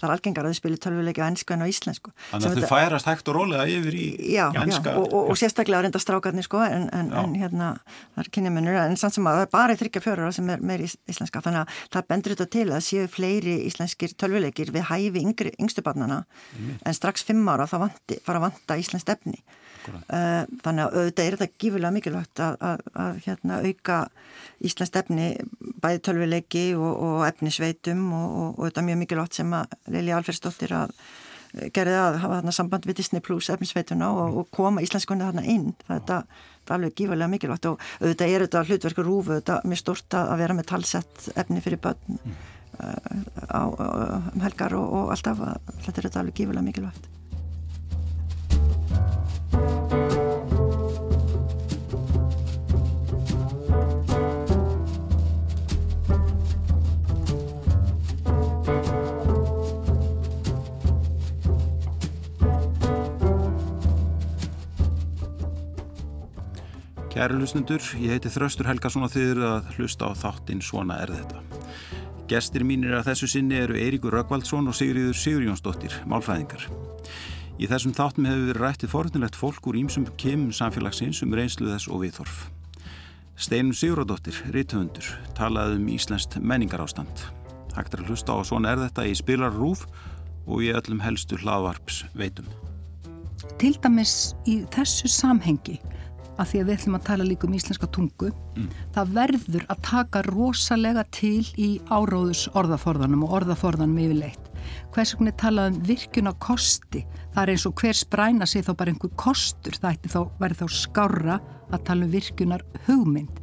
það 0.02 0.08
er 0.08 0.14
algengar 0.16 0.46
að 0.46 0.52
þau 0.52 0.58
spilir 0.58 0.80
tölvuleiki 0.82 1.22
á 1.22 1.26
ennsku 1.28 1.54
en 1.54 1.62
á 1.62 1.66
íslensku. 1.70 2.12
Þannig 2.32 2.48
að 2.48 2.64
þau 2.64 2.72
færast 2.72 3.08
hægt 3.08 3.30
og 3.30 3.36
rólega 3.36 3.66
yfir 3.70 3.96
í 3.96 4.06
já, 4.34 4.44
ennska. 4.50 4.94
Já, 4.96 4.98
og, 4.98 5.06
og, 5.06 5.30
og 5.30 5.38
sérstaklega 5.38 5.84
reynda 5.86 6.02
strákarnir 6.02 6.46
sko, 6.46 6.62
en, 6.66 6.88
en, 6.90 7.12
en 7.22 7.36
hérna, 7.38 7.70
það 8.16 8.24
er 8.24 8.30
kynjamunur, 8.34 8.80
en 8.82 8.98
samt 8.98 9.16
sem 9.16 9.30
að 9.30 9.38
það 9.38 9.46
er 9.46 9.52
bara 9.54 9.78
þryggja 9.78 10.04
fjóra 10.04 10.32
sem 10.34 10.52
er 10.52 10.66
meir 10.72 10.84
íslenska, 10.88 11.44
þannig 11.46 11.62
að 11.62 11.80
það 11.94 12.08
bendur 12.10 12.36
þetta 12.36 12.48
til 12.58 12.66
að 12.68 12.84
séu 12.88 13.08
fleiri 13.12 13.56
íslenskir 13.70 14.16
tölvuleikir 14.18 14.74
við 14.74 14.88
hæfi 14.90 15.22
yngri, 15.22 15.54
yngstu 15.62 15.86
barnana, 15.86 16.24
mm. 16.58 16.78
en 16.82 16.98
strax 16.98 17.26
fimm 17.28 17.46
ára 17.52 17.70
þá 17.70 17.78
vanti, 17.86 18.18
fara 18.26 18.42
að 18.42 18.48
vanta 18.50 18.80
íslensk 18.82 19.14
efni. 19.14 19.38
Uh, 19.82 20.44
þannig 20.62 20.84
að 20.84 20.96
auðvitað 20.98 21.24
er 21.24 21.36
þetta 21.36 21.62
gífurlega 21.64 21.96
mikilvægt 21.96 22.42
að, 22.44 22.56
að, 22.68 22.84
að 23.04 23.20
hérna, 23.26 23.58
auka 23.66 23.98
Íslands 24.62 24.94
efni 25.00 25.26
bæði 25.82 26.00
tölvileiki 26.06 26.64
og, 26.78 26.92
og 26.92 27.26
efnisveitum 27.26 28.06
og, 28.14 28.30
og, 28.30 28.48
og 28.54 28.64
þetta 28.68 28.82
er 28.82 28.88
mjög 28.90 29.02
mikilvægt 29.02 29.38
sem 29.40 29.58
að 29.58 29.76
Lili 29.90 30.14
Alfersdóttir 30.14 30.74
að 30.78 30.94
gerði 31.74 31.96
að 31.98 32.18
hafa 32.22 32.38
þarna 32.38 32.54
samband 32.56 32.86
við 32.88 32.98
Disney 33.02 33.24
Plus 33.24 33.50
efnisveituna 33.52 34.08
og 34.12 34.46
koma 34.54 34.82
íslenskunni 34.84 35.26
þarna 35.26 35.44
inn. 35.52 35.72
Þetta 35.88 36.22
er 36.22 36.74
alveg 36.76 36.96
gífurlega 36.96 37.32
mikilvægt 37.32 37.68
og 37.68 37.82
auðvitað 38.00 38.34
er 38.34 38.46
þetta 38.46 38.64
hlutverkur 38.68 39.08
rúfu 39.08 39.36
þetta 39.36 39.58
er 39.58 39.72
mjög 39.72 39.82
stort 39.82 40.18
að 40.18 40.36
vera 40.40 40.56
með 40.56 40.68
talsett 40.72 41.26
efni 41.34 41.64
fyrir 41.64 41.82
börn 41.82 42.18
mm. 42.18 42.36
uh, 42.78 43.18
á, 43.50 43.62
um 44.32 44.46
helgar 44.46 44.76
og 44.78 45.12
alltaf 45.12 45.42
þetta 45.82 45.98
er 45.98 46.08
þetta 46.08 46.22
alveg 46.22 46.38
gífurlega 46.38 46.68
mikilvægt 46.70 47.10
Kæri 67.12 67.36
hlustundur, 67.36 67.84
ég 68.00 68.14
heiti 68.14 68.30
Þraustur 68.32 68.64
Helgason 68.70 69.04
og 69.04 69.10
þið 69.12 69.26
eru 69.34 69.42
að 69.44 69.66
hlusta 69.74 70.06
á 70.08 70.16
þáttinn 70.16 70.62
Svona 70.64 70.94
er 71.04 71.10
þetta. 71.12 71.42
Gestir 72.30 72.64
mínir 72.64 72.94
að 72.96 73.10
þessu 73.10 73.28
sinni 73.28 73.58
eru 73.60 73.76
Eiríkur 73.76 74.14
Röggvaldsson 74.16 74.70
og 74.70 74.78
Sigriður 74.78 75.18
Sigurjónsdóttir, 75.20 75.98
málfræðingar. 76.08 76.64
Í 77.60 77.68
þessum 77.68 77.92
þáttum 77.98 78.30
hefur 78.30 78.48
verið 78.48 78.62
rættið 78.64 78.92
forðunlegt 78.94 79.36
fólk 79.36 79.68
úr 79.68 79.80
ímsum 79.82 80.08
kemum 80.16 80.56
samfélagsins 80.56 81.20
um 81.26 81.36
reynslu 81.36 81.68
þess 81.68 81.92
og 81.92 82.00
viðþorf. 82.06 82.40
Steinun 83.36 83.76
Sigurðardóttir, 83.76 84.40
rítuhundur, 84.56 85.12
talaði 85.36 85.82
um 85.82 85.92
Íslenskt 85.92 86.40
menningarástand. 86.40 87.26
Hægt 87.76 87.92
er 87.92 88.06
að 88.06 88.14
hlusta 88.14 88.32
á 88.32 88.40
Svona 88.40 88.72
er 88.72 88.86
þetta 88.86 89.04
í 89.04 89.16
Spilar 89.20 89.52
Rúf 89.52 89.84
og 90.48 90.64
í 90.64 90.72
öllum 90.72 91.04
helstu 91.04 91.36
hlaðvarps 91.44 92.06
veitum. 92.16 92.48
Til 93.60 93.76
dæmis 93.84 94.32
í 94.48 94.62
þessu 94.72 95.12
samhengi 95.12 95.76
að 96.42 96.52
því 96.52 96.60
að 96.60 96.68
við 96.68 96.78
ætlum 96.78 96.98
að 96.98 97.04
tala 97.08 97.26
líka 97.26 97.48
um 97.48 97.56
íslenska 97.56 97.88
tungu 97.94 98.30
mm. 98.30 98.70
það 98.94 99.12
verður 99.18 99.66
að 99.72 99.82
taka 99.88 100.22
rosalega 100.28 101.04
til 101.14 101.42
í 101.56 101.68
áróðus 101.90 102.46
orðaforðanum 102.58 103.26
og 103.26 103.36
orðaforðanum 103.40 104.00
yfirleitt. 104.04 104.48
Hvers 104.92 105.14
vegna 105.16 105.32
talaðum 105.40 105.80
virkun 105.88 106.30
á 106.30 106.34
kosti? 106.42 107.04
Það 107.32 107.42
er 107.42 107.52
eins 107.54 107.66
og 107.68 107.80
hver 107.80 107.98
spræna 107.98 108.48
sig 108.48 108.64
þá 108.66 108.72
bara 108.78 108.92
einhver 108.92 109.14
kostur. 109.18 109.78
Það 109.80 110.08
þá 110.12 110.20
verið 110.40 110.62
þá 110.62 110.76
skára 110.76 111.38
að 111.72 111.84
tala 111.88 112.06
um 112.06 112.12
virkunar 112.12 112.64
hugmynd. 112.86 113.40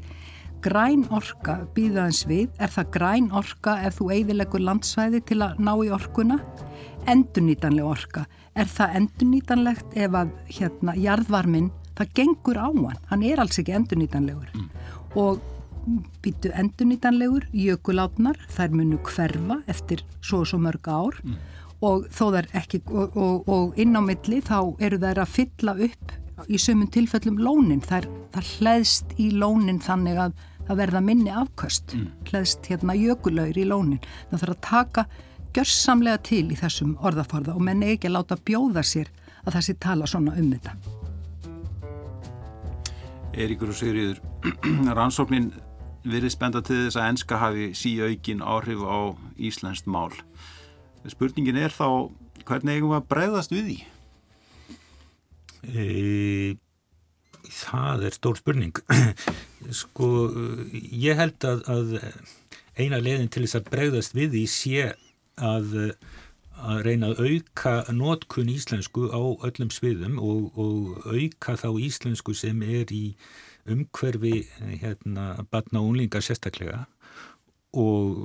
Græn 0.60 1.06
orka 1.16 1.62
býðaðins 1.76 2.26
við. 2.28 2.50
Er 2.60 2.72
það 2.74 2.92
græn 2.96 3.30
orka 3.36 3.78
ef 3.88 4.00
þú 4.00 4.10
eigðilegur 4.16 4.66
landsvæði 4.68 5.24
til 5.30 5.40
að 5.46 5.62
ná 5.64 5.72
í 5.80 5.92
orkuna? 5.96 6.40
Endurnýtanleg 7.10 7.88
orka. 7.88 8.26
Er 8.60 8.68
það 8.68 8.98
endurnýtanlegt 9.00 9.96
ef 9.96 10.18
að 10.20 10.34
hérna 10.52 10.98
jarðvarminn 11.00 11.70
það 12.00 12.12
gengur 12.20 12.60
á 12.60 12.68
hann, 12.68 13.00
hann 13.12 13.24
er 13.28 13.42
alls 13.44 13.60
ekki 13.60 13.76
endurnýtanlegur 13.76 14.52
mm. 14.56 14.68
og 15.20 15.42
býtu 16.24 16.52
endurnýtanlegur, 16.54 17.48
jökulátnar 17.56 18.40
þær 18.54 18.76
munu 18.76 19.00
hverfa 19.08 19.60
eftir 19.72 20.04
svo 20.22 20.44
og 20.44 20.52
svo 20.52 20.60
mörg 20.62 20.88
ár 20.88 21.20
mm. 21.24 21.38
og 21.86 22.08
þó 22.14 22.26
þær 22.36 22.50
ekki, 22.62 22.84
og, 22.88 23.18
og, 23.18 23.50
og 23.50 23.80
inn 23.80 23.98
á 23.98 24.02
milli 24.04 24.42
þá 24.46 24.60
eru 24.80 25.00
þær 25.02 25.24
að 25.24 25.34
fylla 25.38 25.76
upp 25.90 26.18
í 26.48 26.60
sömum 26.62 26.88
tilfellum 26.88 27.40
lónin, 27.42 27.82
þær, 27.84 28.08
þær 28.36 28.52
hlæðst 28.58 29.18
í 29.20 29.32
lónin 29.36 29.82
þannig 29.84 30.22
að 30.24 30.46
það 30.70 30.80
verða 30.84 31.02
minni 31.04 31.34
afköst, 31.34 31.96
mm. 31.98 32.12
hlæðst 32.30 32.70
hérna 32.70 32.96
jökulaur 32.96 33.58
í 33.58 33.66
lónin, 33.68 34.04
það 34.30 34.46
þarf 34.46 34.56
að 34.56 34.64
taka 34.70 35.06
gjörsamlega 35.58 36.22
til 36.30 36.46
í 36.54 36.60
þessum 36.60 36.94
orðaforða 37.02 37.58
og 37.58 37.66
menn 37.66 37.84
ekki 37.84 38.08
að 38.08 38.20
láta 38.20 38.40
bjóða 38.46 38.86
sér 38.86 39.12
að 39.44 39.56
það 39.56 39.66
sé 39.66 39.78
tala 39.82 40.10
svona 40.10 40.38
um 40.38 40.54
þetta 40.54 40.99
Eiríkur 43.34 43.72
og 43.72 43.78
Sigriður, 43.78 44.22
rannsóknin 44.98 45.52
verið 46.08 46.34
spenda 46.34 46.62
til 46.66 46.86
þess 46.86 46.98
að 46.98 47.10
enska 47.14 47.40
hafi 47.42 47.68
síaukin 47.78 48.42
áhrif 48.42 48.82
á 48.82 49.14
Íslandst 49.38 49.90
mál. 49.90 50.14
Spurningin 51.10 51.60
er 51.60 51.74
þá, 51.74 52.10
hvernig 52.48 52.80
eigum 52.80 52.96
að 52.98 53.08
breyðast 53.12 53.54
við 53.54 53.70
því? 53.70 53.78
E, 55.70 55.86
það 57.62 58.08
er 58.10 58.18
stór 58.18 58.40
spurning. 58.40 58.82
sko, 59.82 60.10
ég 60.74 61.20
held 61.20 61.48
að, 61.48 61.64
að 61.70 61.96
eina 62.80 63.02
leðin 63.04 63.32
til 63.32 63.46
þess 63.46 63.60
að 63.60 63.70
breyðast 63.74 64.18
við 64.18 64.36
því 64.38 64.46
sé 64.56 64.90
að 65.40 65.78
að 66.60 66.82
reyna 66.86 67.12
að 67.14 67.22
auka 67.26 67.74
nótkun 67.96 68.52
íslensku 68.52 69.08
á 69.12 69.22
öllum 69.48 69.72
sviðum 69.74 70.20
og, 70.20 70.50
og 70.60 71.08
auka 71.08 71.56
þá 71.60 71.70
íslensku 71.86 72.36
sem 72.38 72.62
er 72.64 72.92
í 72.94 73.04
umhverfi 73.70 74.48
hérna 74.82 75.46
batna 75.52 75.84
og 75.84 75.94
unlingar 75.94 76.26
sérstaklega 76.26 76.86
og, 77.74 78.16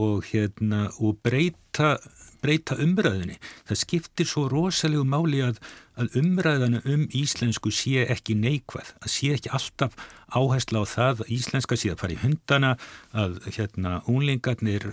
og 0.00 0.24
hérna 0.28 0.88
og 1.00 1.18
breyta, 1.24 1.96
breyta 2.42 2.76
umræðinni. 2.80 3.38
Það 3.68 3.80
skiptir 3.80 4.28
svo 4.28 4.46
rosalegu 4.52 5.04
máli 5.08 5.40
að, 5.44 5.60
að 5.96 6.18
umræðana 6.20 6.82
um 6.84 7.06
íslensku 7.16 7.72
sé 7.72 8.04
ekki 8.12 8.36
neikvæð, 8.36 8.92
að 9.00 9.12
sé 9.14 9.32
ekki 9.36 9.52
alltaf 9.56 9.96
áhersla 10.36 10.84
á 10.84 10.92
það 10.92 11.24
að 11.24 11.32
íslenska 11.38 11.80
sé 11.80 11.92
að 11.94 12.02
fara 12.02 12.16
í 12.16 12.20
hundana, 12.20 12.74
að 13.16 13.40
hérna 13.48 14.00
unlingarnir 14.10 14.90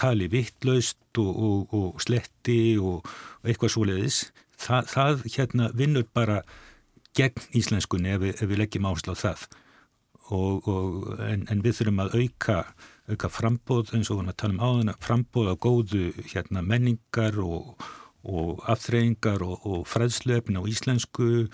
tali 0.00 0.30
vittlaust 0.32 1.20
og, 1.20 1.68
og, 1.72 2.00
sletti 2.00 2.78
og 2.80 3.08
eitthvað 3.44 3.76
svoleiðis. 3.76 4.22
Það, 4.62 4.92
það 4.94 5.26
hérna 5.36 5.72
vinnur 5.76 6.08
bara 6.14 6.40
gegn 7.18 7.50
íslenskunni 7.58 8.14
ef 8.14 8.22
við, 8.22 8.38
ef 8.38 8.48
við 8.48 8.62
leggjum 8.62 8.88
áherslu 8.88 9.12
á 9.12 9.24
það 9.26 9.44
en, 10.32 11.44
en 11.50 11.60
við 11.60 11.76
þurfum 11.76 12.02
að 12.04 12.14
auka 12.22 12.58
auka 13.10 13.28
frambóð 13.32 13.92
eins 13.96 14.10
og 14.12 14.22
við 14.22 14.36
talum 14.38 14.62
áðan 14.62 14.94
frambóð 15.02 15.52
á 15.52 15.54
góðu 15.58 16.12
hérna, 16.30 16.62
menningar 16.62 17.38
og, 17.42 17.74
og 18.22 18.62
aftreyingar 18.70 19.42
og, 19.42 19.58
og 19.66 19.86
fræðslefn 19.90 20.60
á 20.60 20.62
íslensku 20.62 21.48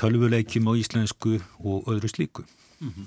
tölvuleikjum 0.00 0.70
á 0.70 0.72
íslensku 0.80 1.38
og 1.60 1.88
öðru 1.90 2.08
slíku 2.08 2.44
mm 2.80 2.90
-hmm. 2.90 3.06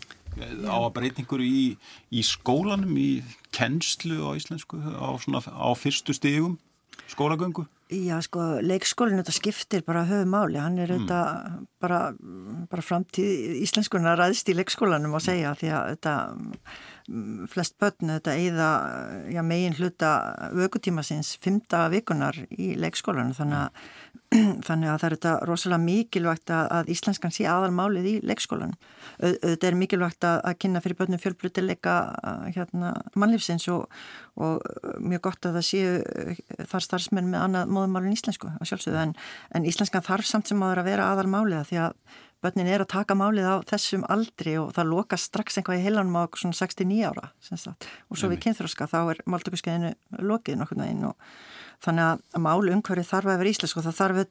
Á 0.70 0.78
að 0.78 0.94
breytingur 0.94 1.42
í, 1.42 1.78
í 2.12 2.22
skólanum 2.22 2.98
í 2.98 3.24
kennslu 3.52 4.22
á 4.22 4.38
íslensku 4.38 4.78
á, 4.78 5.18
svona, 5.18 5.42
á 5.42 5.70
fyrstu 5.74 6.14
stegum 6.14 6.60
skólagöngu? 7.08 7.66
Já, 7.88 8.18
sko, 8.20 8.42
leikskólinn 8.68 9.22
þetta 9.22 9.32
skiptir 9.32 9.84
bara 9.88 10.02
höfu 10.10 10.26
máli, 10.28 10.58
hann 10.60 10.76
er 10.84 10.92
þetta 10.92 11.20
mm. 11.24 11.68
bara, 11.80 12.00
bara 12.68 12.84
framtíð 12.84 13.62
íslenskunar 13.62 14.20
ræðst 14.20 14.52
í 14.52 14.56
leikskólanum 14.58 15.16
að 15.16 15.24
segja 15.30 15.54
því 15.56 15.70
að 15.72 15.86
þetta 15.94 16.16
mm, 16.36 17.46
flest 17.54 17.78
börn 17.80 18.12
þetta 18.12 18.36
eigða 18.36 18.68
já, 19.32 19.40
megin 19.48 19.78
hluta 19.80 20.12
vökutíma 20.60 21.06
sinns 21.08 21.32
fymta 21.40 21.86
vikunar 21.94 22.42
í 22.52 22.74
leikskólanum 22.76 23.32
þannig 23.38 23.62
að 23.62 23.88
þannig 24.68 24.90
að 24.92 24.98
það 25.00 25.08
er 25.08 25.16
þetta 25.16 25.34
rosalega 25.48 25.84
mikilvægt 25.86 26.52
að 26.52 26.92
íslenskan 26.92 27.32
sé 27.32 27.46
aðalmálið 27.48 28.10
í 28.10 28.14
leikskólan 28.28 28.76
þetta 29.22 29.70
er 29.70 29.78
mikilvægt 29.80 30.28
að, 30.28 30.42
að 30.50 30.58
kynna 30.64 30.82
fyrir 30.84 31.00
börnum 31.00 31.22
fjölbrutileika 31.24 31.96
hérna, 32.56 32.92
mannlífsins 33.16 33.70
og, 33.72 33.88
og 34.36 34.60
mjög 35.00 35.24
gott 35.30 35.48
að 35.48 35.60
það 35.60 35.68
séu 35.70 36.68
þar 36.68 36.88
starfsmenn 36.90 37.32
með 37.32 37.46
annað 37.46 37.76
móðumálin 37.78 38.18
íslensku 38.18 38.52
en, 38.52 39.16
en 39.56 39.68
íslenskan 39.72 40.06
þarf 40.06 40.28
samt 40.28 40.52
sem 40.52 40.64
að 40.64 40.84
vera 40.90 41.12
aðalmálið 41.14 41.72
því 41.72 41.84
að 41.88 42.00
börnin 42.44 42.70
er 42.70 42.84
að 42.84 42.92
taka 42.92 43.16
málið 43.18 43.48
á 43.50 43.56
þessum 43.66 44.04
aldri 44.12 44.58
og 44.62 44.74
það 44.76 44.92
loka 44.92 45.18
strax 45.20 45.58
einhvað 45.58 45.80
í 45.80 45.86
heilanum 45.88 46.20
á 46.22 46.24
svona 46.38 46.58
69 46.58 47.08
ára 47.08 47.32
og 47.42 48.20
svo 48.20 48.30
við 48.30 48.44
kynþróska 48.46 48.90
þá 48.92 49.00
er 49.16 49.22
máltökuskeiðinu 49.26 49.94
lokið 50.22 50.60
nokkurnu 50.60 50.86
einn 50.86 51.08
og 51.10 51.32
þannig 51.86 52.06
að 52.08 52.42
málu 52.42 52.74
umhverfið 52.74 53.10
þarf 53.12 53.32
að 53.32 53.42
vera 53.42 53.52
íslensk 53.52 53.80
og 53.80 53.86
það 53.86 53.98
þarf 54.00 54.22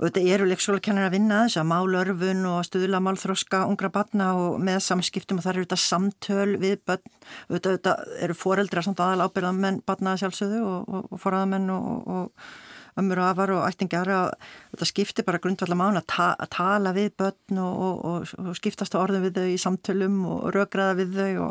og 0.00 0.04
þetta 0.06 0.22
eru 0.34 0.48
leikskólakennar 0.48 1.08
að 1.08 1.14
vinna 1.16 1.42
þess 1.44 1.60
að 1.60 1.68
málörfun 1.70 2.42
og 2.50 2.64
stuðla 2.68 3.02
málþróska 3.04 3.62
ungra 3.68 3.92
batna 3.92 4.30
og 4.38 4.56
með 4.64 4.80
samskiptum 4.86 5.40
og 5.40 5.46
það 5.46 5.52
eru 5.52 5.66
þetta 5.66 5.80
samtöl 5.84 6.56
við 6.62 6.80
börn, 6.88 7.14
þetta, 7.52 7.76
þetta 7.76 7.94
eru 8.24 8.38
foreldra 8.38 8.84
samt 8.86 9.04
aðal 9.04 9.28
ábyrðamenn 9.28 9.82
batna 9.86 10.16
sjálfsögðu 10.20 10.64
og, 10.64 10.88
og, 10.88 11.08
og 11.10 11.22
foraðamenn 11.22 11.72
og, 11.74 12.10
og 12.10 12.98
ömmur 13.00 13.20
og 13.22 13.28
afar 13.28 13.52
og 13.54 13.64
ættingjar 13.68 14.10
að 14.12 14.28
þetta 14.72 14.88
skiptir 14.88 15.26
bara 15.26 15.40
grundvallar 15.42 15.78
mánu 15.78 16.00
að, 16.00 16.08
ta 16.10 16.30
að 16.34 16.52
tala 16.56 16.94
við 16.96 17.12
börn 17.20 17.60
og 17.62 18.56
skiptast 18.58 18.96
á 18.96 19.02
orðum 19.02 19.28
við 19.28 19.38
þau 19.38 19.48
í 19.52 19.60
samtölum 19.60 20.20
og 20.32 20.48
rökraða 20.56 20.98
við 21.02 21.20
þau 21.20 21.50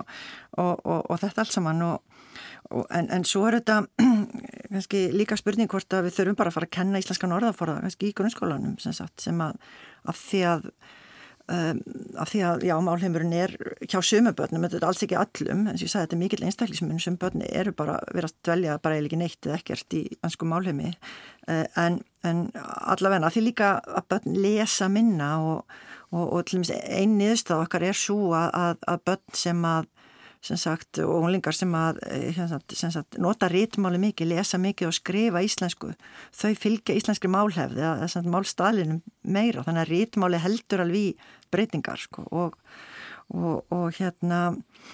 og 0.60 1.16
þetta 1.22 1.46
allt 1.46 1.56
saman. 1.56 1.86
Og 1.86 2.19
En, 2.70 3.08
en 3.10 3.26
svo 3.26 3.48
er 3.50 3.60
þetta 3.60 3.82
kannski, 4.74 5.08
líka 5.16 5.38
spurning 5.40 5.70
hvort 5.72 5.98
að 5.98 6.10
við 6.10 6.20
þurfum 6.20 6.40
bara 6.40 6.52
að 6.52 6.58
fara 6.60 6.70
að 6.70 6.76
kenna 6.78 7.02
íslenskan 7.02 7.34
orðaforða 7.34 7.82
kannski 7.82 8.12
í 8.12 8.16
grunnskólanum 8.18 8.76
sem, 8.82 8.94
sagt, 8.94 9.16
sem 9.24 9.40
að, 9.42 9.58
að 10.06 10.20
því 10.20 10.42
að 10.52 10.68
um, 11.50 11.82
að 12.22 12.32
því 12.34 12.42
að, 12.46 12.66
já, 12.70 12.76
málheimurinn 12.86 13.36
er 13.38 13.56
hjá 13.90 14.00
sumabötnum, 14.06 14.66
þetta 14.66 14.80
er 14.80 14.88
alls 14.90 15.04
ekki 15.06 15.18
allum 15.20 15.66
eins 15.66 15.82
og 15.82 15.88
ég 15.88 15.94
sagði, 15.94 16.06
þetta 16.06 16.18
er 16.18 16.22
mikill 16.24 16.46
einstaklismun 16.46 17.04
sumabötni 17.04 17.52
eru 17.62 17.74
bara 17.82 17.98
verið 18.14 18.30
að 18.30 18.40
dvelja 18.50 18.80
bara 18.84 19.00
eða 19.00 19.10
ekki 19.10 19.22
neitt 19.24 19.50
eða 19.50 19.60
ekkert 19.60 19.98
í 19.98 20.04
ansku 20.28 20.50
málheimi. 20.50 20.94
Uh, 21.50 21.66
en, 21.82 22.02
en 22.28 22.44
allavegna 22.94 23.32
því 23.34 23.48
líka 23.48 23.76
að 23.82 24.10
bötn 24.14 24.42
lesa 24.46 24.90
minna 24.94 25.32
og, 25.42 25.80
og, 26.14 26.26
og 26.26 26.44
til 26.46 26.60
dæmis 26.60 26.76
einn 26.78 27.18
niðurstað 27.18 27.66
okkar 27.66 27.90
er 27.90 27.98
svo 27.98 28.36
að, 28.38 28.52
að, 28.54 28.84
að 28.94 29.08
bötn 29.10 29.42
sem 29.48 29.66
að 29.66 29.90
sem 30.46 30.60
sagt, 30.60 31.02
og 31.04 31.26
unglingar 31.26 31.56
sem 31.56 31.74
að 31.76 32.00
eh, 32.08 32.38
sem 32.38 32.94
sagt, 32.94 33.18
nota 33.20 33.50
rítmáli 33.52 34.00
mikið, 34.00 34.32
lesa 34.32 34.60
mikið 34.62 34.88
og 34.88 34.96
skrifa 34.96 35.44
íslensku 35.44 35.92
þau 36.36 36.54
fylgja 36.56 36.96
íslenski 36.96 37.32
málhefði 37.32 37.84
eða 37.84 38.24
málstæðlinum 38.32 39.02
meira, 39.28 39.66
þannig 39.68 39.84
að 39.84 39.92
rítmáli 39.92 40.40
heldur 40.40 40.86
alveg 40.86 41.28
breytingar 41.52 42.00
sko, 42.00 42.24
og, 42.32 42.56
og, 43.36 43.66
og 43.76 43.90
hérna 44.00 44.44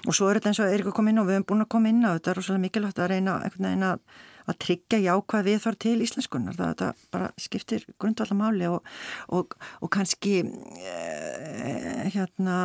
og 0.05 0.17
svo 0.17 0.31
er 0.31 0.39
þetta 0.39 0.53
eins 0.53 0.63
og 0.63 0.71
Eirík 0.71 0.95
kom 0.95 1.11
inn 1.11 1.21
og 1.21 1.29
við 1.29 1.39
hefum 1.39 1.49
búin 1.51 1.65
að 1.67 1.73
koma 1.75 1.91
inn 1.93 2.05
á 2.07 2.15
þetta 2.15 2.31
er 2.31 2.41
rosalega 2.41 2.65
mikilvægt 2.65 3.03
að 3.03 3.11
reyna 3.13 3.37
einhvern 3.43 3.69
veginn 3.69 3.89
að 3.91 4.23
að 4.45 4.59
tryggja 4.65 4.99
jákvæð 5.03 5.47
við 5.49 5.59
þar 5.63 5.77
til 5.85 5.95
íslenskunar 6.05 6.57
það, 6.57 6.73
það 6.81 7.03
bara 7.15 7.29
skiptir 7.41 7.85
grundvallar 8.01 8.39
máli 8.39 8.69
og, 8.69 8.89
og, 9.33 9.55
og 9.81 9.91
kannski 9.93 10.35
e, 10.45 10.95
hérna 12.13 12.57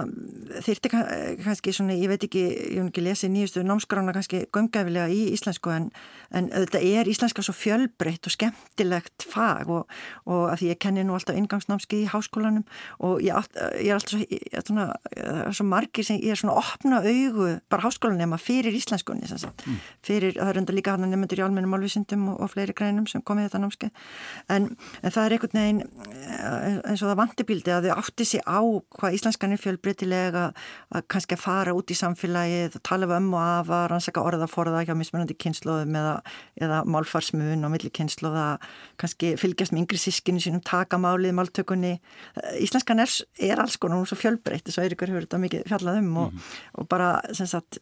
þyrti 0.64 0.92
kannski 0.92 1.74
svona, 1.74 1.96
ég 1.96 2.10
veit 2.12 2.26
ekki 2.26 2.44
ég 2.50 2.78
hef 2.78 2.90
ekki 2.90 3.04
lesið 3.04 3.34
nýjustu 3.34 3.64
námskrána 3.66 4.14
kannski 4.16 4.42
gömgæfilega 4.52 5.08
í 5.12 5.30
íslensku 5.34 5.72
en, 5.74 5.88
en 6.34 6.50
þetta 6.52 6.82
er 6.84 7.10
íslenska 7.10 7.44
svo 7.44 7.54
fjölbreytt 7.56 8.28
og 8.28 8.36
skemmtilegt 8.36 9.26
fag 9.30 9.70
og, 9.72 9.88
og 10.26 10.50
að 10.52 10.62
því 10.62 10.72
ég 10.72 10.82
kenni 10.82 11.06
nú 11.06 11.16
alltaf 11.16 11.38
ingangsnámski 11.38 12.04
í 12.04 12.10
háskólanum 12.10 12.66
og 13.06 13.24
ég, 13.24 13.50
ég 13.80 13.92
er 13.92 13.98
alltaf 13.98 14.66
svona, 14.66 14.88
svo 15.56 15.66
margir 15.68 16.06
sem 16.06 16.20
ég 16.20 16.34
er 16.34 16.40
svona 16.40 16.58
opna 16.60 17.00
augu 17.04 17.50
bara 17.70 17.86
háskólanema 17.86 18.38
fyrir 18.40 18.74
íslenskunni 18.76 19.28
mm. 19.30 19.80
fyrir, 20.06 20.36
það 20.38 20.52
er 20.52 20.62
enda 20.62 20.76
líka 20.76 20.94
hann 20.94 21.06
að 21.08 21.14
nefndur 21.14 21.42
í 21.42 21.46
almennum 21.46 21.69
álvísindum 21.76 22.28
og, 22.32 22.40
og 22.44 22.52
fleiri 22.52 22.74
greinum 22.76 23.06
sem 23.10 23.22
komið 23.26 23.48
þetta 23.48 23.62
námski 23.62 23.90
en, 24.48 24.68
en 25.02 25.14
það 25.14 25.24
er 25.24 25.34
einhvern 25.36 25.60
veginn 25.60 25.82
eh, 25.82 26.78
eins 26.90 27.02
og 27.02 27.10
það 27.10 27.20
vantibildi 27.22 27.74
að 27.74 27.88
þau 27.88 27.96
átti 28.02 28.26
sig 28.28 28.44
á 28.46 28.60
hvað 28.98 29.16
íslenskan 29.18 29.54
er 29.54 29.62
fjölbreytilega 29.62 30.44
að 30.90 31.06
kannski 31.12 31.36
að 31.36 31.44
fara 31.44 31.74
út 31.76 31.90
í 31.90 31.98
samfélagið 31.98 32.78
og 32.78 32.84
tala 32.86 33.10
um 33.16 33.30
og 33.34 33.42
afa, 33.42 33.80
rannsaka 33.90 34.24
orðaforða 34.24 34.84
hjá 34.86 34.94
mismunandi 34.98 35.36
kynnslóðum 35.40 35.96
eða, 36.00 36.14
eða 36.60 36.82
málfarsmun 36.90 37.66
og 37.66 37.74
milli 37.74 37.90
kynnslóða 37.94 38.46
kannski 39.00 39.34
fylgjast 39.40 39.74
með 39.74 39.84
yngri 39.84 40.00
sískinu 40.00 40.42
sínum 40.42 40.62
takamálið, 40.66 41.34
máltökunni 41.36 41.96
Íslenskan 42.60 43.02
er, 43.02 43.12
er 43.50 43.62
alls 43.62 43.78
konar, 43.80 43.98
hún 43.98 44.06
er 44.06 44.12
svo 44.12 44.18
fjölbreytt 44.20 44.66
þess 44.66 44.80
að 44.80 44.88
Eirikur 44.88 45.12
hefur 45.12 45.26
þetta 45.26 45.40
mikið 45.44 45.66
fjallað 45.70 46.00
um 46.00 46.10
og, 46.24 46.32
mm 46.32 46.38
-hmm. 46.38 46.58
og 46.80 46.88
bara, 46.88 47.10
sem 47.36 47.46
sagt, 47.46 47.80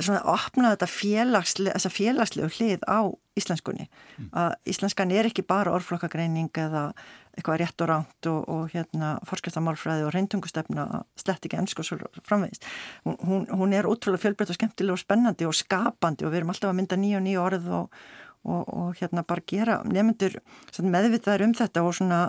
svona 0.00 0.22
opna 0.24 0.74
þetta 0.74 1.90
félagslegu 1.92 2.50
hlið 2.58 2.84
á 2.86 3.00
íslenskunni 3.36 3.86
mm. 3.86 4.28
að 4.32 4.54
íslenskan 4.72 5.12
er 5.14 5.28
ekki 5.28 5.44
bara 5.46 5.74
orðflokkagreining 5.76 6.50
eða 6.62 6.88
eitthvað 7.36 7.60
rétt 7.60 7.84
og 7.84 7.90
ránt 7.90 8.28
og, 8.30 8.44
og 8.48 8.72
hérna 8.72 9.12
fórskastamálfræði 9.28 10.06
og 10.06 10.12
reyntungustefna 10.14 10.86
slett 11.20 11.44
ekki 11.44 11.58
ennsku 11.60 11.84
svo 11.84 11.98
framvegist 12.24 12.64
hún, 13.04 13.44
hún 13.50 13.76
er 13.76 13.88
útrúlega 13.88 14.24
fjölbreytt 14.24 14.54
og 14.54 14.58
skemmtileg 14.58 14.96
og 14.96 15.02
spennandi 15.02 15.48
og 15.48 15.56
skapandi 15.56 16.26
og 16.26 16.32
við 16.32 16.42
erum 16.42 16.54
alltaf 16.54 16.72
að 16.72 16.78
mynda 16.80 17.00
nýja 17.00 17.20
og 17.20 17.26
nýja 17.26 17.42
orð 17.44 17.70
og, 17.80 18.04
og, 18.48 18.62
og 18.64 19.00
hérna 19.00 19.26
bara 19.28 19.44
gera 19.52 19.80
nefndur 19.84 20.38
meðvitaðar 20.80 21.44
um 21.48 21.56
þetta 21.60 21.84
og 21.84 21.96
svona, 22.00 22.20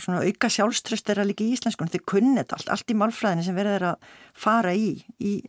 svona 0.00 0.24
auka 0.24 0.52
sjálfströst 0.54 1.12
er 1.12 1.20
að 1.20 1.34
líka 1.34 1.44
í 1.44 1.52
íslenskun 1.56 1.92
þau 1.92 2.00
kunnit 2.14 2.56
allt, 2.56 2.72
allt 2.72 2.88
í 2.88 2.96
málfræðinu 2.96 3.44
sem 3.44 3.58
verður 3.58 3.90
að 3.92 4.14
fara 4.32 4.72
í 4.72 4.94
í 5.20 5.42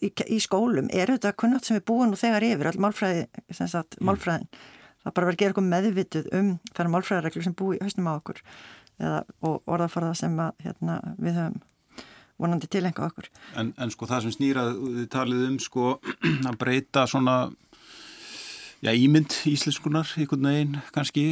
í, 0.00 0.40
skólum 0.42 0.90
er 0.92 1.14
þetta 1.14 1.32
kunnat 1.38 1.66
sem 1.66 1.78
við 1.78 1.86
búum 1.90 2.10
nú 2.10 2.18
þegar 2.20 2.46
yfir, 2.46 2.70
all 2.70 2.82
málfræði, 2.86 3.24
sagt, 3.54 3.96
mm. 3.98 4.06
málfræðin 4.10 4.48
það 5.00 5.14
bara 5.16 5.26
verður 5.26 5.36
að 5.36 5.40
gera 5.40 5.52
eitthvað 5.52 5.70
meðvituð 5.70 6.30
um 6.36 6.52
þar 6.76 6.92
málfræðareglur 6.94 7.46
sem 7.46 7.56
búi 7.56 7.78
í 7.78 7.82
hausnum 7.84 8.10
á 8.10 8.12
okkur 8.18 8.40
eða, 9.00 9.20
og 9.48 9.70
orðafarða 9.70 10.12
sem 10.20 10.38
að, 10.42 10.64
hérna, 10.66 11.00
við 11.18 11.40
höfum 11.40 11.60
vonandi 12.40 12.70
tilenga 12.72 13.04
okkur. 13.04 13.28
En, 13.60 13.74
en 13.76 13.92
sko 13.92 14.08
það 14.08 14.26
sem 14.26 14.36
snýrað, 14.36 14.78
þið 14.96 15.08
talið 15.12 15.42
um 15.48 15.58
sko 15.60 15.90
að 16.48 16.58
breyta 16.60 17.04
svona 17.10 17.36
já, 18.80 18.92
ímynd 18.92 19.36
íslenskunar 19.50 20.08
einhvern 20.16 20.48
veginn 20.48 20.80
kannski 20.94 21.26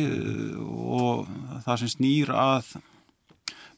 og 0.60 1.28
það 1.64 1.82
sem 1.82 1.92
snýr 1.96 2.32
að 2.36 2.76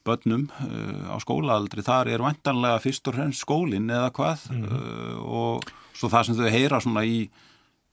börnum 0.07 0.47
uh, 0.49 1.13
á 1.13 1.17
skólaaldri, 1.21 1.83
þar 1.85 2.11
er 2.11 2.25
vantanlega 2.25 2.81
fyrst 2.83 3.07
og 3.09 3.17
fremst 3.17 3.45
skólinn 3.45 3.91
eða 3.91 4.11
hvað 4.15 4.49
mm. 4.53 4.67
uh, 4.67 5.15
og 5.21 5.71
svo 5.97 6.09
það 6.11 6.27
sem 6.27 6.39
þau 6.39 6.51
heyra 6.53 6.81
svona 6.83 7.03
í, 7.05 7.17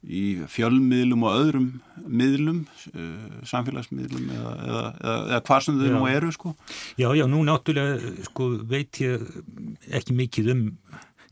í 0.05 0.25
fjölmiðlum 0.51 1.27
og 1.29 1.41
öðrum 1.43 1.71
miðlum, 2.07 2.63
uh, 2.95 3.41
samfélagsmiðlum 3.49 4.31
eða, 4.37 4.55
eða, 4.69 4.85
eða, 5.03 5.19
eða 5.33 5.43
hvað 5.51 5.67
sem 5.67 5.81
þau 5.81 5.89
já. 5.89 5.97
nú 5.97 6.13
eru 6.13 6.37
sko. 6.37 6.55
Já, 7.01 7.09
já, 7.19 7.27
nú 7.31 7.43
náttúrulega 7.49 8.29
sko 8.31 8.53
veit 8.69 9.03
ég 9.05 9.27
ekki 10.01 10.17
mikið 10.23 10.55
um 10.55 10.69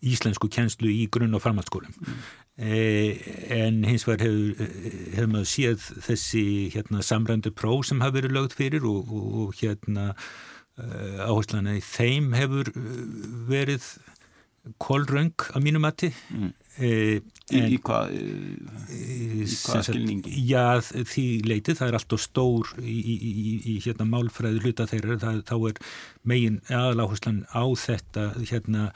íslensku 0.06 0.50
kjenslu 0.52 0.90
í 0.92 1.06
grunn- 1.12 1.36
og 1.36 1.44
framhaldsskólum 1.44 1.94
mm. 1.94 2.26
Eh, 2.56 3.18
en 3.52 3.82
hins 3.84 4.06
vegar 4.08 4.30
hefur, 4.30 4.70
hefur 5.12 5.26
maður 5.28 5.48
séð 5.50 5.82
þessi 6.06 6.44
hérna, 6.72 7.02
samrændu 7.04 7.50
próf 7.52 7.82
sem 7.84 8.00
hafa 8.00 8.14
verið 8.14 8.32
lögð 8.32 8.54
fyrir 8.56 8.86
og, 8.88 9.10
og, 9.12 9.26
og 9.42 9.58
hérna 9.58 10.06
Eh, 10.06 10.55
áherslan 10.76 11.70
að 11.72 11.80
þeim 11.86 12.32
hefur 12.36 12.70
eh, 12.74 13.00
verið 13.48 13.88
kólröng 14.82 15.46
að 15.54 15.62
mínu 15.62 15.78
mati 15.78 16.08
mm. 16.10 16.48
e, 16.82 16.88
en, 17.54 17.68
í, 17.68 17.76
í 17.76 17.80
hvað 17.86 18.16
hva 19.46 19.82
skilningi? 19.86 20.32
Já, 20.48 20.82
því 20.82 21.26
leitið, 21.46 21.78
það 21.78 21.92
er 21.92 21.98
alltaf 22.00 22.24
stór 22.24 22.72
í, 22.82 22.96
í, 22.98 23.34
í 23.72 23.76
hérna 23.84 24.08
málfræði 24.10 24.64
hluta 24.64 24.88
þeirra, 24.90 25.20
það, 25.22 25.38
þá 25.46 25.54
er 25.70 25.78
megin 26.26 26.58
aðláherslan 26.66 27.44
á 27.54 27.62
þetta 27.78 28.26
hérna 28.42 28.88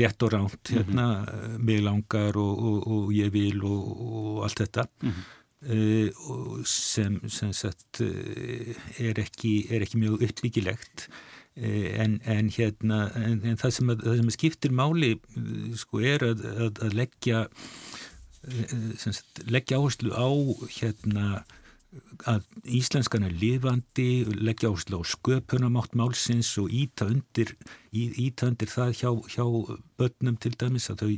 rétt 0.00 0.22
og 0.24 0.32
ránt 0.32 0.72
hérna, 0.72 1.06
mm 1.06 1.24
-hmm. 1.26 1.58
mig 1.58 1.82
langar 1.84 2.36
og, 2.36 2.58
og, 2.58 2.86
og 2.86 3.12
ég 3.12 3.30
vil 3.32 3.62
og, 3.64 4.00
og 4.00 4.44
allt 4.44 4.58
þetta 4.58 4.86
mm 5.02 5.10
-hmm. 5.10 5.24
Uh, 5.60 6.08
sem, 6.64 7.18
sem 7.28 7.50
sagt, 7.52 8.00
uh, 8.00 8.76
er, 8.96 9.18
ekki, 9.20 9.66
er 9.68 9.82
ekki 9.84 9.98
mjög 10.00 10.22
uppvíkilegt 10.24 11.02
uh, 11.60 11.88
en, 12.00 12.14
en, 12.24 12.48
hérna, 12.54 13.02
en, 13.18 13.42
en 13.44 13.60
það, 13.60 13.74
sem 13.76 13.92
að, 13.92 14.06
það 14.06 14.16
sem 14.22 14.30
skiptir 14.38 14.72
máli 14.72 15.10
sko, 15.76 16.00
er 16.00 16.24
að, 16.30 16.46
að, 16.54 16.80
að 16.86 16.96
leggja, 17.02 17.42
sagt, 19.02 19.42
leggja 19.52 19.82
áherslu 19.82 20.16
á 20.16 20.32
hérna 20.78 21.26
að 22.30 22.44
íslenskan 22.70 23.24
er 23.26 23.32
lifandi, 23.34 24.22
leggja 24.38 24.70
áherslu 24.70 25.00
á 25.00 25.04
sköpunamátt 25.10 25.96
málsins 25.98 26.52
og 26.62 26.70
íta 26.70 27.08
undir, 27.10 27.50
íta 27.90 28.46
undir 28.46 28.70
það 28.70 28.92
hjá, 29.00 29.10
hjá 29.34 29.44
börnum 29.98 30.36
til 30.38 30.52
dæmis 30.60 30.90
að 30.92 31.02
þau, 31.02 31.14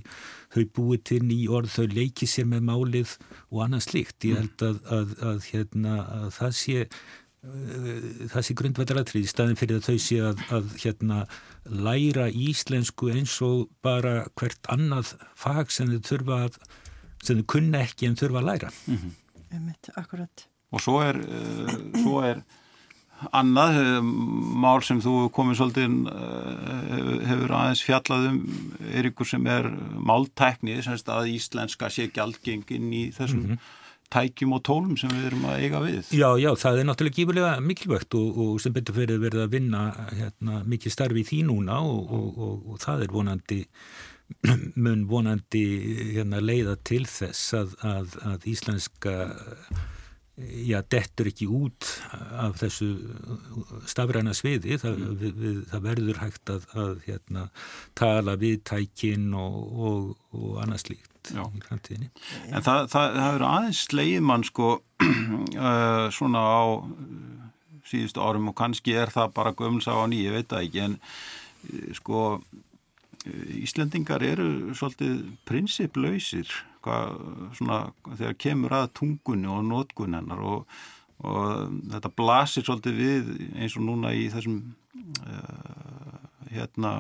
þau 0.55 0.63
búið 0.79 1.03
til 1.11 1.19
ný 1.29 1.41
orð, 1.53 1.75
þau 1.75 1.89
leiki 1.93 2.29
sér 2.31 2.49
með 2.49 2.65
málið 2.71 3.17
og 3.51 3.65
annað 3.67 3.85
slikt. 3.89 4.29
Ég 4.29 4.41
held 4.41 4.65
að, 4.69 4.79
að, 4.97 5.17
að, 5.33 5.43
hérna, 5.51 5.97
að 6.17 6.31
það 6.39 6.55
sé 6.61 6.77
uh, 6.87 8.07
það 8.33 8.47
sé 8.49 8.57
grundvættaratrið 8.63 9.27
í 9.27 9.33
staðin 9.35 9.61
fyrir 9.61 9.83
að 9.83 9.91
þau 9.91 10.07
sé 10.07 10.21
að, 10.31 10.45
að 10.57 10.71
hérna, 10.87 11.19
læra 11.69 12.31
íslensku 12.33 13.11
eins 13.13 13.35
og 13.45 13.67
bara 13.85 14.23
hvert 14.41 14.73
annað 14.73 15.13
fag 15.37 15.75
sem 15.75 15.93
þau 15.93 16.09
þurfa 16.09 16.41
að 16.47 16.63
sem 17.23 17.43
þau 17.43 17.51
kunna 17.59 17.85
ekki 17.85 18.09
en 18.09 18.17
þurfa 18.19 18.41
að 18.41 18.49
læra 18.49 18.73
mm 18.87 18.97
-hmm. 18.97 19.19
Akkurat 20.01 20.49
og 20.73 20.83
svo 20.83 20.99
er, 21.05 21.21
uh, 21.21 21.77
svo 22.01 22.23
er 22.27 22.43
annað 23.37 23.79
uh, 23.81 23.99
mál 24.03 24.83
sem 24.85 25.03
þú 25.03 25.29
komið 25.35 25.61
svolítið 25.61 25.93
uh, 26.11 27.13
hefur 27.29 27.55
aðeins 27.59 27.85
fjallað 27.87 28.27
um 28.33 28.41
er 28.93 29.11
ykkur 29.13 29.29
sem 29.29 29.47
er 29.51 29.69
máltækni 30.03 30.81
að 30.83 31.31
íslenska 31.37 31.91
sé 31.93 32.09
gjaldgengin 32.15 32.91
í 32.93 33.05
þessum 33.15 33.45
mm 33.45 33.51
-hmm. 33.53 33.71
tækjum 34.13 34.53
og 34.53 34.63
tólum 34.63 34.97
sem 34.97 35.11
við 35.11 35.27
erum 35.27 35.45
að 35.45 35.61
eiga 35.61 35.81
við. 35.81 36.03
Já, 36.13 36.31
já, 36.37 36.51
það 36.57 36.79
er 36.79 36.85
náttúrulega 36.85 37.17
gífurlega 37.17 37.61
mikilvægt 37.61 38.15
og, 38.15 38.39
og 38.39 38.61
sem 38.61 38.73
betur 38.73 38.95
fyrir 38.95 39.21
verið 39.21 39.45
að 39.45 39.53
vinna 39.53 39.83
hérna, 40.13 40.65
mikið 40.65 40.93
starfi 40.93 41.21
í 41.21 41.29
því 41.29 41.43
núna 41.47 41.81
og, 41.81 42.13
og, 42.13 42.73
og 42.73 42.81
það 42.81 43.03
er 43.03 43.13
vonandi 43.13 43.67
mun 44.85 45.09
vonandi 45.09 45.65
hérna, 46.17 46.41
leiða 46.41 46.77
til 46.85 47.05
þess 47.07 47.55
að, 47.55 47.75
að, 47.85 48.17
að 48.25 48.47
íslenska 48.47 49.17
já, 50.43 50.79
dettur 50.91 51.29
ekki 51.31 51.49
út 51.51 51.89
af 52.13 52.59
þessu 52.61 52.89
stafræna 53.91 54.35
sviði 54.37 54.79
það, 54.81 54.99
mm. 54.99 55.17
við, 55.21 55.37
við, 55.43 55.59
það 55.71 55.85
verður 55.87 56.21
hægt 56.23 56.53
að, 56.53 56.67
að 56.79 56.93
hérna, 57.07 57.47
tala 57.99 58.37
við 58.41 58.63
tækin 58.69 59.31
og, 59.39 59.59
og, 59.73 60.09
og 60.39 60.63
annað 60.65 60.85
slíkt 60.87 61.33
já. 61.35 61.45
í 61.45 61.63
framtíðinni 61.67 62.11
En 62.51 62.65
það, 62.65 62.89
það, 62.95 63.19
það 63.19 63.37
eru 63.37 63.49
aðeins 63.51 63.85
sleið 63.89 64.27
mann 64.31 64.47
sko 64.49 64.73
uh, 64.81 66.09
svona 66.17 66.43
á 66.43 66.63
síðustu 67.93 68.25
árum 68.25 68.51
og 68.53 68.59
kannski 68.59 68.97
er 68.97 69.13
það 69.13 69.33
bara 69.37 69.57
gömulsá 69.57 69.95
á 69.95 70.05
nýju, 70.09 70.29
ég 70.31 70.37
veit 70.39 70.53
það 70.53 70.69
ekki 70.69 70.85
en 70.89 70.99
uh, 70.99 71.89
sko 71.99 72.27
Íslendingar 73.23 74.19
eru 74.27 74.73
svolítið 74.75 75.21
prinsiplausir 75.47 76.49
hvað, 76.85 77.23
svona, 77.59 77.79
þegar 78.11 78.39
kemur 78.47 78.77
að 78.79 78.91
tungunni 78.99 79.51
og 79.53 79.65
nótgun 79.69 80.19
hennar 80.19 80.43
og, 80.43 80.77
og 81.23 81.79
þetta 81.95 82.15
blasir 82.19 82.67
svolítið 82.67 83.01
við 83.03 83.33
eins 83.57 83.79
og 83.79 83.87
núna 83.87 84.15
í 84.17 84.29
þessum 84.33 84.61
uh, 85.27 85.93
hérna 86.53 86.93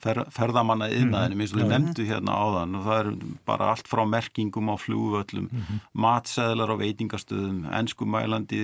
fer, 0.00 0.22
ferðamanna 0.32 0.90
yfnaðinum 0.92 1.38
mhm. 1.38 1.44
eins 1.44 1.54
og 1.54 1.60
þið 1.60 1.72
nefndu 1.72 2.06
hérna 2.08 2.36
áðan 2.36 2.78
og 2.78 2.86
það 2.86 3.02
er 3.02 3.10
bara 3.48 3.68
allt 3.72 3.90
frá 3.90 4.02
merkingum 4.08 4.72
á 4.72 4.76
flúvöllum 4.80 5.48
mm 5.48 5.60
-hmm. 5.60 5.84
matseðlar 5.92 6.72
á 6.74 6.76
veitingastöðum 6.80 7.60
ennskumælandi 7.80 8.62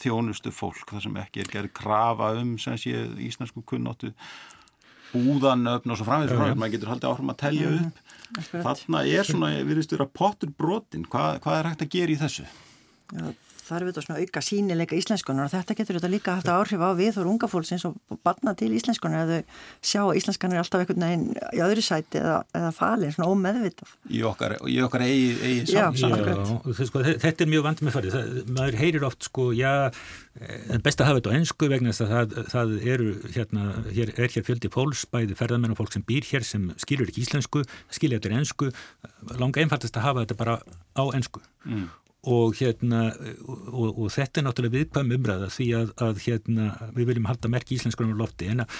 þjónustu 0.00 0.52
fólk 0.52 0.92
þar 0.92 1.06
sem 1.06 1.20
ekki 1.24 1.44
er 1.44 1.52
gerð 1.52 1.72
krafa 1.72 2.32
um 2.40 2.58
sem 2.58 2.76
sé 2.76 3.06
íslensku 3.28 3.62
kunnáttu 3.64 4.12
búðanöfn 5.12 5.92
og 5.92 6.00
svo 6.00 6.08
framvegð 6.08 6.34
frá 6.36 6.56
maður 6.56 6.74
getur 6.76 6.92
haldið 6.92 7.10
áhrum 7.10 7.32
að 7.32 7.40
telja 7.44 7.70
mhm. 7.70 7.86
upp 7.86 8.12
þarna 8.52 9.04
er 9.04 9.28
svona, 9.28 9.52
við 9.60 9.80
veistum 9.80 10.04
að 10.04 10.12
pottur 10.16 10.52
brotin, 10.56 11.06
hvað, 11.12 11.40
hvað 11.44 11.58
er 11.58 11.68
hægt 11.70 11.84
að 11.84 11.94
gera 11.96 12.14
í 12.14 12.20
þessu? 12.22 12.46
Já, 13.12 13.26
er 13.70 13.84
auðvitað 13.84 14.04
svona 14.06 14.22
auka 14.22 14.42
sínileika 14.42 14.96
íslenskunar 14.98 15.46
og 15.46 15.52
þetta 15.52 15.76
getur 15.78 15.96
auðvitað 15.96 16.12
líka 16.12 16.34
haft 16.36 16.50
áhrif 16.50 16.82
á 16.82 16.90
við 16.98 17.18
og 17.22 17.30
unga 17.30 17.48
fólksins 17.50 17.84
og 17.86 18.18
barna 18.26 18.54
til 18.58 18.70
íslenskunar 18.74 19.22
að 19.22 19.32
þau 19.32 19.60
sjá 19.92 20.00
að 20.02 20.18
íslenskan 20.20 20.54
er 20.54 20.62
alltaf 20.62 20.82
einhvern 20.82 21.06
veginn 21.06 21.26
í 21.52 21.62
öðru 21.62 21.84
sæti 21.86 22.20
eða, 22.20 22.40
eða 22.58 22.72
falin, 22.74 23.14
svona 23.14 23.30
ómeðvitað. 23.30 23.94
Í 24.10 24.24
okkar, 24.26 24.56
í 24.66 24.78
okkar 24.86 25.06
eigi, 25.06 25.30
eigi 25.46 25.70
sam, 25.70 25.94
já, 25.94 26.82
sko, 26.90 27.04
þetta 27.06 27.46
er 27.46 27.52
mjög 27.54 27.66
vand 27.68 27.84
með 27.86 27.96
farið, 27.98 28.18
það, 28.18 28.42
maður 28.58 28.78
heyrir 28.82 29.08
oft 29.08 29.30
sko, 29.30 29.48
já, 29.56 29.72
eh, 30.42 30.76
best 30.82 31.02
að 31.02 31.12
hafa 31.12 31.22
þetta 31.22 31.32
á 31.32 31.38
ennsku 31.38 31.70
vegna 31.72 31.94
þess 31.94 32.06
að 32.06 32.12
það, 32.16 32.52
það 32.52 32.76
eru 32.96 33.08
hérna, 33.38 33.70
hér, 33.94 34.14
er 34.16 34.36
hér 34.36 34.46
fjöldi 34.50 34.72
fólks, 34.74 35.06
bæði 35.12 35.38
ferðarmenn 35.38 35.76
og 35.76 35.80
fólk 35.80 35.94
sem 35.94 36.06
býr 36.08 36.26
hér 36.32 36.46
sem 36.46 36.70
skilur 36.82 37.10
ekki 37.12 37.24
íslensku, 37.26 37.64
skilja 37.92 38.18
þetta 38.18 38.42
ennsku, 38.42 38.70
langa 39.38 39.62
einfaldast 39.62 39.98
að 40.00 40.08
hafa 40.08 40.26
þetta 40.26 40.40
bara 40.42 40.60
á 40.98 41.04
ennsku. 41.14 41.44
Mm 41.62 41.90
og 42.30 42.54
hérna 42.54 43.08
og, 43.42 43.88
og 43.98 44.10
þetta 44.14 44.38
er 44.38 44.44
náttúrulega 44.46 44.76
viðkvæm 44.76 45.14
umræða 45.16 45.48
því 45.50 45.66
að, 45.74 45.88
að 46.06 46.20
hérna 46.22 46.68
við 46.94 47.08
viljum 47.10 47.26
halda 47.26 47.50
merk 47.50 47.72
íslenskunum 47.74 48.14
á 48.14 48.22
lofti. 48.22 48.50
En 48.52 48.62
að, 48.62 48.76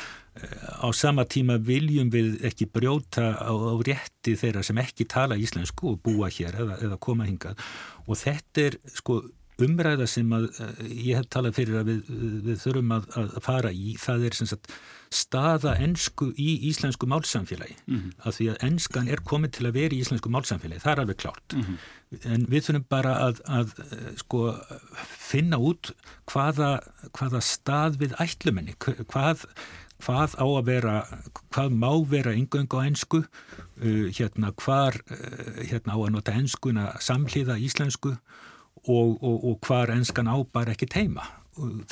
á 0.78 0.88
sama 0.94 1.26
tíma 1.26 1.58
viljum 1.58 2.12
við 2.14 2.36
ekki 2.46 2.70
brjóta 2.70 3.32
á, 3.34 3.50
á 3.50 3.74
rétti 3.82 4.36
þeirra 4.38 4.62
sem 4.66 4.78
ekki 4.78 5.08
tala 5.10 5.40
íslensku 5.40 5.90
og 5.90 6.00
búa 6.06 6.30
hér 6.30 6.60
eða, 6.62 6.78
eða 6.86 7.00
koma 7.02 7.26
hingað. 7.26 7.58
Og 8.06 8.20
þetta 8.22 8.68
er 8.68 8.78
sko 8.94 9.24
umræða 9.62 10.06
sem 10.10 10.30
að 10.34 10.48
ég 10.86 11.18
hef 11.18 11.28
talað 11.30 11.58
fyrir 11.58 11.82
að 11.82 11.90
við, 11.90 12.02
við 12.46 12.62
þurfum 12.62 12.94
að 12.96 13.38
fara 13.42 13.74
í. 13.74 13.96
Það 14.00 14.28
er 14.28 14.38
sem 14.38 14.50
sagt 14.54 14.70
staða 15.12 15.74
ennsku 15.84 16.30
í 16.40 16.48
íslensku 16.70 17.06
málsamfélagi 17.10 17.76
mm 17.86 17.98
-hmm. 17.98 18.12
af 18.28 18.38
því 18.38 18.48
að 18.52 18.62
ennskan 18.68 19.08
er 19.08 19.20
komið 19.24 19.50
til 19.56 19.66
að 19.66 19.76
vera 19.78 19.94
í 19.94 20.00
íslensku 20.00 20.32
málsamfélagi, 20.32 20.80
það 20.80 20.92
er 20.92 21.00
alveg 21.00 21.16
klárt 21.16 21.54
mm 21.54 21.62
-hmm. 21.62 22.32
en 22.32 22.46
við 22.48 22.64
þurfum 22.66 22.86
bara 22.88 23.12
að, 23.28 23.40
að 23.46 23.68
sko, 24.16 24.40
finna 25.18 25.56
út 25.58 25.92
hvaða, 26.26 26.80
hvaða 27.12 27.40
stað 27.40 27.98
við 27.98 28.12
ætlumenni, 28.18 28.74
hvað 28.80 29.46
hvað 30.02 30.34
á 30.38 30.46
að 30.46 30.64
vera, 30.66 30.94
hvað 31.54 31.76
má 31.78 31.90
vera 32.10 32.34
yngöng 32.34 32.70
á 32.74 32.78
ennsku 32.82 33.22
uh, 33.22 34.06
hérna 34.10 34.52
hvar 34.58 34.98
uh, 35.10 35.62
hérna 35.62 35.94
á 35.94 35.98
að 36.00 36.12
nota 36.16 36.34
ennskuna 36.34 36.88
samhliða 37.00 37.58
íslensku 37.62 38.16
og, 38.82 39.22
og, 39.22 39.36
og 39.44 39.60
hvar 39.66 39.92
ennskan 39.94 40.30
á 40.30 40.36
bara 40.52 40.74
ekki 40.74 40.90
teima 40.90 41.28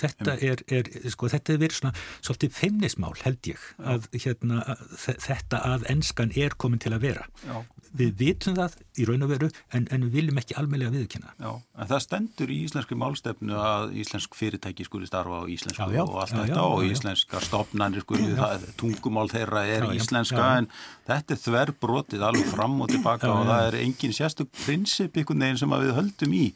þetta 0.01 0.37
er, 0.41 0.63
er 0.73 0.89
sko, 1.13 1.29
þetta 1.29 1.55
er 1.55 1.61
verið 1.61 1.77
svona 1.77 1.93
svolítið 2.25 2.55
feimnismál 2.57 3.13
held 3.21 3.51
ég 3.51 3.67
að, 3.79 4.09
hérna, 4.15 4.63
þetta 4.97 5.61
að 5.69 5.85
ennskan 5.93 6.33
er 6.39 6.57
komin 6.61 6.81
til 6.81 6.95
að 6.97 7.05
vera. 7.05 7.27
Já. 7.45 7.61
við 7.97 8.13
vitum 8.21 8.55
það 8.55 8.77
í 9.01 9.05
raun 9.09 9.25
og 9.27 9.31
veru 9.33 9.49
en, 9.75 9.87
en 9.91 10.05
við 10.07 10.13
viljum 10.15 10.39
ekki 10.39 10.55
almeinlega 10.61 10.93
viðkynna 10.95 11.33
Já, 11.41 11.51
en 11.51 11.89
það 11.91 12.03
stendur 12.05 12.53
í 12.55 12.59
íslensku 12.67 12.99
málstefnu 13.01 13.57
að 13.59 13.97
íslensk 13.99 14.37
fyrirtæki 14.39 14.87
skuli 14.87 15.09
starfa 15.11 15.41
á 15.43 15.45
íslensku 15.51 15.89
já, 15.91 16.03
og 16.05 16.21
allt 16.23 16.37
þetta 16.37 16.67
og 16.69 16.85
íslenska 16.87 17.43
stopnarnir 17.43 18.05
skuli, 18.07 18.31
það, 18.39 18.69
tungumál 18.79 19.27
þeirra 19.33 19.65
er 19.75 19.89
íslenska 19.97 20.47
en 20.61 20.71
þetta 21.09 21.35
er 21.35 21.43
þverbrotið 21.49 22.27
alveg 22.29 22.53
fram 22.53 22.79
og 22.85 22.93
tilbaka 22.95 23.33
og 23.35 23.51
það 23.51 23.67
er 23.73 23.81
engin 23.83 24.15
sérstök 24.15 24.55
prinsip 24.63 25.19
ykkur 25.25 25.41
neginn 25.41 25.59
sem 25.59 25.75
við 25.75 25.97
höldum 25.99 26.39
í 26.39 26.47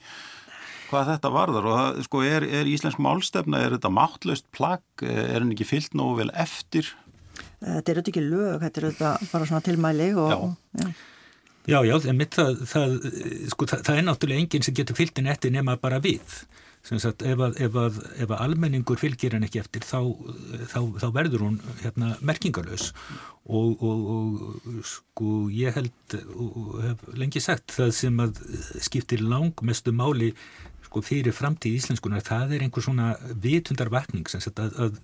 hvað 0.95 1.09
þetta 1.12 1.32
varðar 1.34 1.66
og 1.68 1.78
það, 1.78 2.03
sko, 2.07 2.26
er, 2.30 2.47
er 2.61 2.70
íslensk 2.70 3.01
málstefna, 3.03 3.62
er 3.64 3.74
þetta 3.76 3.90
máttlaust 3.95 4.47
plagg, 4.55 4.84
er 5.03 5.40
henni 5.40 5.57
ekki 5.59 5.66
fyllt 5.68 5.99
nógu 5.99 6.20
vel 6.22 6.30
eftir? 6.38 6.92
Þetta 7.64 7.90
er 7.90 7.99
auðvitað 7.99 8.12
ekki 8.12 8.22
lög, 8.28 8.55
þetta 8.62 8.80
er 8.80 8.86
auðvitað 8.88 9.26
bara 9.32 9.51
svona 9.51 9.66
tilmæli 9.66 10.12
og... 10.14 10.30
Já. 10.30 10.84
Já. 10.84 10.95
Já, 11.64 11.78
já, 11.80 11.95
en 12.11 12.18
mitt 12.20 12.36
það, 12.36 12.59
það, 12.68 12.90
sko, 13.49 13.66
það, 13.70 13.82
það 13.86 13.99
er 13.99 14.03
náttúrulega 14.05 14.42
enginn 14.42 14.64
sem 14.66 14.74
getur 14.76 14.97
fyllt 14.99 15.20
inn 15.20 15.30
eftir 15.32 15.53
nema 15.55 15.78
bara 15.80 15.97
við. 16.05 16.34
Sagt, 16.85 17.22
ef, 17.24 17.41
að, 17.41 17.55
ef, 17.64 17.76
að, 17.80 17.95
ef 18.20 18.28
að 18.28 18.41
almenningur 18.45 18.99
fylgir 19.01 19.32
hann 19.32 19.47
ekki 19.47 19.62
eftir 19.62 19.87
þá, 19.89 20.03
þá, 20.68 20.80
þá 21.01 21.07
verður 21.14 21.45
hún 21.47 21.55
hérna, 21.80 22.11
merkingalös 22.20 22.91
og, 23.49 23.80
og, 23.80 24.03
og 24.12 24.82
sko 24.85 25.47
ég 25.49 25.78
held 25.78 26.16
og 26.37 26.76
hef 26.85 27.07
lengi 27.16 27.41
sagt 27.41 27.72
það 27.72 27.95
sem 27.97 28.20
skiptir 28.85 29.24
langmestu 29.24 29.97
máli 29.97 30.35
sko 30.85 31.01
fyrir 31.05 31.32
framtíð 31.32 31.80
íslenskunar 31.80 32.26
það 32.26 32.59
er 32.59 32.66
einhver 32.66 32.85
svona 32.85 33.14
vitundarvakning 33.32 34.28
að, 34.37 34.61
að 34.61 35.01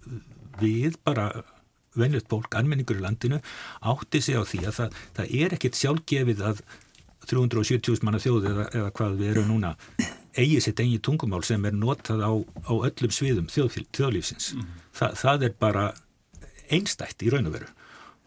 við 0.61 1.01
bara 1.01 1.31
venjött 1.97 2.29
fólk, 2.29 2.53
anmenningur 2.61 3.01
í 3.01 3.05
landinu 3.09 3.41
átti 3.81 4.21
sig 4.21 4.37
á 4.37 4.45
því 4.45 4.67
að 4.69 4.77
það, 4.83 5.03
það 5.17 5.37
er 5.41 5.57
ekkert 5.57 5.81
sjálfgefið 5.81 6.49
að 6.53 6.65
370.000 7.31 8.05
manna 8.05 8.21
þjóði 8.21 8.53
eða, 8.53 8.73
eða 8.83 8.97
hvað 9.01 9.21
við 9.21 9.33
erum 9.33 9.55
núna 9.55 9.79
eigi 10.39 10.61
sitt 10.63 10.81
engi 10.81 11.01
tungumál 11.03 11.45
sem 11.47 11.65
er 11.67 11.75
notað 11.77 12.23
á, 12.23 12.33
á 12.67 12.73
öllum 12.73 13.13
sviðum 13.15 13.51
þjóð, 13.51 13.83
þjóðlífsins 13.97 14.55
mm 14.55 14.61
-hmm. 14.61 14.87
Þa, 14.91 15.07
það 15.17 15.43
er 15.47 15.53
bara 15.59 15.85
einstætt 16.71 17.23
í 17.23 17.31
raun 17.31 17.47
og 17.47 17.55
veru 17.55 17.69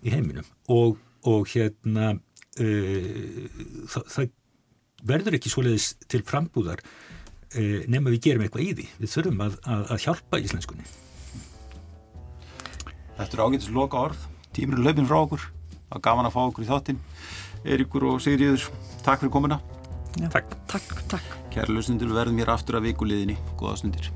í 0.04 0.12
heiminum 0.12 0.48
og, 0.68 0.98
og 1.24 1.48
hérna 1.48 2.14
uh, 2.14 3.44
það, 3.88 4.04
það 4.16 4.30
verður 5.04 5.38
ekki 5.38 5.52
svoleiðis 5.52 5.94
til 6.08 6.24
frambúðar 6.28 6.84
Eh, 7.54 7.84
nema 7.92 8.10
við 8.14 8.30
gerum 8.30 8.46
eitthvað 8.46 8.66
í 8.66 8.72
því. 8.74 8.86
Við 9.04 9.12
þurfum 9.12 9.44
að, 9.46 9.58
að, 9.70 9.84
að 9.94 10.06
hjálpa 10.08 10.40
íslenskunni. 10.42 10.88
Þetta 13.20 13.30
er 13.30 13.44
ágættis 13.46 13.70
loka 13.76 14.02
orð. 14.10 14.26
Tímur 14.58 14.80
er 14.80 14.88
löfin 14.88 15.10
frá 15.10 15.20
okkur. 15.20 15.46
Það 15.76 15.94
var 15.94 16.06
gaman 16.10 16.32
að 16.32 16.36
fá 16.38 16.42
okkur 16.48 16.66
í 16.66 16.72
þáttinn. 16.72 17.04
Eirikur 17.64 18.10
og 18.10 18.20
Sigriður, 18.26 18.68
takk 19.06 19.22
fyrir 19.22 19.38
komuna. 19.38 19.62
Já, 20.18 20.28
takk. 20.34 20.58
Takk, 20.74 20.98
takk. 21.14 21.43
Kæra 21.54 21.70
löstundur, 21.70 22.10
við 22.10 22.18
verðum 22.18 22.40
hér 22.42 22.54
aftur 22.56 22.80
að 22.80 22.90
vikuliðinni. 22.90 23.38
Góða 23.60 23.80
stundir. 23.84 24.10